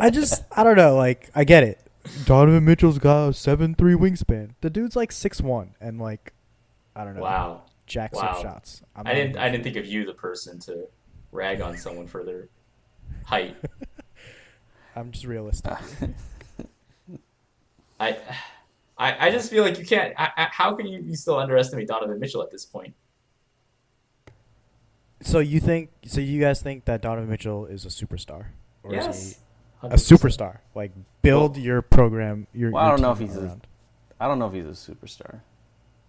I 0.00 0.08
just 0.08 0.42
I 0.56 0.64
don't 0.64 0.76
know, 0.76 0.96
like 0.96 1.28
I 1.34 1.44
get 1.44 1.64
it. 1.64 1.78
Donovan 2.24 2.64
Mitchell's 2.64 2.98
got 2.98 3.28
a 3.28 3.32
seven 3.34 3.74
three 3.74 3.92
wingspan. 3.92 4.52
The 4.62 4.70
dude's 4.70 4.96
like 4.96 5.12
six 5.12 5.42
one 5.42 5.74
and 5.82 6.00
like 6.00 6.32
I 6.96 7.04
don't 7.04 7.14
know. 7.14 7.20
Wow. 7.20 7.62
Jacks 7.88 8.14
Wow. 8.16 8.22
up 8.28 8.42
shots. 8.42 8.82
I'm 8.94 9.06
I 9.06 9.14
didn't 9.14 9.36
I 9.36 9.48
didn't 9.50 9.64
think 9.64 9.76
of 9.76 9.86
you 9.86 10.04
the 10.04 10.14
person 10.14 10.58
to 10.60 10.86
rag 11.32 11.60
on 11.60 11.76
someone 11.76 12.06
for 12.06 12.24
their 12.24 12.48
height. 13.24 13.56
I'm 14.96 15.10
just 15.10 15.24
realistic. 15.24 15.72
I 18.00 18.16
I, 18.96 19.28
I 19.28 19.30
just 19.30 19.50
feel 19.50 19.62
like 19.64 19.78
you 19.78 19.84
can't 19.86 20.14
I, 20.18 20.30
I, 20.36 20.48
how 20.50 20.74
can 20.74 20.86
you, 20.86 21.00
you 21.00 21.16
still 21.16 21.38
underestimate 21.38 21.88
Donovan 21.88 22.18
Mitchell 22.20 22.42
at 22.42 22.50
this 22.50 22.64
point? 22.64 22.94
so 25.20 25.40
you 25.40 25.58
think 25.60 25.90
so 26.04 26.20
you 26.20 26.40
guys 26.40 26.62
think 26.62 26.84
that 26.84 27.02
Donovan 27.02 27.28
Mitchell 27.28 27.66
is 27.66 27.84
a 27.84 27.88
superstar? 27.88 28.46
Or 28.82 28.94
is 28.94 29.04
yes. 29.04 29.38
he 29.82 29.88
a 29.88 29.94
superstar? 29.94 30.58
Like 30.74 30.92
build 31.22 31.56
your 31.56 31.82
program 31.82 32.46
your, 32.52 32.70
Well, 32.70 32.84
I 32.84 32.90
don't 32.90 33.00
know 33.00 33.12
if 33.12 33.18
he's 33.18 33.36
a- 33.36 33.40
around. 33.44 33.66
I 34.20 34.26
don't 34.26 34.38
know 34.38 34.46
if 34.46 34.52
he's 34.52 34.66
a 34.66 34.92
superstar. 34.92 35.40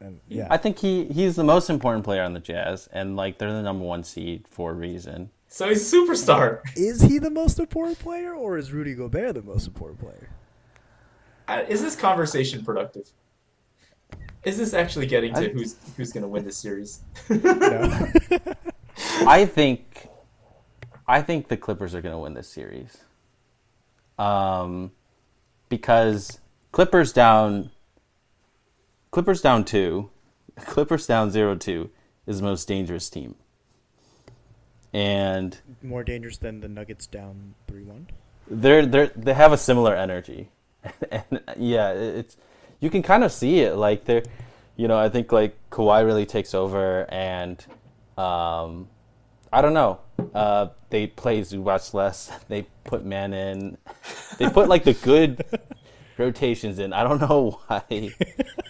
And, 0.01 0.21
yeah. 0.27 0.47
I 0.49 0.57
think 0.57 0.79
he 0.79 1.05
he's 1.05 1.35
the 1.35 1.43
most 1.43 1.69
important 1.69 2.05
player 2.05 2.23
on 2.23 2.33
the 2.33 2.39
Jazz, 2.39 2.88
and 2.91 3.15
like 3.15 3.38
they're 3.38 3.51
the 3.51 3.62
number 3.62 3.83
one 3.83 4.03
seed 4.03 4.47
for 4.49 4.71
a 4.71 4.73
reason. 4.73 5.29
So 5.47 5.67
he's 5.67 5.91
a 5.91 5.95
superstar. 5.97 6.62
is 6.75 7.01
he 7.01 7.17
the 7.17 7.31
most 7.31 7.59
important 7.59 7.99
player 7.99 8.33
or 8.33 8.57
is 8.57 8.71
Rudy 8.71 8.93
Gobert 8.93 9.33
the 9.33 9.41
most 9.41 9.67
important 9.67 9.99
player? 9.99 10.29
I, 11.47 11.63
is 11.63 11.81
this 11.81 11.95
conversation 11.95 12.63
productive? 12.63 13.09
Is 14.43 14.57
this 14.57 14.73
actually 14.73 15.07
getting 15.07 15.33
to 15.33 15.49
I- 15.49 15.53
who's 15.53 15.75
who's 15.97 16.13
going 16.13 16.21
to 16.23 16.29
win 16.29 16.45
this 16.45 16.57
series? 16.57 17.01
No. 17.29 18.07
I 19.27 19.45
think 19.45 20.07
I 21.07 21.21
think 21.21 21.47
the 21.47 21.57
Clippers 21.57 21.95
are 21.95 22.01
going 22.01 22.13
to 22.13 22.19
win 22.19 22.35
this 22.35 22.47
series. 22.47 22.97
Um, 24.17 24.91
because 25.69 26.39
Clippers 26.71 27.12
down 27.12 27.71
Clippers 29.12 29.41
down 29.41 29.65
2, 29.65 30.10
Clippers 30.65 31.08
down 31.08 31.32
0-2 31.32 31.89
is 32.28 32.39
the 32.39 32.43
most 32.43 32.67
dangerous 32.67 33.10
team. 33.10 33.36
And 34.93 35.58
More 35.82 36.04
dangerous 36.04 36.38
than 36.38 36.62
the 36.62 36.67
Nuggets 36.67 37.06
down 37.08 37.54
three 37.67 37.84
one. 37.84 38.08
they're 38.50 38.86
they 38.88 39.12
they 39.15 39.34
have 39.36 39.52
a 39.54 39.58
similar 39.58 39.95
energy, 39.95 40.50
and 41.12 41.42
yeah, 41.58 41.92
it's 41.92 42.38
you 42.79 42.90
can 42.90 43.04
kind 43.04 43.23
of 43.23 43.31
see 43.31 43.60
it. 43.60 43.75
Like 43.75 44.06
they're, 44.06 44.23
you 44.77 44.88
know, 44.88 44.98
I 44.98 45.08
think 45.10 45.31
like 45.31 45.56
Kawhi 45.69 46.04
really 46.04 46.25
takes 46.25 46.56
over, 46.56 47.06
and 47.13 47.63
um, 48.17 48.88
I 49.54 49.62
don't 49.62 49.75
know. 49.75 50.00
Uh, 50.33 50.69
they 50.90 51.06
play 51.06 51.42
Zubac 51.42 51.94
less. 51.94 52.31
They 52.48 52.63
put 52.83 53.06
man 53.06 53.33
in. 53.36 53.77
They 54.40 54.50
put 54.50 54.69
like 54.69 54.86
the 54.86 54.94
good 54.96 55.46
rotations 56.20 56.78
in. 56.80 56.94
I 56.94 57.04
don't 57.04 57.20
know 57.30 57.60
why. 57.67 58.10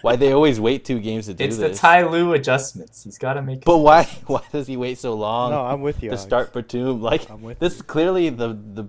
Why 0.02 0.16
they 0.16 0.32
always 0.32 0.58
wait 0.60 0.84
two 0.84 1.00
games 1.00 1.26
to 1.26 1.34
do 1.34 1.44
this. 1.44 1.54
it's 1.54 1.60
the 1.60 1.68
this. 1.68 1.80
Ty 1.80 2.04
Lue 2.06 2.32
adjustments. 2.32 3.04
He's 3.04 3.18
got 3.18 3.34
to 3.34 3.42
make. 3.42 3.64
But 3.64 3.78
why? 3.78 4.04
Why 4.26 4.42
does 4.52 4.66
he 4.66 4.76
wait 4.76 4.98
so 4.98 5.14
long? 5.14 5.50
No, 5.50 5.60
I'm 5.62 5.80
with 5.82 6.02
you. 6.02 6.10
to 6.10 6.14
Alex. 6.14 6.22
start 6.22 6.52
Batum. 6.52 7.02
Like 7.02 7.28
I'm 7.30 7.42
with 7.42 7.58
this 7.58 7.74
you. 7.74 7.76
is 7.76 7.82
clearly 7.82 8.30
the 8.30 8.48
the. 8.48 8.84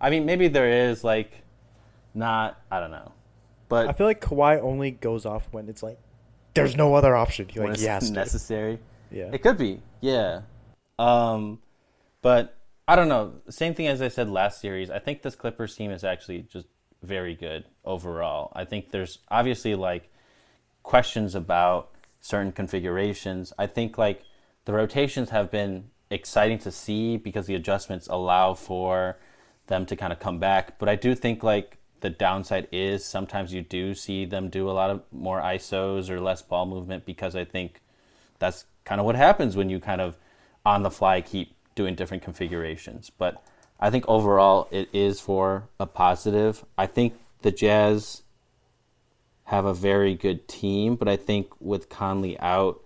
I 0.00 0.10
mean, 0.10 0.26
maybe 0.26 0.48
there 0.48 0.88
is 0.88 1.04
like, 1.04 1.42
not 2.14 2.60
I 2.70 2.80
don't 2.80 2.90
know, 2.90 3.12
but 3.68 3.88
I 3.88 3.92
feel 3.92 4.06
like 4.06 4.20
Kawhi 4.20 4.60
only 4.60 4.90
goes 4.90 5.24
off 5.26 5.46
when 5.52 5.68
it's 5.68 5.82
like 5.82 5.98
there's 6.54 6.76
no 6.76 6.94
other 6.94 7.14
option. 7.14 7.48
He 7.48 7.60
when 7.60 7.68
like 7.68 7.74
it's 7.74 7.82
he 7.82 7.88
has 7.88 8.08
to. 8.08 8.12
necessary, 8.14 8.78
Yeah. 9.10 9.30
it 9.32 9.42
could 9.42 9.56
be. 9.58 9.80
Yeah, 10.00 10.40
um, 10.98 11.60
but 12.20 12.56
I 12.88 12.96
don't 12.96 13.08
know. 13.08 13.34
Same 13.48 13.74
thing 13.74 13.86
as 13.86 14.02
I 14.02 14.08
said 14.08 14.28
last 14.28 14.60
series. 14.60 14.90
I 14.90 14.98
think 14.98 15.22
this 15.22 15.36
Clippers 15.36 15.76
team 15.76 15.90
is 15.92 16.02
actually 16.04 16.42
just 16.42 16.66
very 17.02 17.34
good 17.34 17.64
overall. 17.84 18.52
I 18.54 18.64
think 18.64 18.90
there's 18.90 19.18
obviously 19.28 19.74
like 19.74 20.10
questions 20.82 21.34
about 21.34 21.90
certain 22.20 22.52
configurations. 22.52 23.52
I 23.58 23.66
think 23.66 23.98
like 23.98 24.22
the 24.64 24.72
rotations 24.72 25.30
have 25.30 25.50
been 25.50 25.90
exciting 26.10 26.58
to 26.58 26.70
see 26.70 27.16
because 27.16 27.46
the 27.46 27.54
adjustments 27.54 28.06
allow 28.08 28.54
for 28.54 29.18
them 29.66 29.86
to 29.86 29.96
kind 29.96 30.12
of 30.12 30.20
come 30.20 30.38
back. 30.38 30.78
But 30.78 30.88
I 30.88 30.96
do 30.96 31.14
think 31.14 31.42
like 31.42 31.78
the 32.00 32.10
downside 32.10 32.68
is 32.72 33.04
sometimes 33.04 33.54
you 33.54 33.62
do 33.62 33.94
see 33.94 34.24
them 34.24 34.48
do 34.48 34.68
a 34.68 34.72
lot 34.72 34.90
of 34.90 35.02
more 35.10 35.40
ISOs 35.40 36.10
or 36.10 36.20
less 36.20 36.42
ball 36.42 36.66
movement 36.66 37.06
because 37.06 37.34
I 37.34 37.44
think 37.44 37.80
that's 38.38 38.64
kind 38.84 39.00
of 39.00 39.06
what 39.06 39.16
happens 39.16 39.56
when 39.56 39.70
you 39.70 39.80
kind 39.80 40.00
of 40.00 40.16
on 40.66 40.82
the 40.82 40.90
fly 40.90 41.20
keep 41.20 41.54
doing 41.74 41.94
different 41.94 42.22
configurations. 42.22 43.10
But 43.10 43.42
I 43.82 43.90
think 43.90 44.04
overall 44.06 44.68
it 44.70 44.88
is 44.92 45.20
for 45.20 45.64
a 45.80 45.86
positive. 45.86 46.64
I 46.78 46.86
think 46.86 47.14
the 47.42 47.50
Jazz 47.50 48.22
have 49.46 49.64
a 49.64 49.74
very 49.74 50.14
good 50.14 50.46
team, 50.46 50.94
but 50.94 51.08
I 51.08 51.16
think 51.16 51.48
with 51.60 51.88
Conley 51.88 52.38
out, 52.38 52.80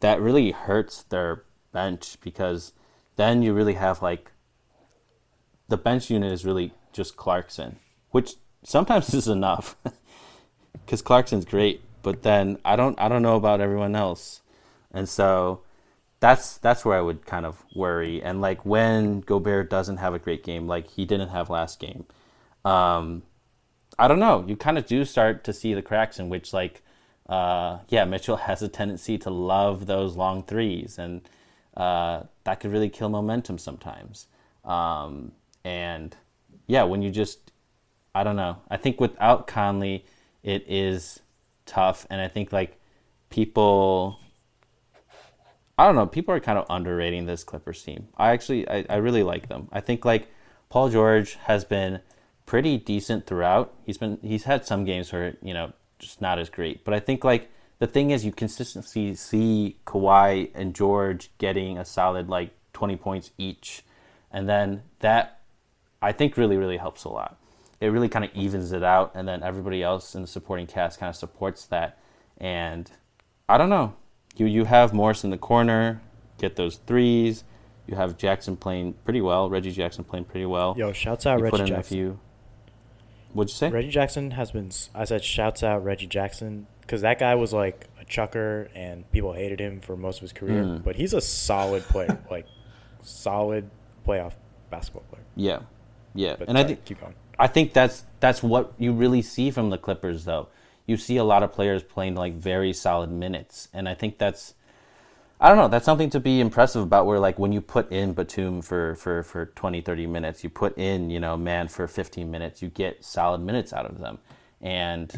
that 0.00 0.20
really 0.20 0.50
hurts 0.50 1.04
their 1.04 1.44
bench 1.72 2.16
because 2.20 2.72
then 3.14 3.42
you 3.42 3.54
really 3.54 3.74
have 3.74 4.02
like 4.02 4.32
the 5.68 5.76
bench 5.76 6.10
unit 6.10 6.32
is 6.32 6.44
really 6.44 6.72
just 6.92 7.16
Clarkson, 7.16 7.76
which 8.10 8.34
sometimes 8.64 9.14
is 9.14 9.28
enough 9.28 9.76
because 10.84 11.00
Clarkson's 11.00 11.44
great, 11.44 11.80
but 12.02 12.24
then 12.24 12.58
I 12.64 12.74
don't 12.74 12.98
I 13.00 13.08
don't 13.08 13.22
know 13.22 13.36
about 13.36 13.60
everyone 13.60 13.94
else, 13.94 14.40
and 14.90 15.08
so 15.08 15.60
that's 16.20 16.58
that's 16.58 16.84
where 16.84 16.98
I 16.98 17.00
would 17.00 17.26
kind 17.26 17.46
of 17.46 17.64
worry. 17.74 18.22
And 18.22 18.40
like 18.40 18.64
when 18.64 19.20
Gobert 19.20 19.70
doesn't 19.70 19.98
have 19.98 20.14
a 20.14 20.18
great 20.18 20.42
game, 20.44 20.66
like 20.66 20.88
he 20.88 21.04
didn't 21.04 21.28
have 21.28 21.50
last 21.50 21.80
game, 21.80 22.06
um, 22.64 23.22
I 23.98 24.08
don't 24.08 24.20
know. 24.20 24.44
You 24.46 24.56
kind 24.56 24.78
of 24.78 24.86
do 24.86 25.04
start 25.04 25.44
to 25.44 25.52
see 25.52 25.74
the 25.74 25.82
cracks 25.82 26.18
in 26.18 26.28
which 26.28 26.52
like. 26.52 26.82
Uh, 27.28 27.80
yeah, 27.90 28.06
Mitchell 28.06 28.36
has 28.48 28.62
a 28.62 28.68
tendency 28.68 29.18
to 29.18 29.28
love 29.28 29.84
those 29.84 30.16
long 30.16 30.42
threes, 30.44 30.98
and 30.98 31.28
uh, 31.76 32.22
that 32.44 32.60
could 32.60 32.72
really 32.72 32.88
kill 32.88 33.10
momentum 33.10 33.58
sometimes. 33.58 34.28
Um, 34.64 35.32
and 35.64 36.16
yeah, 36.66 36.84
when 36.84 37.02
you 37.02 37.10
just, 37.10 37.52
I 38.14 38.24
don't 38.24 38.36
know. 38.36 38.58
I 38.70 38.76
think 38.76 39.00
without 39.00 39.46
Conley, 39.46 40.04
it 40.42 40.64
is 40.68 41.20
tough. 41.66 42.06
And 42.10 42.20
I 42.20 42.28
think 42.28 42.52
like 42.52 42.78
people, 43.30 44.18
I 45.78 45.86
don't 45.86 45.94
know, 45.94 46.06
people 46.06 46.34
are 46.34 46.40
kind 46.40 46.58
of 46.58 46.66
underrating 46.68 47.26
this 47.26 47.44
Clippers 47.44 47.82
team. 47.82 48.08
I 48.16 48.32
actually, 48.32 48.68
I, 48.68 48.84
I 48.90 48.96
really 48.96 49.22
like 49.22 49.48
them. 49.48 49.68
I 49.70 49.80
think 49.80 50.04
like 50.04 50.28
Paul 50.70 50.88
George 50.90 51.34
has 51.44 51.64
been 51.64 52.00
pretty 52.46 52.78
decent 52.78 53.26
throughout. 53.26 53.72
He's 53.86 53.96
been, 53.96 54.18
he's 54.20 54.44
had 54.44 54.66
some 54.66 54.84
games 54.84 55.12
where, 55.12 55.36
you 55.40 55.54
know, 55.54 55.72
just 56.00 56.20
not 56.20 56.38
as 56.40 56.50
great. 56.50 56.84
But 56.84 56.94
I 56.94 57.00
think 57.00 57.22
like 57.22 57.48
the 57.78 57.86
thing 57.86 58.10
is 58.10 58.24
you 58.24 58.32
consistently 58.32 59.14
see 59.14 59.76
Kawhi 59.86 60.50
and 60.52 60.74
George 60.74 61.30
getting 61.38 61.78
a 61.78 61.84
solid 61.84 62.28
like 62.28 62.50
20 62.72 62.96
points 62.96 63.30
each. 63.38 63.84
And 64.32 64.48
then 64.48 64.82
that 64.98 65.38
I 66.02 66.12
think 66.12 66.36
really, 66.36 66.56
really 66.56 66.76
helps 66.76 67.04
a 67.04 67.08
lot. 67.08 67.38
It 67.80 67.88
really 67.88 68.08
kind 68.08 68.24
of 68.24 68.32
evens 68.34 68.72
it 68.72 68.82
out, 68.82 69.12
and 69.14 69.28
then 69.28 69.44
everybody 69.44 69.84
else 69.84 70.16
in 70.16 70.22
the 70.22 70.28
supporting 70.28 70.66
cast 70.66 70.98
kind 70.98 71.08
of 71.08 71.14
supports 71.14 71.64
that. 71.66 71.98
And 72.36 72.90
I 73.48 73.56
don't 73.56 73.68
know, 73.68 73.94
you 74.38 74.46
you 74.46 74.64
have 74.64 74.92
Morris 74.92 75.24
in 75.24 75.30
the 75.30 75.38
corner, 75.38 76.00
get 76.38 76.56
those 76.56 76.76
threes. 76.86 77.44
You 77.86 77.96
have 77.96 78.18
Jackson 78.18 78.56
playing 78.56 78.94
pretty 79.04 79.20
well. 79.20 79.48
Reggie 79.48 79.72
Jackson 79.72 80.04
playing 80.04 80.26
pretty 80.26 80.46
well. 80.46 80.74
Yo, 80.76 80.92
shouts 80.92 81.26
out 81.26 81.38
you 81.38 81.44
Reggie 81.44 81.50
put 81.50 81.60
in 81.60 81.66
Jackson. 81.66 81.80
A 81.80 82.00
few, 82.00 82.20
what'd 83.32 83.50
you 83.50 83.56
say? 83.56 83.70
Reggie 83.70 83.90
Jackson 83.90 84.32
has 84.32 84.50
been. 84.50 84.70
I 84.94 85.04
said 85.04 85.24
shouts 85.24 85.62
out 85.62 85.84
Reggie 85.84 86.06
Jackson 86.06 86.66
because 86.82 87.00
that 87.02 87.18
guy 87.18 87.34
was 87.34 87.52
like 87.52 87.86
a 88.00 88.04
chucker 88.04 88.70
and 88.74 89.10
people 89.10 89.32
hated 89.32 89.60
him 89.60 89.80
for 89.80 89.96
most 89.96 90.16
of 90.16 90.22
his 90.22 90.32
career. 90.32 90.62
Mm. 90.62 90.84
But 90.84 90.96
he's 90.96 91.14
a 91.14 91.20
solid 91.20 91.82
player, 91.84 92.18
like 92.30 92.46
solid 93.02 93.70
playoff 94.06 94.34
basketball 94.70 95.04
player. 95.10 95.24
Yeah, 95.34 95.60
yeah. 96.14 96.36
But 96.38 96.48
and 96.48 96.58
I 96.58 96.64
think 96.64 96.84
keep 96.84 97.00
going. 97.00 97.14
I 97.38 97.46
think 97.46 97.72
that's 97.72 98.04
that's 98.20 98.42
what 98.42 98.72
you 98.78 98.92
really 98.92 99.22
see 99.22 99.50
from 99.50 99.70
the 99.70 99.78
Clippers, 99.78 100.24
though. 100.24 100.48
You 100.88 100.96
see 100.96 101.18
a 101.18 101.24
lot 101.24 101.44
of 101.44 101.52
players 101.52 101.84
playing 101.84 102.16
like 102.16 102.34
very 102.34 102.72
solid 102.72 103.12
minutes, 103.12 103.68
and 103.72 103.88
I 103.88 103.94
think 103.94 104.18
that's 104.18 104.54
I 105.40 105.48
don't 105.48 105.56
know, 105.56 105.68
that's 105.68 105.84
something 105.84 106.10
to 106.10 106.18
be 106.18 106.40
impressive 106.40 106.82
about. 106.82 107.06
Where 107.06 107.20
like 107.20 107.38
when 107.38 107.52
you 107.52 107.60
put 107.60 107.92
in 107.92 108.12
Batum 108.14 108.62
for 108.62 108.96
for 108.96 109.22
for 109.22 109.46
20, 109.46 109.80
30 109.82 110.06
minutes, 110.08 110.42
you 110.42 110.50
put 110.50 110.76
in 110.76 111.10
you 111.10 111.20
know 111.20 111.36
man 111.36 111.68
for 111.68 111.86
fifteen 111.86 112.30
minutes, 112.30 112.60
you 112.62 112.68
get 112.68 113.04
solid 113.04 113.40
minutes 113.40 113.72
out 113.72 113.86
of 113.86 114.00
them, 114.00 114.18
and 114.60 115.12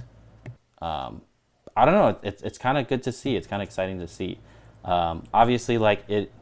um, 0.82 1.22
I 1.74 1.86
don't 1.86 1.94
know, 1.94 2.18
it's 2.22 2.42
it's 2.42 2.58
kind 2.58 2.76
of 2.76 2.86
good 2.86 3.02
to 3.04 3.12
see. 3.12 3.36
It's 3.36 3.46
kind 3.46 3.62
of 3.62 3.68
exciting 3.68 3.98
to 4.00 4.08
see. 4.08 4.38
Um, 4.84 5.24
obviously, 5.32 5.78
like 5.78 6.04
it 6.08 6.32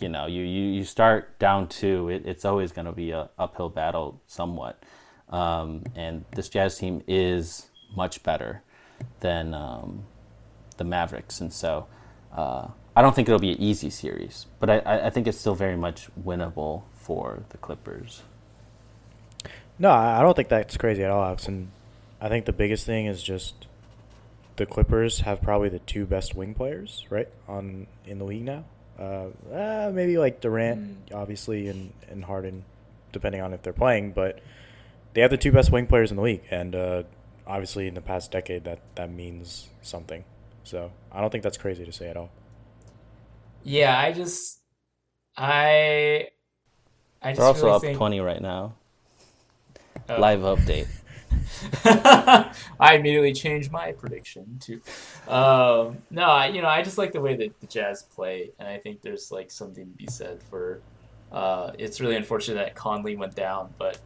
you 0.00 0.08
know, 0.08 0.26
you, 0.26 0.42
you, 0.42 0.62
you 0.72 0.84
start 0.84 1.38
down 1.38 1.68
two, 1.68 2.08
it, 2.08 2.24
it's 2.26 2.44
always 2.44 2.72
going 2.72 2.86
to 2.86 2.92
be 2.92 3.10
a 3.10 3.28
uphill 3.38 3.68
battle 3.68 4.20
somewhat. 4.26 4.82
Um, 5.28 5.84
and 5.94 6.24
this 6.34 6.48
Jazz 6.48 6.78
team 6.78 7.02
is 7.06 7.66
much 7.94 8.22
better 8.22 8.62
than 9.20 9.54
um, 9.54 10.04
the 10.76 10.84
Mavericks. 10.84 11.40
And 11.40 11.52
so 11.52 11.86
uh, 12.32 12.68
I 12.96 13.02
don't 13.02 13.14
think 13.14 13.28
it'll 13.28 13.38
be 13.38 13.52
an 13.52 13.60
easy 13.60 13.90
series, 13.90 14.46
but 14.58 14.70
I, 14.70 14.78
I 14.78 15.06
I 15.06 15.10
think 15.10 15.26
it's 15.26 15.38
still 15.38 15.54
very 15.54 15.76
much 15.76 16.08
winnable 16.20 16.82
for 16.96 17.44
the 17.50 17.58
Clippers. 17.58 18.22
No, 19.78 19.90
I 19.90 20.18
I 20.18 20.22
don't 20.22 20.34
think 20.34 20.48
that's 20.48 20.76
crazy 20.76 21.04
at 21.04 21.10
all, 21.10 21.22
Alex. 21.22 21.46
And 21.46 21.70
I 22.20 22.28
think 22.28 22.44
the 22.44 22.52
biggest 22.52 22.84
thing 22.86 23.06
is 23.06 23.22
just 23.22 23.66
the 24.56 24.66
Clippers 24.66 25.20
have 25.20 25.40
probably 25.40 25.68
the 25.68 25.78
two 25.78 26.04
best 26.04 26.34
wing 26.34 26.54
players, 26.54 27.06
right, 27.10 27.28
on 27.46 27.86
in 28.04 28.18
the 28.18 28.24
league 28.24 28.44
now. 28.44 28.64
Uh, 28.98 29.28
uh, 29.52 29.90
maybe 29.94 30.18
like 30.18 30.40
Durant, 30.40 31.12
obviously, 31.14 31.68
and 31.68 31.92
and 32.10 32.24
Harden, 32.24 32.64
depending 33.12 33.40
on 33.40 33.52
if 33.52 33.62
they're 33.62 33.72
playing. 33.72 34.10
But 34.10 34.40
they 35.14 35.20
have 35.20 35.30
the 35.30 35.36
two 35.36 35.52
best 35.52 35.70
wing 35.70 35.86
players 35.86 36.10
in 36.10 36.16
the 36.16 36.22
league, 36.22 36.42
and 36.50 36.74
uh, 36.74 37.02
obviously 37.48 37.88
in 37.88 37.94
the 37.94 38.00
past 38.00 38.30
decade 38.30 38.64
that 38.64 38.80
that 38.94 39.10
means 39.10 39.68
something. 39.82 40.24
So 40.62 40.92
I 41.10 41.20
don't 41.20 41.30
think 41.30 41.42
that's 41.42 41.56
crazy 41.56 41.84
to 41.84 41.92
say 41.92 42.08
at 42.10 42.16
all. 42.16 42.30
Yeah, 43.64 43.98
I 43.98 44.12
just 44.12 44.60
I 45.36 46.28
I 47.22 47.30
just 47.30 47.38
They're 47.38 47.46
also 47.46 47.64
really 47.64 47.76
up 47.76 47.82
think, 47.82 47.96
20 47.96 48.20
right 48.20 48.40
now. 48.40 48.74
Oh. 50.08 50.20
Live 50.20 50.40
update. 50.40 50.86
I 52.80 52.94
immediately 52.94 53.32
changed 53.32 53.70
my 53.70 53.92
prediction 53.92 54.58
to 54.60 54.74
um, 55.32 55.98
no, 56.10 56.24
I, 56.24 56.48
you 56.48 56.62
know, 56.62 56.68
I 56.68 56.82
just 56.82 56.98
like 56.98 57.12
the 57.12 57.20
way 57.20 57.36
that 57.36 57.60
the 57.60 57.66
Jazz 57.66 58.02
play, 58.02 58.50
and 58.58 58.68
I 58.68 58.78
think 58.78 59.02
there's 59.02 59.30
like 59.30 59.50
something 59.50 59.84
to 59.84 59.96
be 59.96 60.06
said 60.06 60.42
for. 60.44 60.80
Uh, 61.30 61.72
it's 61.78 62.00
really 62.00 62.16
unfortunate 62.16 62.54
that 62.54 62.74
Conley 62.74 63.14
went 63.16 63.34
down, 63.34 63.74
but 63.78 63.98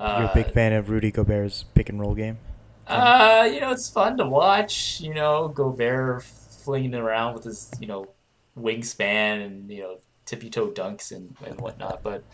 uh, 0.00 0.16
You're 0.18 0.30
a 0.30 0.44
big 0.44 0.52
fan 0.52 0.72
of 0.72 0.90
Rudy 0.90 1.12
Gobert's 1.12 1.64
pick 1.74 1.88
and 1.88 2.00
roll 2.00 2.14
game. 2.14 2.38
Uh, 2.86 3.48
you 3.52 3.60
know, 3.60 3.70
it's 3.70 3.88
fun 3.88 4.16
to 4.18 4.26
watch. 4.26 5.00
You 5.00 5.14
know, 5.14 5.48
Gobert 5.48 6.22
flinging 6.22 6.94
around 6.94 7.34
with 7.34 7.44
his, 7.44 7.70
you 7.80 7.86
know, 7.86 8.08
wingspan 8.58 9.44
and 9.44 9.70
you 9.70 9.82
know 9.82 9.98
tippy 10.24 10.50
toe 10.50 10.70
dunks 10.70 11.12
and, 11.12 11.36
and 11.46 11.60
whatnot. 11.60 12.02
But 12.02 12.24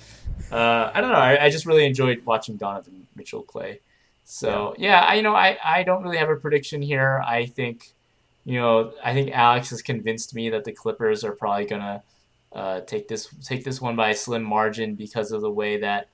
uh, 0.50 0.90
I 0.94 1.00
don't 1.00 1.10
know. 1.10 1.18
I, 1.18 1.44
I 1.46 1.50
just 1.50 1.66
really 1.66 1.84
enjoyed 1.84 2.24
watching 2.24 2.56
Donovan 2.56 3.06
Mitchell 3.14 3.42
play. 3.42 3.80
So 4.24 4.74
yeah, 4.78 5.00
I 5.00 5.14
you 5.14 5.22
know 5.22 5.34
I 5.34 5.58
I 5.64 5.82
don't 5.82 6.02
really 6.02 6.16
have 6.16 6.30
a 6.30 6.36
prediction 6.36 6.82
here. 6.82 7.22
I 7.26 7.46
think, 7.46 7.92
you 8.44 8.58
know, 8.60 8.92
I 9.04 9.12
think 9.12 9.30
Alex 9.32 9.70
has 9.70 9.82
convinced 9.82 10.34
me 10.34 10.48
that 10.50 10.64
the 10.64 10.72
Clippers 10.72 11.24
are 11.24 11.32
probably 11.32 11.66
gonna 11.66 12.02
uh, 12.52 12.80
take 12.80 13.08
this 13.08 13.28
take 13.42 13.64
this 13.64 13.80
one 13.80 13.96
by 13.96 14.10
a 14.10 14.14
slim 14.14 14.42
margin 14.42 14.94
because 14.94 15.32
of 15.32 15.40
the 15.40 15.50
way 15.50 15.78
that 15.78 16.08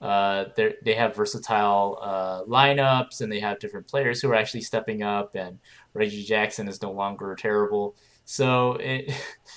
uh, 0.00 0.44
they 0.56 0.94
have 0.94 1.16
versatile 1.16 1.98
uh, 2.02 2.42
lineups 2.44 3.20
and 3.20 3.32
they 3.32 3.40
have 3.40 3.58
different 3.58 3.86
players 3.86 4.20
who 4.20 4.30
are 4.30 4.34
actually 4.34 4.60
stepping 4.60 5.02
up. 5.02 5.34
And 5.34 5.58
Reggie 5.94 6.24
Jackson 6.24 6.68
is 6.68 6.82
no 6.82 6.92
longer 6.92 7.34
terrible. 7.34 7.96
So 8.24 8.74
it, 8.74 9.12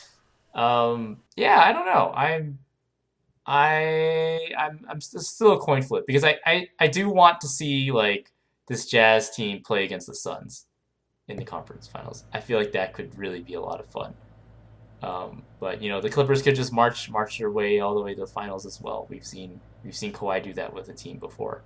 um, 0.54 1.18
yeah, 1.36 1.60
I 1.60 1.74
don't 1.74 1.86
know. 1.86 2.14
I'm, 2.16 2.60
I, 3.46 4.52
I'm, 4.58 4.86
I'm 4.90 5.02
still 5.02 5.54
a 5.54 5.60
coin 5.60 5.82
flip 5.82 6.06
because 6.06 6.24
I, 6.24 6.38
I, 6.46 6.68
I 6.80 6.88
do 6.88 7.10
want 7.10 7.42
to 7.42 7.48
see 7.48 7.92
like 7.92 8.32
this 8.68 8.86
Jazz 8.86 9.30
team 9.30 9.62
play 9.64 9.86
against 9.86 10.08
the 10.08 10.16
Suns 10.16 10.66
in 11.28 11.38
the 11.38 11.46
conference 11.46 11.88
finals. 11.88 12.26
I 12.34 12.40
feel 12.40 12.58
like 12.58 12.72
that 12.74 12.94
could 12.94 13.18
really 13.18 13.42
be 13.42 13.56
a 13.56 13.62
lot 13.62 13.80
of 13.80 13.88
fun. 13.88 14.14
Um, 15.02 15.44
but 15.60 15.82
you 15.82 15.90
know, 15.90 16.02
the 16.02 16.10
Clippers 16.10 16.42
could 16.42 16.56
just 16.56 16.74
march 16.74 17.10
march 17.10 17.38
their 17.38 17.52
way 17.52 17.80
all 17.80 17.96
the 17.96 18.02
way 18.02 18.14
to 18.14 18.22
the 18.22 18.28
finals 18.28 18.66
as 18.66 18.82
well. 18.82 19.06
We've 19.10 19.26
seen 19.26 19.62
we've 19.84 19.96
seen 19.96 20.12
Kawhi 20.12 20.44
do 20.44 20.54
that 20.54 20.74
with 20.74 20.90
a 20.90 20.94
team 20.94 21.18
before. 21.18 21.62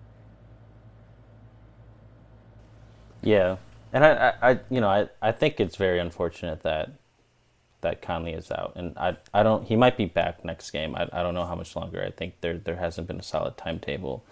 Yeah, 3.24 3.58
and 3.94 4.04
I, 4.04 4.34
I, 4.42 4.60
you 4.70 4.82
know, 4.82 4.90
I, 4.90 5.10
I 5.22 5.32
think 5.32 5.60
it's 5.60 5.76
very 5.76 6.00
unfortunate 6.00 6.64
that 6.64 6.92
that 7.82 8.02
Conley 8.02 8.34
is 8.34 8.52
out, 8.52 8.74
and 8.76 8.98
I, 8.98 9.18
I 9.34 9.44
don't. 9.44 9.66
He 9.66 9.76
might 9.76 9.98
be 9.98 10.06
back 10.06 10.44
next 10.44 10.72
game. 10.72 10.96
I, 10.96 11.08
I 11.14 11.24
don't 11.24 11.34
know 11.34 11.46
how 11.46 11.56
much 11.56 11.76
longer. 11.76 12.04
I 12.04 12.12
think 12.12 12.36
there, 12.42 12.58
there 12.58 12.76
hasn't 12.76 13.08
been 13.08 13.20
a 13.20 13.24
solid 13.24 13.58
timetable. 13.58 14.24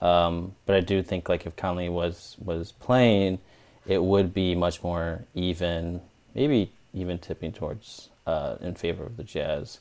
Um, 0.00 0.54
but 0.66 0.76
I 0.76 0.80
do 0.80 1.02
think 1.02 1.28
like 1.28 1.46
if 1.46 1.56
Conley 1.56 1.88
was 1.88 2.36
was 2.38 2.72
playing, 2.72 3.38
it 3.86 4.02
would 4.02 4.34
be 4.34 4.54
much 4.54 4.82
more 4.82 5.24
even, 5.34 6.02
maybe 6.34 6.72
even 6.92 7.18
tipping 7.18 7.52
towards 7.52 8.10
uh, 8.26 8.56
in 8.60 8.74
favor 8.74 9.04
of 9.04 9.16
the 9.16 9.24
Jazz. 9.24 9.80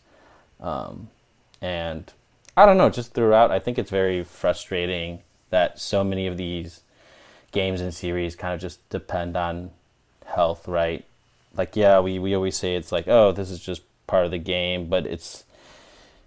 Um, 0.59 1.09
and 1.61 2.11
I 2.55 2.65
don't 2.65 2.77
know, 2.77 2.89
just 2.89 3.13
throughout, 3.13 3.51
I 3.51 3.59
think 3.59 3.77
it's 3.77 3.91
very 3.91 4.23
frustrating 4.23 5.19
that 5.49 5.79
so 5.79 6.03
many 6.03 6.27
of 6.27 6.37
these 6.37 6.81
games 7.51 7.81
and 7.81 7.93
series 7.93 8.35
kind 8.35 8.53
of 8.53 8.59
just 8.59 8.87
depend 8.89 9.35
on 9.37 9.71
health, 10.25 10.67
right? 10.67 11.05
Like, 11.55 11.75
yeah, 11.75 11.99
we, 11.99 12.17
we 12.19 12.33
always 12.35 12.57
say 12.57 12.75
it's 12.75 12.91
like, 12.91 13.07
oh, 13.07 13.31
this 13.31 13.49
is 13.51 13.59
just 13.59 13.81
part 14.07 14.25
of 14.25 14.31
the 14.31 14.37
game, 14.39 14.87
but 14.89 15.05
it's 15.05 15.43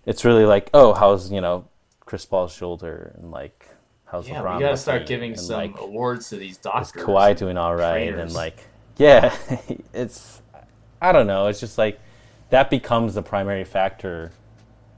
it's 0.07 0.25
really 0.25 0.45
like, 0.45 0.71
oh, 0.73 0.95
how's 0.95 1.33
you 1.33 1.41
know 1.41 1.65
Chris 2.05 2.25
Paul's 2.25 2.55
shoulder 2.55 3.13
and 3.17 3.31
like 3.33 3.67
how's 4.07 4.29
yeah, 4.29 4.37
LeBron? 4.41 4.55
we 4.57 4.61
gotta 4.63 4.77
start 4.77 5.07
giving 5.07 5.33
And, 5.33 5.41
some 5.41 5.57
like, 5.57 5.79
awards 5.81 6.29
to 6.31 6.37
these 6.37 6.53
is 6.53 6.59
doctors. 6.59 7.03
Kawhi 7.03 7.37
doing 7.37 7.57
all 7.57 7.75
right? 7.75 8.05
trainers. 8.11 8.21
And 8.21 8.33
like, 8.33 8.61
yeah, 8.97 9.35
it's 9.93 10.41
I 11.03 11.13
don't 11.13 11.27
know. 11.27 11.49
It's 11.49 11.61
just 11.61 11.77
like 11.77 11.99
that 12.51 12.71
becomes 12.71 13.15
the 13.15 13.23
primary 13.23 13.65
factor 13.65 14.33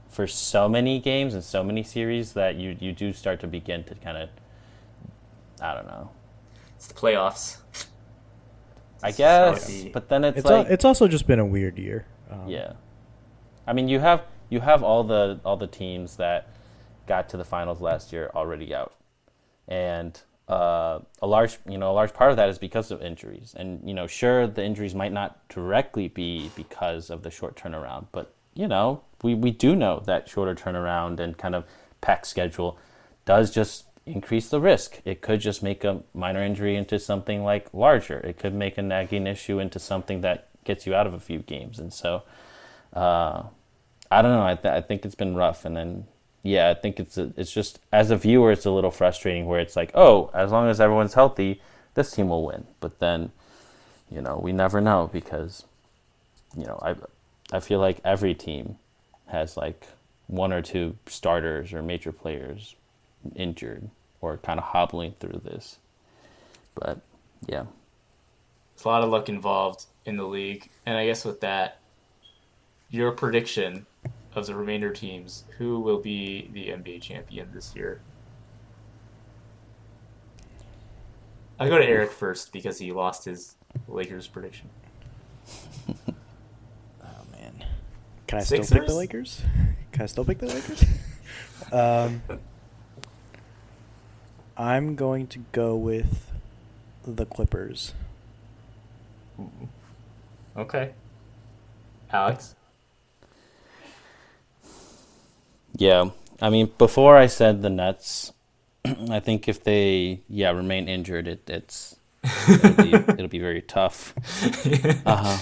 for 0.09 0.27
so 0.27 0.67
many 0.67 0.99
games 0.99 1.33
and 1.33 1.43
so 1.43 1.63
many 1.63 1.83
series 1.83 2.33
that 2.33 2.55
you 2.55 2.75
you 2.79 2.91
do 2.91 3.13
start 3.13 3.39
to 3.39 3.47
begin 3.47 3.83
to 3.85 3.95
kind 3.95 4.17
of 4.17 4.29
I 5.61 5.73
don't 5.73 5.87
know. 5.87 6.11
It's 6.75 6.87
the 6.87 6.93
playoffs. 6.93 7.57
I 9.01 9.11
This 9.11 9.19
is 9.19 9.25
how 9.25 9.49
it 9.49 9.53
guess, 9.53 9.85
but 9.93 10.09
then 10.09 10.23
it's, 10.23 10.39
It's 10.39 10.45
like 10.45 10.67
al- 10.67 10.71
it's 10.73 10.85
also 10.85 11.07
just 11.07 11.27
been 11.27 11.39
a 11.39 11.45
weird 11.45 11.77
year. 11.77 12.05
Um, 12.29 12.47
yeah. 12.47 12.73
I 13.67 13.73
mean, 13.73 13.87
you 13.87 13.99
have 13.99 14.23
you 14.49 14.61
have 14.61 14.83
all 14.83 15.03
the 15.03 15.39
all 15.45 15.57
the 15.57 15.67
teams 15.67 16.15
that 16.17 16.47
got 17.07 17.29
to 17.29 17.37
the 17.37 17.45
finals 17.45 17.81
last 17.81 18.11
year 18.13 18.31
already 18.35 18.73
out, 18.73 18.93
and 19.67 20.21
uh, 20.49 20.99
a 21.21 21.27
large 21.27 21.59
you 21.69 21.77
know 21.77 21.91
a 21.91 21.93
large 21.93 22.13
part 22.13 22.31
of 22.31 22.37
that 22.37 22.49
is 22.49 22.57
because 22.57 22.91
of 22.91 23.01
injuries. 23.01 23.53
And 23.55 23.81
you 23.87 23.93
know, 23.93 24.07
sure, 24.07 24.47
the 24.47 24.63
injuries 24.63 24.95
might 24.95 25.13
not 25.13 25.47
directly 25.47 26.07
be 26.07 26.51
because 26.55 27.09
of 27.09 27.23
the 27.23 27.31
short 27.31 27.55
turnaround, 27.55 28.07
but 28.11 28.33
you 28.55 28.67
know, 28.67 29.03
we 29.23 29.35
we 29.35 29.51
do 29.51 29.75
know 29.75 30.01
that 30.05 30.27
shorter 30.27 30.55
turnaround 30.55 31.19
and 31.19 31.37
kind 31.37 31.55
of 31.55 31.65
packed 32.01 32.27
schedule 32.27 32.77
does 33.25 33.51
just 33.51 33.85
increase 34.05 34.49
the 34.49 34.59
risk. 34.59 35.01
It 35.05 35.21
could 35.21 35.39
just 35.39 35.61
make 35.61 35.83
a 35.83 36.01
minor 36.13 36.43
injury 36.43 36.75
into 36.75 36.97
something 36.97 37.43
like 37.43 37.71
larger. 37.73 38.17
It 38.19 38.39
could 38.39 38.53
make 38.53 38.77
a 38.77 38.81
nagging 38.81 39.27
issue 39.27 39.59
into 39.59 39.77
something 39.79 40.21
that 40.21 40.47
gets 40.63 40.87
you 40.87 40.95
out 40.95 41.05
of 41.05 41.13
a 41.13 41.19
few 41.19 41.39
games. 41.39 41.79
And 41.79 41.93
so, 41.93 42.23
uh, 42.93 43.43
I 44.09 44.21
don't 44.21 44.31
know. 44.31 44.45
I, 44.45 44.55
th- 44.55 44.73
I 44.73 44.81
think 44.81 45.05
it's 45.05 45.15
been 45.15 45.35
rough. 45.35 45.63
And 45.63 45.75
then, 45.77 46.05
yeah, 46.43 46.69
I 46.69 46.73
think 46.73 46.99
it's 46.99 47.17
a, 47.17 47.33
it's 47.35 47.51
just 47.51 47.79
as 47.91 48.11
a 48.11 48.17
viewer, 48.17 48.51
it's 48.51 48.65
a 48.65 48.71
little 48.71 48.91
frustrating 48.91 49.45
where 49.45 49.59
it's 49.59 49.75
like, 49.75 49.91
oh, 49.93 50.31
as 50.33 50.51
long 50.51 50.69
as 50.69 50.79
everyone's 50.79 51.13
healthy, 51.13 51.61
this 51.95 52.11
team 52.11 52.29
will 52.29 52.45
win. 52.45 52.65
But 52.79 52.99
then, 52.99 53.31
you 54.09 54.21
know, 54.21 54.39
we 54.41 54.53
never 54.53 54.79
know 54.79 55.09
because, 55.11 55.65
you 56.57 56.65
know, 56.65 56.79
I 56.81 56.95
I 57.51 57.59
feel 57.59 57.79
like 57.79 57.99
every 58.05 58.33
team 58.33 58.77
has 59.27 59.57
like 59.57 59.85
one 60.27 60.53
or 60.53 60.61
two 60.61 60.95
starters 61.07 61.73
or 61.73 61.81
major 61.81 62.11
players 62.11 62.75
injured 63.35 63.89
or 64.21 64.37
kind 64.37 64.59
of 64.59 64.65
hobbling 64.67 65.13
through 65.13 65.41
this. 65.43 65.77
But 66.75 66.99
yeah, 67.47 67.65
There's 68.75 68.85
a 68.85 68.87
lot 68.87 69.03
of 69.03 69.09
luck 69.09 69.27
involved 69.29 69.85
in 70.05 70.17
the 70.17 70.25
league, 70.25 70.69
and 70.85 70.97
I 70.97 71.05
guess 71.05 71.25
with 71.25 71.41
that, 71.41 71.79
your 72.89 73.11
prediction 73.11 73.85
of 74.39 74.47
the 74.47 74.55
remainder 74.55 74.91
teams, 74.91 75.43
who 75.57 75.79
will 75.79 75.99
be 75.99 76.49
the 76.53 76.67
NBA 76.67 77.01
champion 77.01 77.49
this 77.53 77.75
year? 77.75 78.01
I'll 81.59 81.67
go 81.69 81.77
to 81.77 81.85
Eric 81.85 82.11
first 82.11 82.53
because 82.53 82.79
he 82.79 82.91
lost 82.91 83.25
his 83.25 83.55
Lakers 83.87 84.27
prediction. 84.27 84.69
Oh 87.01 87.31
man, 87.31 87.65
can 88.27 88.39
I 88.39 88.43
still 88.43 88.63
pick 88.63 88.85
the 88.85 88.93
Lakers? 88.93 89.41
Can 89.91 90.03
I 90.03 90.05
still 90.05 90.23
pick 90.23 90.37
the 90.37 90.45
Lakers? 90.45 90.85
um, 91.71 92.21
I'm 94.55 94.95
going 94.95 95.25
to 95.27 95.39
go 95.51 95.75
with 95.75 96.31
the 97.05 97.25
Clippers. 97.25 97.93
Okay. 100.55 100.91
Alex? 102.11 102.55
Yeah. 105.75 106.09
I 106.41 106.49
mean, 106.49 106.71
before 106.77 107.17
I 107.17 107.27
said 107.27 107.61
the 107.61 107.69
Nets, 107.69 108.33
I 109.09 109.19
think 109.19 109.47
if 109.47 109.63
they 109.63 110.21
yeah 110.27 110.51
remain 110.51 110.87
injured, 110.87 111.27
it, 111.27 111.49
it's 111.49 111.97
it'll 112.47 112.83
be, 112.83 112.93
it'll 112.93 113.27
be 113.27 113.39
very 113.39 113.61
tough. 113.61 114.13
Uh-huh. 115.05 115.37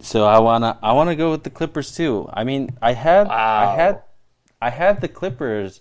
So 0.00 0.24
I 0.24 0.38
wanna 0.38 0.78
I 0.82 0.92
wanna 0.92 1.16
go 1.16 1.30
with 1.32 1.42
the 1.42 1.50
Clippers 1.50 1.94
too. 1.94 2.30
I 2.32 2.44
mean, 2.44 2.70
I 2.80 2.92
had 2.92 3.26
I 3.26 3.74
had 3.74 4.02
I 4.62 4.70
had 4.70 5.00
the 5.00 5.08
Clippers 5.08 5.80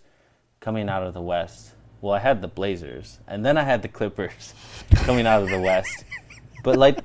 coming 0.60 0.90
out 0.90 1.04
of 1.04 1.14
the 1.14 1.22
West. 1.22 1.74
Well, 2.02 2.14
I 2.14 2.20
had 2.20 2.42
the 2.42 2.48
Blazers, 2.48 3.20
and 3.28 3.46
then 3.46 3.58
I 3.58 3.64
had 3.64 3.82
the 3.82 3.88
Clippers 3.88 4.54
coming 4.96 5.26
out 5.28 5.44
of 5.44 5.50
the 5.50 5.60
West. 5.60 6.04
But 6.64 6.78
like, 6.78 7.00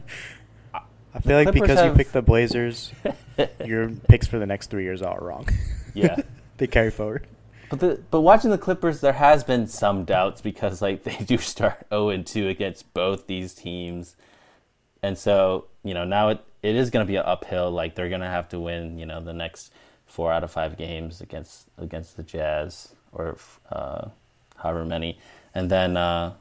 I 0.74 1.20
feel 1.20 1.36
like 1.36 1.48
Clippers 1.48 1.60
because 1.60 1.84
you 1.84 1.92
picked 1.92 2.12
the 2.12 2.22
Blazers, 2.22 2.92
your 3.64 3.90
picks 4.08 4.26
for 4.26 4.38
the 4.38 4.46
next 4.46 4.70
three 4.70 4.84
years 4.84 5.02
are 5.02 5.18
wrong. 5.20 5.48
Yeah. 5.94 6.16
they 6.56 6.66
carry 6.68 6.90
forward. 6.90 7.26
but 7.68 7.80
the 7.80 8.00
but 8.10 8.22
watching 8.22 8.48
the 8.50 8.56
Clippers, 8.56 9.02
there 9.02 9.12
has 9.12 9.44
been 9.44 9.66
some 9.66 10.06
doubts 10.06 10.40
because 10.40 10.80
like 10.80 11.04
they 11.04 11.16
do 11.16 11.36
start 11.36 11.86
zero 11.90 12.08
and 12.08 12.26
two 12.26 12.48
against 12.48 12.94
both 12.94 13.26
these 13.26 13.52
teams, 13.52 14.16
and 15.02 15.18
so 15.18 15.66
you 15.84 15.92
know 15.92 16.06
now 16.06 16.30
it, 16.30 16.42
it 16.62 16.76
is 16.76 16.88
going 16.88 17.04
to 17.04 17.10
be 17.10 17.16
an 17.16 17.24
uphill. 17.26 17.70
Like 17.70 17.94
they're 17.94 18.08
going 18.08 18.22
to 18.22 18.26
have 18.26 18.48
to 18.48 18.58
win 18.58 18.96
you 18.96 19.04
know 19.04 19.20
the 19.20 19.34
next 19.34 19.70
four 20.06 20.32
out 20.32 20.44
of 20.44 20.50
five 20.50 20.78
games 20.78 21.20
against 21.20 21.68
against 21.76 22.16
the 22.16 22.22
Jazz 22.22 22.94
or 23.12 23.36
uh, 23.70 24.08
however 24.56 24.86
many, 24.86 25.18
and 25.54 25.70
then. 25.70 25.98
Uh, 25.98 26.32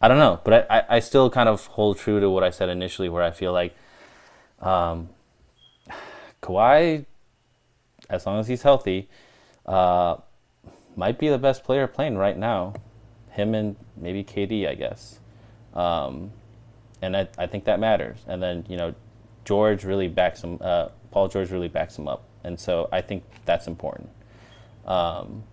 I 0.00 0.08
don't 0.08 0.18
know, 0.18 0.40
but 0.42 0.66
I, 0.68 0.78
I, 0.78 0.96
I 0.96 0.98
still 1.00 1.30
kind 1.30 1.48
of 1.48 1.66
hold 1.66 1.96
true 1.98 2.18
to 2.18 2.28
what 2.28 2.42
I 2.42 2.50
said 2.50 2.68
initially, 2.68 3.08
where 3.08 3.22
I 3.22 3.30
feel 3.30 3.52
like 3.52 3.76
um, 4.60 5.10
Kawhi, 6.42 7.06
as 8.10 8.26
long 8.26 8.38
as 8.40 8.48
he's 8.48 8.62
healthy, 8.62 9.08
uh, 9.64 10.16
might 10.96 11.18
be 11.18 11.28
the 11.28 11.38
best 11.38 11.64
player 11.64 11.86
playing 11.86 12.18
right 12.18 12.36
now. 12.36 12.74
Him 13.30 13.54
and 13.54 13.76
maybe 13.96 14.22
KD, 14.24 14.68
I 14.68 14.74
guess. 14.74 15.20
Um, 15.72 16.32
and 17.00 17.16
I, 17.16 17.28
I 17.38 17.46
think 17.46 17.64
that 17.64 17.80
matters. 17.80 18.18
And 18.26 18.42
then, 18.42 18.66
you 18.68 18.76
know, 18.76 18.94
George 19.44 19.84
really 19.84 20.08
backs 20.08 20.42
him, 20.42 20.58
uh, 20.60 20.88
Paul 21.10 21.28
George 21.28 21.50
really 21.50 21.68
backs 21.68 21.98
him 21.98 22.08
up. 22.08 22.24
And 22.44 22.60
so 22.60 22.88
I 22.92 23.00
think 23.00 23.24
that's 23.44 23.66
important. 23.66 24.10
Um, 24.84 25.44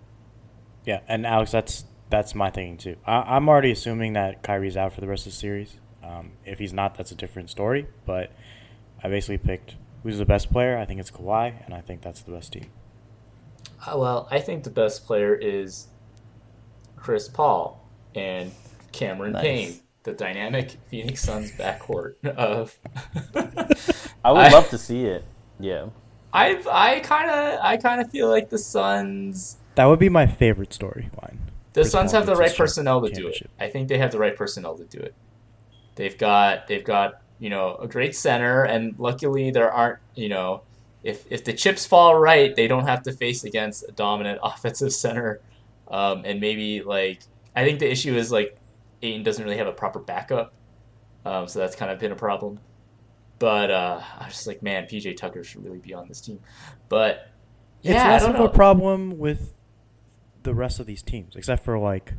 Yeah, 0.85 1.01
and 1.07 1.25
Alex, 1.25 1.51
that's 1.51 1.85
that's 2.09 2.33
my 2.33 2.49
thinking 2.49 2.77
too. 2.77 2.95
I, 3.05 3.35
I'm 3.35 3.47
already 3.47 3.71
assuming 3.71 4.13
that 4.13 4.41
Kyrie's 4.41 4.75
out 4.75 4.93
for 4.93 5.01
the 5.01 5.07
rest 5.07 5.27
of 5.27 5.33
the 5.33 5.37
series. 5.37 5.79
Um, 6.03 6.31
if 6.45 6.57
he's 6.59 6.73
not, 6.73 6.95
that's 6.95 7.11
a 7.11 7.15
different 7.15 7.49
story. 7.49 7.87
But 8.05 8.31
I 9.03 9.09
basically 9.09 9.37
picked 9.37 9.75
who's 10.03 10.17
the 10.17 10.25
best 10.25 10.51
player. 10.51 10.77
I 10.77 10.85
think 10.85 10.99
it's 10.99 11.11
Kawhi, 11.11 11.65
and 11.65 11.73
I 11.73 11.81
think 11.81 12.01
that's 12.01 12.21
the 12.21 12.31
best 12.31 12.53
team. 12.53 12.67
Uh, 13.85 13.97
well, 13.97 14.27
I 14.31 14.39
think 14.39 14.63
the 14.63 14.69
best 14.69 15.05
player 15.05 15.33
is 15.35 15.87
Chris 16.95 17.27
Paul 17.27 17.85
and 18.15 18.51
Cameron 18.91 19.33
Nice. 19.33 19.43
Payne, 19.43 19.79
the 20.03 20.13
dynamic 20.13 20.77
Phoenix 20.89 21.21
Suns 21.21 21.51
backcourt 21.53 22.15
of. 22.25 22.77
I 24.23 24.31
would 24.31 24.41
I- 24.45 24.49
love 24.51 24.69
to 24.69 24.77
see 24.77 25.05
it. 25.05 25.23
Yeah. 25.59 25.87
I 26.31 26.61
I 26.69 26.99
kind 26.99 27.29
of 27.29 27.59
I 27.61 27.77
kind 27.77 27.99
of 28.01 28.11
feel 28.11 28.29
like 28.29 28.49
the 28.49 28.59
Suns 28.59 29.57
That 29.75 29.85
would 29.85 29.97
be 29.99 30.09
my 30.09 30.27
favorite 30.27 30.69
storyline. 30.69 31.37
the 31.73 31.81
Chris 31.81 31.91
Suns 31.91 32.11
Paul 32.11 32.19
have 32.19 32.27
the 32.27 32.35
right 32.35 32.55
personnel 32.55 33.01
to 33.01 33.09
do 33.09 33.27
it. 33.27 33.49
I 33.59 33.67
think 33.67 33.87
they 33.87 33.97
have 33.97 34.11
the 34.11 34.19
right 34.19 34.35
personnel 34.35 34.77
to 34.77 34.85
do 34.85 34.99
it. 34.99 35.15
They've 35.95 36.15
got 36.17 36.67
they've 36.67 36.83
got 36.83 37.21
you 37.39 37.49
know 37.49 37.75
a 37.77 37.87
great 37.87 38.15
center, 38.15 38.63
and 38.63 38.95
luckily 38.99 39.51
there 39.51 39.71
aren't 39.71 39.99
you 40.15 40.29
know 40.29 40.61
if 41.03 41.25
if 41.31 41.43
the 41.43 41.53
chips 41.53 41.85
fall 41.85 42.17
right, 42.17 42.55
they 42.55 42.67
don't 42.67 42.87
have 42.87 43.03
to 43.03 43.11
face 43.11 43.43
against 43.43 43.83
a 43.87 43.91
dominant 43.91 44.39
offensive 44.43 44.93
center, 44.93 45.41
um, 45.87 46.23
and 46.25 46.39
maybe 46.39 46.81
like 46.81 47.21
I 47.55 47.63
think 47.63 47.79
the 47.79 47.89
issue 47.89 48.15
is 48.15 48.31
like 48.31 48.57
Ayton 49.01 49.23
doesn't 49.23 49.43
really 49.43 49.57
have 49.57 49.67
a 49.67 49.71
proper 49.71 49.99
backup, 49.99 50.53
um, 51.25 51.47
so 51.47 51.59
that's 51.59 51.75
kind 51.75 51.91
of 51.91 51.99
been 51.99 52.11
a 52.11 52.17
problem. 52.17 52.59
But 53.39 53.71
uh, 53.71 54.01
I 54.19 54.25
was 54.25 54.33
just 54.33 54.47
like, 54.47 54.61
man, 54.61 54.83
PJ 54.83 55.15
Tucker 55.15 55.45
should 55.45 55.63
really 55.63 55.79
be 55.79 55.93
on 55.93 56.09
this 56.09 56.19
team. 56.19 56.41
But 56.89 57.29
yeah, 57.81 57.93
it's 57.93 58.03
I 58.03 58.11
less 58.11 58.21
don't 58.23 58.35
of 58.35 58.39
know. 58.39 58.45
a 58.47 58.49
problem 58.49 59.17
with 59.17 59.53
the 60.43 60.53
rest 60.53 60.81
of 60.81 60.85
these 60.85 61.01
teams, 61.01 61.37
except 61.37 61.63
for 61.63 61.79
like 61.79 62.13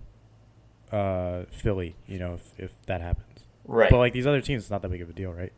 uh, 0.90 1.42
Philly. 1.50 1.96
You 2.06 2.18
know, 2.18 2.34
if, 2.34 2.52
if 2.56 2.82
that 2.86 3.02
happens. 3.02 3.44
Right? 3.70 3.90
But 3.90 3.98
like 3.98 4.12
these 4.12 4.26
other 4.26 4.40
teams, 4.40 4.64
it's 4.64 4.70
not 4.70 4.82
that 4.82 4.88
big 4.90 5.00
of 5.00 5.08
a 5.08 5.12
deal, 5.12 5.32
right? 5.32 5.52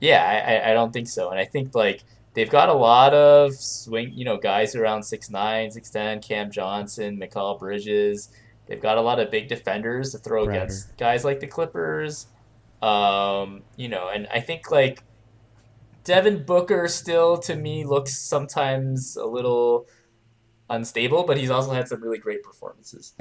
Yeah, 0.00 0.24
I, 0.64 0.70
I- 0.70 0.74
don't 0.74 0.90
think 0.92 1.06
so. 1.06 1.30
And 1.30 1.38
I 1.38 1.44
think 1.44 1.74
like 1.74 2.02
they've 2.34 2.48
got 2.48 2.70
a 2.70 2.72
lot 2.72 3.12
of 3.12 3.54
swing, 3.54 4.12
you 4.14 4.24
know, 4.24 4.38
guys 4.38 4.74
around 4.74 5.02
6'9", 5.02 5.30
6'10", 5.30 6.26
Cam 6.26 6.50
Johnson, 6.50 7.18
Mikal 7.20 7.58
Bridges. 7.58 8.30
They've 8.66 8.80
got 8.80 8.96
a 8.96 9.02
lot 9.02 9.20
of 9.20 9.30
big 9.30 9.48
defenders 9.48 10.12
to 10.12 10.18
throw 10.18 10.46
against 10.54 10.96
guys 10.96 11.24
like 11.24 11.40
the 11.40 11.46
Clippers. 11.46 12.26
Um, 12.80 13.62
you 13.76 13.88
know, 13.88 14.08
and 14.08 14.26
I 14.32 14.40
think 14.40 14.70
like 14.70 15.02
Devin 16.04 16.44
Booker 16.44 16.88
still 16.88 17.36
to 17.38 17.54
me 17.54 17.84
looks 17.84 18.18
sometimes 18.18 19.16
a 19.16 19.26
little 19.26 19.86
unstable, 20.70 21.24
but 21.24 21.36
he's 21.36 21.50
also 21.50 21.72
had 21.72 21.86
some 21.86 22.02
really 22.02 22.18
great 22.18 22.42
performances. 22.42 23.12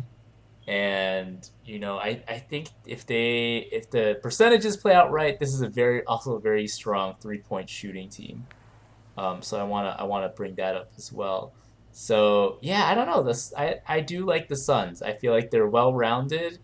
And 0.71 1.49
you 1.65 1.79
know, 1.79 1.97
I, 1.97 2.23
I 2.29 2.37
think 2.37 2.69
if 2.85 3.05
they 3.05 3.67
if 3.73 3.91
the 3.91 4.17
percentages 4.23 4.77
play 4.77 4.93
out 4.93 5.11
right, 5.11 5.37
this 5.37 5.53
is 5.53 5.61
a 5.61 5.67
very 5.67 6.01
also 6.05 6.37
a 6.37 6.39
very 6.39 6.65
strong 6.65 7.15
three 7.19 7.39
point 7.39 7.69
shooting 7.69 8.07
team. 8.07 8.47
Um, 9.17 9.41
so 9.41 9.59
I 9.59 9.63
wanna 9.63 9.97
I 9.99 10.03
wanna 10.05 10.29
bring 10.29 10.55
that 10.55 10.77
up 10.77 10.93
as 10.97 11.11
well. 11.11 11.51
So 11.91 12.57
yeah, 12.61 12.85
I 12.85 12.95
don't 12.95 13.07
know. 13.07 13.21
This 13.21 13.53
I, 13.57 13.81
I 13.85 13.99
do 13.99 14.25
like 14.25 14.47
the 14.47 14.55
Suns. 14.55 15.01
I 15.01 15.11
feel 15.11 15.33
like 15.33 15.51
they're 15.51 15.67
well 15.67 15.93
rounded 15.93 16.59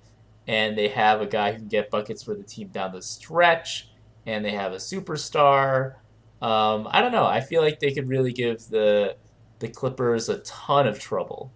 and 0.47 0.78
they 0.78 0.88
have 0.88 1.20
a 1.20 1.26
guy 1.26 1.51
who 1.51 1.58
can 1.60 1.68
get 1.68 1.91
buckets 1.91 2.24
for 2.24 2.34
the 2.34 2.43
team 2.43 2.70
down 2.70 2.93
the 2.93 3.01
stretch, 3.01 3.89
and 4.26 4.45
they 4.45 4.51
have 4.51 4.72
a 4.72 4.78
superstar. 4.78 5.95
Um, 6.41 6.88
I 6.89 7.01
don't 7.01 7.12
know. 7.12 7.26
I 7.26 7.41
feel 7.41 7.62
like 7.62 7.82
they 7.82 7.91
could 7.91 8.08
really 8.08 8.32
give 8.32 8.70
the 8.70 9.18
the 9.60 9.68
Clippers 9.68 10.30
a 10.30 10.38
ton 10.39 10.88
of 10.88 10.97
trouble. 10.97 11.51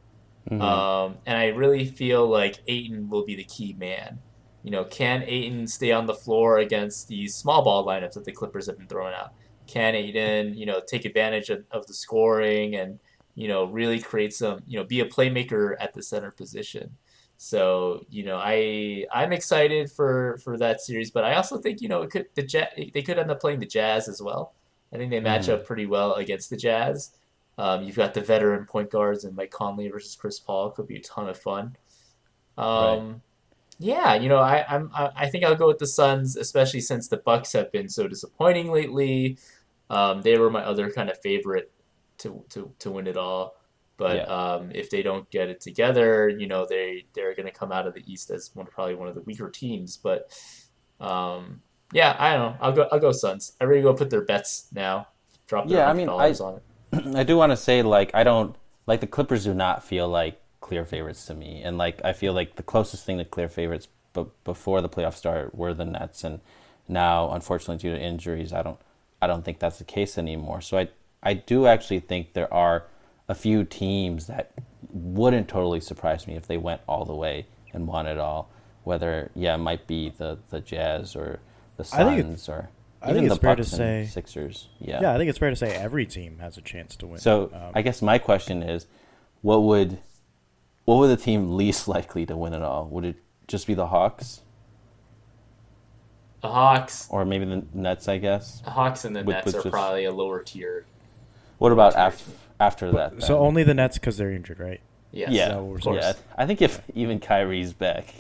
Mhm. 0.50 0.62
Um, 0.62 1.18
and 1.26 1.38
I 1.38 1.48
really 1.48 1.86
feel 1.86 2.28
like 2.28 2.62
Ayton 2.68 3.10
will 3.10 3.26
be 3.26 3.36
the 3.36 3.44
key 3.44 3.74
man. 3.74 4.20
You 4.64 4.72
know, 4.72 4.86
can 4.86 5.24
Ayton 5.24 5.68
stay 5.68 5.92
on 5.92 6.06
the 6.06 6.14
floor 6.14 6.60
against 6.60 7.08
these 7.08 7.36
small 7.36 7.64
ball 7.64 7.86
lineups 7.86 8.14
that 8.14 8.26
the 8.26 8.32
Clippers 8.32 8.68
have 8.68 8.78
been 8.78 8.88
throwing 8.88 9.14
out? 9.14 9.34
Can 9.68 9.96
Ayton, 9.96 10.56
you 10.56 10.66
know, 10.66 10.82
take 10.86 11.06
advantage 11.06 11.50
of, 11.50 11.66
of 11.72 11.88
the 11.88 11.94
scoring 11.94 12.76
and, 12.76 13.00
you 13.36 13.48
know, 13.48 13.66
really 13.66 14.00
create 14.00 14.34
some, 14.34 14.62
you 14.68 14.78
know, 14.78 14.84
be 14.84 15.00
a 15.00 15.06
playmaker 15.06 15.76
at 15.80 15.94
the 15.94 16.04
center 16.04 16.32
position? 16.32 16.98
So, 17.38 18.06
you 18.10 18.24
know, 18.24 18.38
I 18.38 19.06
I'm 19.12 19.32
excited 19.32 19.92
for 19.92 20.38
for 20.44 20.58
that 20.58 20.82
series, 20.82 21.10
but 21.12 21.24
I 21.24 21.36
also 21.36 21.58
think, 21.58 21.82
you 21.82 21.88
know, 21.88 22.04
it 22.04 22.12
could 22.12 22.28
the 22.36 22.44
Jazz, 22.44 22.68
they 22.94 23.02
could 23.02 23.18
end 23.18 23.32
up 23.32 23.39
playing 23.39 23.60
the 23.62 23.66
Jazz 23.66 24.08
as 24.08 24.22
well. 24.22 24.54
I 24.94 24.98
think 24.98 25.10
they 25.10 25.20
match 25.22 25.48
Mhm. 25.48 25.54
up 25.54 25.66
pretty 25.66 25.86
well 25.88 26.14
against 26.16 26.50
the 26.52 26.58
Jazz. 26.58 27.12
Um, 27.62 27.84
you've 27.84 27.95
got 27.95 28.14
the 28.14 28.22
veteran 28.22 28.66
point 28.66 28.89
guards 28.89 29.24
and 29.24 29.36
Mike 29.36 29.51
Conley 29.51 29.88
versus 29.89 30.16
Chris 30.16 30.39
Paul 30.39 30.72
could 30.72 30.88
be 30.88 30.97
a 30.97 31.01
ton 31.01 31.30
of 31.30 31.38
fun. 31.38 31.76
Um, 32.57 33.22
Yeah, 33.80 34.14
you 34.16 34.30
know, 34.30 34.38
I, 34.39 34.66
I'm 34.68 34.91
I, 34.93 35.09
I 35.16 35.30
think 35.30 35.43
I'll 35.43 35.55
go 35.55 35.68
with 35.68 35.80
the 35.80 35.88
Suns, 35.88 36.36
especially 36.36 36.82
since 36.82 37.07
the 37.07 37.18
Bucks 37.18 37.53
have 37.53 37.72
been 37.72 37.89
so 37.89 38.07
disappointing 38.07 38.72
lately. 38.72 39.38
Um, 39.89 40.22
they 40.22 40.38
were 40.38 40.49
my 40.49 40.64
other 40.64 40.89
kind 40.91 41.09
of 41.09 41.20
favorite 41.22 41.72
to 42.20 42.43
to, 42.49 42.72
to 42.80 42.91
win 42.91 43.07
it 43.07 43.18
all. 43.18 43.55
But 43.97 44.16
Yeah. 44.18 44.24
um, 44.24 44.72
if 44.74 44.89
they 44.89 45.01
don't 45.03 45.30
get 45.30 45.49
it 45.49 45.62
together, 45.62 46.30
you 46.30 46.47
know, 46.47 46.66
they 46.66 47.05
they're 47.14 47.36
going 47.36 47.45
to 47.47 47.51
come 47.62 47.72
out 47.72 47.86
of 47.88 47.93
the 47.93 48.03
East 48.12 48.30
as 48.32 48.51
one 48.55 48.66
probably 48.68 48.95
one 48.95 49.07
of 49.07 49.16
the 49.16 49.22
weaker 49.22 49.49
teams. 49.49 49.97
But 49.97 50.20
um, 50.99 51.62
yeah, 51.93 52.16
I 52.20 52.34
don't 52.34 52.53
know. 52.53 52.57
I'll 52.62 52.72
go 52.74 52.88
I'll 52.91 52.99
go 52.99 53.12
Suns. 53.12 53.53
Everybody 53.62 53.84
go 53.84 53.93
put 53.93 54.09
their 54.09 54.26
bets 54.26 54.68
now. 54.74 55.07
Drop 55.47 55.68
their 55.68 55.80
Yeah, 55.80 55.89
I 55.89 55.93
mean, 55.93 56.07
dollars 56.07 56.41
I- 56.41 56.45
on 56.45 56.55
it. 56.57 56.64
I 57.16 57.24
do 57.24 57.38
want 57.38 57.52
to 57.52 57.58
say 57.58 57.82
like 57.82 58.12
I 58.14 58.24
don't 58.24 58.56
like 58.88 59.00
the 59.00 59.08
Clippers 59.08 59.44
do 59.44 59.54
not 59.54 59.84
feel 59.84 60.08
like 60.08 60.42
clear 60.60 60.86
favorites 60.86 61.26
to 61.26 61.34
me, 61.34 61.62
and 61.64 61.78
like 61.78 62.02
I 62.04 62.14
feel 62.14 62.34
like 62.34 62.56
the 62.56 62.64
closest 62.64 63.06
thing 63.06 63.18
to 63.18 63.26
clear 63.26 63.50
favorites, 63.50 63.88
but 64.14 64.44
before 64.44 64.82
the 64.82 64.89
playoffs 64.89 65.16
start, 65.16 65.56
were 65.56 65.74
the 65.74 65.86
Nets, 65.86 66.24
and 66.24 66.42
now 66.88 67.32
unfortunately 67.32 67.78
due 67.78 67.96
to 67.96 68.02
injuries, 68.02 68.54
I 68.54 68.62
don't 68.62 68.80
I 69.22 69.28
don't 69.28 69.46
think 69.46 69.60
that's 69.60 69.78
the 69.78 69.84
case 69.84 70.18
anymore. 70.18 70.62
So 70.62 70.78
I 70.78 70.89
I 71.24 71.34
do 71.34 71.68
actually 71.68 72.00
think 72.00 72.34
there 72.34 72.54
are 72.54 72.86
a 73.30 73.36
few 73.36 73.64
teams 73.64 74.28
that 74.28 74.52
wouldn't 74.89 75.48
totally 75.48 75.80
surprise 75.80 76.28
me 76.28 76.36
if 76.36 76.48
they 76.48 76.58
went 76.58 76.82
all 76.88 77.06
the 77.06 77.16
way 77.16 77.46
and 77.74 77.88
won 77.88 78.08
it 78.08 78.18
all. 78.18 78.50
Whether 78.84 79.32
yeah, 79.36 79.56
it 79.56 79.60
might 79.60 79.88
be 79.88 80.10
the 80.10 80.39
the 80.50 80.60
Jazz 80.60 81.16
or 81.16 81.39
the 81.78 81.84
Suns 81.84 82.50
or 82.50 82.70
I 83.02 83.14
think 83.14 83.26
it's 83.26 83.36
the 83.36 83.41
fair 83.41 83.56
to 83.56 83.62
Bucks 83.64 83.72
and 83.74 83.78
say- 83.78 84.06
Sixers. 84.12 84.68
Yeah. 84.80 85.02
Yeah, 85.02 85.14
I 85.14 85.18
think 85.18 85.30
it's 85.30 85.39
fair 85.39 85.49
to 85.49 85.56
say 85.56 85.72
every 85.76 86.06
team 86.06 86.38
has 86.39 86.58
a 86.58 86.62
chance 86.62 86.95
to 86.97 87.08
win. 87.08 87.20
So 87.20 87.45
Um, 87.54 87.72
I 87.74 87.82
guess 87.82 88.02
my 88.02 88.18
question 88.20 88.62
is, 88.64 88.88
what 89.41 89.64
would 89.64 89.97
what 90.86 90.95
would 90.97 91.08
the 91.10 91.18
team 91.22 91.56
least 91.58 91.88
likely 91.88 92.26
to 92.26 92.36
win 92.38 92.54
it 92.54 92.62
all? 92.62 92.88
Would 92.88 93.06
it 93.06 93.16
just 93.47 93.66
be 93.68 93.74
the 93.74 93.88
Hawks 93.88 94.41
The 96.41 96.47
Hawks, 96.49 97.08
or 97.12 97.24
maybe 97.26 97.45
the 97.45 97.64
Nets? 97.74 98.08
I 98.08 98.18
guess. 98.18 98.62
the 98.62 98.72
Hawks 98.72 99.06
and 99.06 99.16
the 99.16 99.24
With- 99.24 99.36
Nets 99.36 99.45
with 99.47 99.56
are 99.56 99.62
just- 99.64 99.72
probably 99.72 100.06
a 100.06 100.12
lower 100.12 100.41
tier. 100.41 100.86
What 101.60 101.72
about 101.72 101.93
Tier 101.93 102.02
af- 102.08 102.47
after 102.60 102.91
that? 102.93 103.22
so 103.22 103.34
then? 103.34 103.38
only 103.38 103.64
the 103.64 103.74
Nets 103.76 103.97
because 103.99 104.18
they're 104.18 104.32
injured, 104.32 104.60
right? 104.60 104.82
Yes. 105.12 105.32
yeah, 105.32 105.49
that 105.49 105.62
what 105.62 105.76
of 105.78 105.82
course. 105.84 106.04
yeah. 106.04 106.14
I 106.38 106.45
think 106.47 106.62
if 106.62 106.82
even 106.95 107.20
Kyrie's 107.20 107.74
back, 107.74 108.14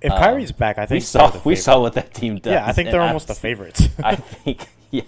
If 0.00 0.12
Um, 0.12 0.18
Kyrie's 0.18 0.52
back, 0.52 0.78
I 0.78 0.86
think 0.86 0.96
we 0.96 1.00
saw 1.00 1.40
we 1.44 1.56
saw 1.56 1.80
what 1.80 1.94
that 1.94 2.14
team 2.14 2.36
does. 2.38 2.52
Yeah, 2.52 2.66
I 2.66 2.72
think 2.72 2.90
they're 2.90 3.00
almost 3.02 3.28
the 3.28 3.34
favorites. 3.34 3.88
I 4.04 4.14
think 4.16 4.68
yeah, 4.90 5.02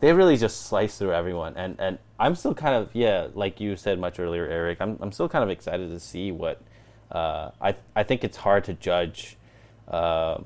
they 0.00 0.12
really 0.12 0.36
just 0.36 0.66
slice 0.66 0.98
through 0.98 1.12
everyone, 1.12 1.54
and 1.56 1.76
and 1.78 1.98
I'm 2.18 2.34
still 2.34 2.54
kind 2.54 2.74
of 2.74 2.90
yeah, 2.94 3.28
like 3.34 3.60
you 3.60 3.76
said 3.76 3.98
much 3.98 4.18
earlier, 4.18 4.46
Eric. 4.46 4.78
I'm 4.80 4.98
I'm 5.00 5.12
still 5.12 5.28
kind 5.28 5.44
of 5.44 5.50
excited 5.50 5.90
to 5.90 6.00
see 6.00 6.32
what. 6.32 6.60
Uh, 7.10 7.50
I 7.60 7.74
I 7.96 8.02
think 8.02 8.22
it's 8.24 8.36
hard 8.36 8.64
to 8.64 8.74
judge, 8.74 9.36
uh, 9.88 10.38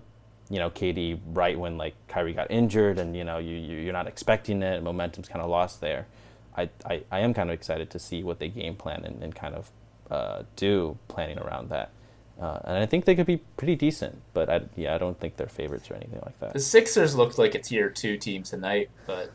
you 0.49 0.59
know, 0.61 0.71
KD 0.71 1.19
right 1.33 1.59
when 1.59 1.77
like 1.77 1.95
Kyrie 2.09 2.35
got 2.35 2.51
injured, 2.51 2.99
and 2.99 3.17
you 3.17 3.25
know 3.25 3.39
you, 3.39 3.57
you 3.57 3.79
you're 3.79 3.93
not 3.93 4.07
expecting 4.07 4.63
it, 4.63 4.83
momentum's 4.83 5.29
kind 5.29 5.43
of 5.43 5.51
lost 5.51 5.81
there. 5.81 6.07
I, 6.57 6.69
I, 6.85 7.03
I 7.11 7.21
am 7.21 7.33
kind 7.33 7.49
of 7.49 7.55
excited 7.55 7.91
to 7.91 7.99
see 7.99 8.23
what 8.23 8.39
they 8.39 8.49
game 8.49 8.77
plan 8.77 9.05
and, 9.05 9.23
and 9.23 9.35
kind 9.35 9.55
of 9.55 9.71
uh, 10.11 10.43
do 10.57 10.99
planning 11.09 11.39
around 11.39 11.71
that. 11.71 11.91
Uh, 12.41 12.59
and 12.65 12.79
I 12.79 12.87
think 12.87 13.05
they 13.05 13.15
could 13.15 13.27
be 13.27 13.37
pretty 13.57 13.77
decent, 13.77 14.21
but 14.35 14.49
I, 14.51 14.63
yeah, 14.75 14.95
I 14.95 14.99
don't 14.99 15.19
think 15.21 15.37
they're 15.37 15.47
favorites 15.47 15.91
or 15.91 15.95
anything 15.95 16.21
like 16.25 16.39
that. 16.41 16.53
The 16.55 16.61
Sixers 16.61 17.15
looked 17.15 17.39
like 17.39 17.55
a 17.55 17.61
tier 17.61 17.89
two 17.91 18.17
team 18.17 18.43
tonight, 18.43 18.91
but 19.07 19.31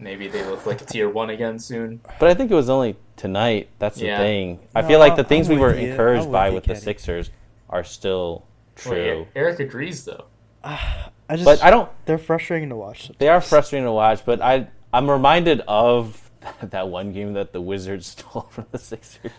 maybe 0.00 0.26
they 0.26 0.44
look 0.44 0.66
like 0.66 0.80
a 0.82 0.84
tier 0.84 1.08
one 1.08 1.30
again 1.30 1.58
soon. 1.58 2.00
But 2.18 2.28
I 2.30 2.34
think 2.34 2.50
it 2.50 2.54
was 2.54 2.68
only 2.68 2.96
tonight. 3.16 3.68
That's 3.78 3.98
the 3.98 4.06
Yeah. 4.06 4.18
thing. 4.18 4.58
I 4.74 4.82
feel 4.82 4.98
like 4.98 5.14
the 5.16 5.22
things 5.24 5.48
we 5.48 5.56
were 5.58 5.74
you. 5.76 5.90
encouraged 5.90 6.32
by 6.32 6.50
with 6.50 6.64
the 6.64 6.68
Kenny. 6.74 6.80
Sixers 6.80 7.30
are 7.70 7.84
still 7.84 8.46
Well, 8.84 8.94
true. 8.94 9.20
E- 9.22 9.26
Eric 9.36 9.60
agrees 9.60 10.04
though. 10.04 10.24
I 10.64 11.36
just 11.36 11.44
But 11.44 11.62
I 11.62 11.70
don't. 11.70 11.88
they're 12.06 12.18
frustrating 12.18 12.68
to 12.70 12.76
watch. 12.76 13.10
They 13.18 13.28
are 13.28 13.40
frustrating 13.40 13.86
to 13.86 13.92
watch. 13.92 14.24
But 14.24 14.40
I 14.42 14.66
I'm 14.92 15.08
reminded 15.10 15.60
of 15.68 16.30
that 16.62 16.88
one 16.88 17.12
game 17.12 17.34
that 17.34 17.52
the 17.52 17.60
Wizards 17.60 18.06
stole 18.18 18.48
from 18.50 18.66
the 18.72 18.78
Sixers. 18.78 19.30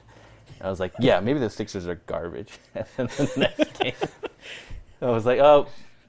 I 0.61 0.69
was 0.69 0.79
like, 0.79 0.93
yeah, 0.99 1.19
maybe 1.19 1.39
the 1.39 1.49
Sixers 1.49 1.87
are 1.87 1.95
garbage. 2.07 2.53
And 2.97 3.09
then 3.09 3.27
the 3.35 3.39
next 3.57 3.79
game, 3.79 3.93
I 5.01 5.09
was 5.09 5.25
like, 5.25 5.39
oh, 5.39 5.67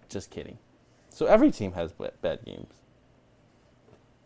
just 0.09 0.30
kidding. 0.30 0.59
So 1.11 1.26
every 1.26 1.51
team 1.51 1.72
has 1.72 1.92
bad 2.22 2.40
games. 2.44 2.72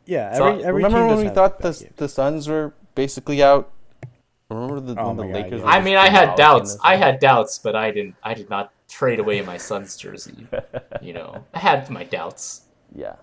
yeah, 0.07 0.35
So, 0.35 0.47
every, 0.47 0.65
every 0.65 0.83
Remember 0.85 0.99
team 0.99 1.07
when 1.07 1.15
does 1.17 1.21
we 1.21 1.27
have 1.27 1.35
thought 1.35 1.61
bad 1.61 1.73
the 1.75 1.81
games. 1.85 1.95
the 1.97 2.09
Suns 2.09 2.49
were 2.49 2.75
basically 2.95 3.43
out? 3.43 3.73
Remember 4.51 4.81
the, 4.81 5.01
Oh 5.01 5.15
the 5.15 5.23
my 5.23 5.29
God, 5.29 5.35
Lakers? 5.45 5.61
yeah. 5.61 5.67
I 5.67 5.81
mean, 5.81 5.97
I 5.97 6.09
had 6.09 6.35
doubts. 6.35 6.77
I 6.83 6.97
had 6.97 7.21
doubts, 7.21 7.59
but 7.59 7.77
I 7.77 7.93
didn't. 7.93 8.17
I 8.23 8.35
did 8.35 8.51
not 8.51 8.73
trade 8.89 9.21
away 9.21 9.41
my 9.43 9.57
Suns 9.57 9.97
jersey. 9.97 10.47
You 11.01 11.13
know, 11.15 11.45
I 11.55 11.61
had 11.61 11.89
my 11.89 12.03
doubts, 12.05 12.63
Yeah. 12.95 13.15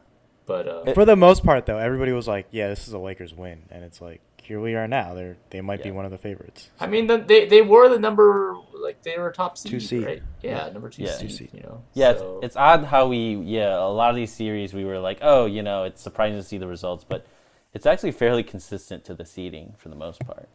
but 0.47 0.67
uh, 0.67 0.93
For 0.93 1.03
the 1.05 1.15
most 1.17 1.43
part, 1.43 1.65
though, 1.67 1.77
everybody 1.77 2.11
was 2.13 2.27
like, 2.27 2.47
"Yeah, 2.51 2.69
this 2.69 2.87
is 2.87 2.93
a 2.93 2.97
Lakers 2.97 3.35
win," 3.35 3.63
and 3.69 3.83
it's 3.83 4.01
like, 4.01 4.21
here 4.47 4.59
we 4.61 4.75
are 4.75 4.87
now. 4.87 5.13
They're 5.13 5.37
they 5.49 5.61
might 5.61 5.83
be 5.83 5.91
one 5.91 6.05
of 6.05 6.11
the 6.11 6.17
favorites. 6.17 6.69
I 6.79 6.87
mean, 6.87 7.07
the, 7.07 7.17
they 7.17 7.45
they 7.47 7.61
were 7.61 7.89
the 7.89 7.99
number 7.99 8.55
like 8.73 9.01
they 9.03 9.17
were 9.17 9.31
top 9.31 9.57
seed, 9.57 9.71
Two 9.71 9.79
seed. 9.79 10.05
right? 10.05 10.23
Yeah, 10.41 10.69
number 10.69 10.89
two 10.89 11.03
Yeah. 11.03 11.11
seed. 11.11 11.29
Two 11.29 11.35
seed. 11.35 11.49
You 11.53 11.61
know, 11.63 11.83
Yeah, 11.93 12.17
so- 12.17 12.37
it's, 12.37 12.45
it's 12.47 12.55
odd 12.55 12.85
how 12.85 13.07
we 13.07 13.35
yeah 13.35 13.77
a 13.77 13.85
lot 13.89 14.09
of 14.11 14.15
these 14.15 14.31
series 14.33 14.73
we 14.73 14.85
were 14.85 14.99
like 14.99 15.19
oh 15.21 15.45
you 15.45 15.61
know 15.63 15.83
it's 15.83 16.01
surprising 16.01 16.37
to 16.37 16.43
see 16.43 16.57
the 16.57 16.67
results 16.67 17.03
but 17.03 17.25
it's 17.73 17.85
actually 17.85 18.11
fairly 18.13 18.43
consistent 18.43 19.03
to 19.05 19.13
the 19.13 19.25
seeding 19.25 19.73
for 19.77 19.89
the 19.89 19.95
most 19.95 20.19
part. 20.25 20.47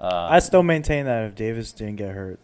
Uh, 0.00 0.28
I 0.30 0.38
still 0.38 0.62
maintain 0.62 1.06
that 1.06 1.24
if 1.24 1.34
Davis 1.34 1.72
didn't 1.72 1.96
get 1.96 2.12
hurt, 2.14 2.38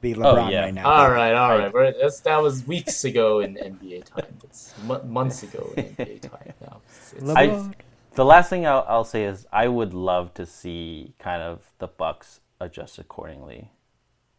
be 0.00 0.14
LeBron 0.14 0.46
Oh, 0.46 0.48
yeah. 0.50 0.60
right 0.62 0.74
now. 0.74 0.90
All 0.90 1.10
right, 1.10 1.34
all 1.34 1.58
right. 1.58 1.72
Right. 1.72 1.94
That's, 2.00 2.20
that 2.20 2.42
was 2.42 2.66
weeks 2.66 3.04
ago 3.04 3.40
in 3.40 3.54
NBA 3.56 4.04
time. 4.04 4.24
It's 4.44 4.74
mo- 4.84 5.02
months 5.04 5.42
ago 5.42 5.72
in 5.76 5.84
NBA 5.84 6.22
time 6.22 6.52
now. 6.62 6.80
It's, 6.88 7.12
it's, 7.12 7.30
I- 7.30 7.46
LeBron. 7.48 7.74
The 8.14 8.24
last 8.24 8.50
thing 8.50 8.66
I'll, 8.66 8.84
I'll 8.88 9.04
say 9.04 9.24
is 9.24 9.46
I 9.52 9.68
would 9.68 9.94
love 9.94 10.34
to 10.34 10.46
see 10.46 11.12
kind 11.18 11.42
of 11.42 11.60
the 11.78 11.86
Bucks 11.86 12.40
adjust 12.60 12.98
accordingly, 12.98 13.70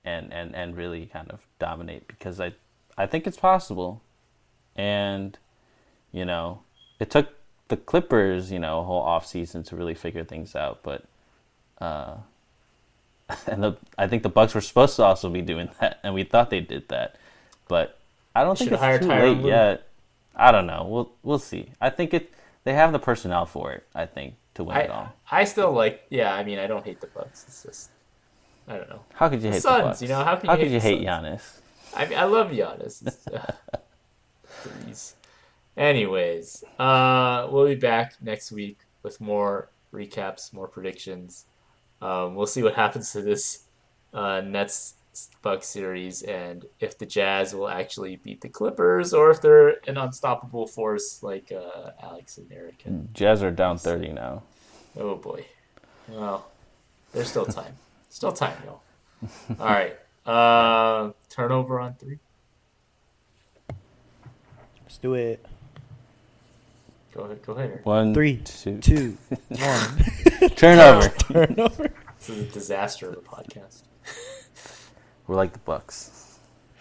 and 0.04 0.34
and 0.34 0.56
and 0.56 0.76
really 0.76 1.06
kind 1.06 1.32
of 1.32 1.42
dominate 1.60 2.08
because 2.08 2.40
I 2.40 2.54
I 2.98 3.06
think 3.06 3.28
it's 3.28 3.38
possible, 3.38 4.02
and 4.76 5.38
you 6.12 6.26
know 6.26 6.62
it 7.00 7.10
took 7.10 7.30
the 7.70 7.78
Clippers 7.78 8.52
you 8.52 8.60
know 8.60 8.80
a 8.80 8.84
whole 8.84 9.02
off 9.02 9.26
season 9.26 9.64
to 9.64 9.76
really 9.76 9.96
figure 9.96 10.24
things 10.24 10.56
out, 10.56 10.84
but 10.84 11.06
uh, 11.80 12.18
and 13.48 13.64
the 13.64 13.78
I 13.98 14.08
think 14.08 14.24
the 14.24 14.30
Bucks 14.30 14.54
were 14.54 14.62
supposed 14.62 14.96
to 14.98 15.04
also 15.04 15.30
be 15.30 15.42
doing 15.42 15.70
that, 15.80 16.00
and 16.04 16.14
we 16.14 16.24
thought 16.24 16.50
they 16.50 16.62
did 16.62 16.90
that, 16.90 17.16
but 17.68 17.98
I 18.36 18.44
don't 18.44 18.58
think 18.58 18.72
it's 18.72 19.00
too 19.00 19.08
late 19.08 19.38
yet. 19.46 19.88
I 20.36 20.52
don't 20.52 20.68
know. 20.68 20.88
We'll 20.90 21.12
we'll 21.24 21.40
see. 21.40 21.72
I 21.80 21.90
think 21.90 22.14
it 22.14 22.32
they 22.64 22.74
have 22.74 22.92
the 22.92 23.00
personnel 23.00 23.46
for 23.46 23.72
it. 23.74 23.86
I 23.96 24.06
think 24.06 24.36
to 24.56 24.64
win 24.64 24.78
it 24.78 24.90
all. 24.90 25.14
I 25.30 25.44
still 25.46 25.72
like. 25.72 26.04
Yeah, 26.10 26.34
I 26.34 26.44
mean, 26.44 26.60
I 26.60 26.68
don't 26.68 26.86
hate 26.86 27.02
the 27.02 27.08
Bucks. 27.08 27.46
It's 27.48 27.64
just 27.64 27.92
I 28.68 28.78
don't 28.78 28.90
know. 28.90 29.02
How 29.14 29.30
could 29.30 29.42
you 29.42 29.50
The 29.50 29.54
hate 29.56 29.62
Suns, 29.64 29.78
the 29.78 29.84
Bucks? 29.84 30.02
you 30.04 30.08
know, 30.10 30.24
how 30.24 30.36
can 30.36 30.46
you 30.46 30.52
how 30.52 30.58
hate 30.58 30.64
could 30.64 30.72
you 30.72 30.80
hate? 30.80 31.02
Giannis? 31.06 31.60
I 31.96 32.06
mean, 32.06 32.18
I 32.18 32.24
love 32.26 32.52
Giannis. 32.52 33.04
Please. 34.64 35.16
Anyways, 35.78 36.64
uh, 36.78 37.48
we'll 37.50 37.68
be 37.68 37.76
back 37.76 38.14
next 38.22 38.52
week 38.52 38.80
with 39.04 39.20
more 39.22 39.70
recaps, 39.94 40.54
more 40.54 40.68
predictions. 40.68 41.46
Um, 42.02 42.36
we'll 42.36 42.48
see 42.48 42.62
what 42.64 42.76
happens 42.76 43.12
to 43.14 43.22
this 43.22 43.64
uh, 44.14 44.42
Nets 44.42 44.96
Bucks 45.42 45.68
series, 45.68 46.22
and 46.24 46.66
if 46.80 46.98
the 46.98 47.06
Jazz 47.06 47.54
will 47.54 47.68
actually 47.68 48.16
beat 48.18 48.42
the 48.42 48.50
Clippers, 48.50 49.14
or 49.14 49.30
if 49.32 49.42
they're 49.42 49.78
an 49.88 49.98
unstoppable 49.98 50.68
force 50.68 51.22
like 51.22 51.52
uh, 51.52 51.92
Alex 52.02 52.38
and 52.38 52.52
Eric. 52.52 52.84
And, 52.86 53.14
Jazz 53.14 53.44
are 53.44 53.52
down 53.52 53.78
thirty 53.78 54.10
now. 54.12 54.44
oh 54.98 55.16
boy, 55.16 55.46
well, 56.08 56.48
there's 57.14 57.30
still 57.30 57.46
time. 57.46 57.76
Still 58.10 58.32
time, 58.32 58.58
y'all. 58.66 58.82
All 59.60 59.68
right, 59.68 59.98
uh, 60.26 61.12
turnover 61.30 61.80
on 61.80 61.96
three. 61.96 62.20
Let's 64.84 64.98
do 64.98 65.14
it. 65.14 65.46
Go 67.14 67.24
ahead, 67.24 67.42
go 67.46 67.54
ahead. 67.54 67.70
Eric. 67.72 67.86
One, 67.86 68.14
Three, 68.14 68.38
two, 68.38 68.78
two, 68.78 69.18
one. 69.50 70.50
turnover. 70.56 71.10
Turnover. 71.20 71.92
This 72.18 72.30
is 72.30 72.50
a 72.50 72.52
disaster 72.54 73.10
of 73.10 73.18
a 73.18 73.22
podcast. 73.22 73.82
We're 75.32 75.38
like 75.38 75.54
the 75.54 75.60
Bucks. 75.60 76.21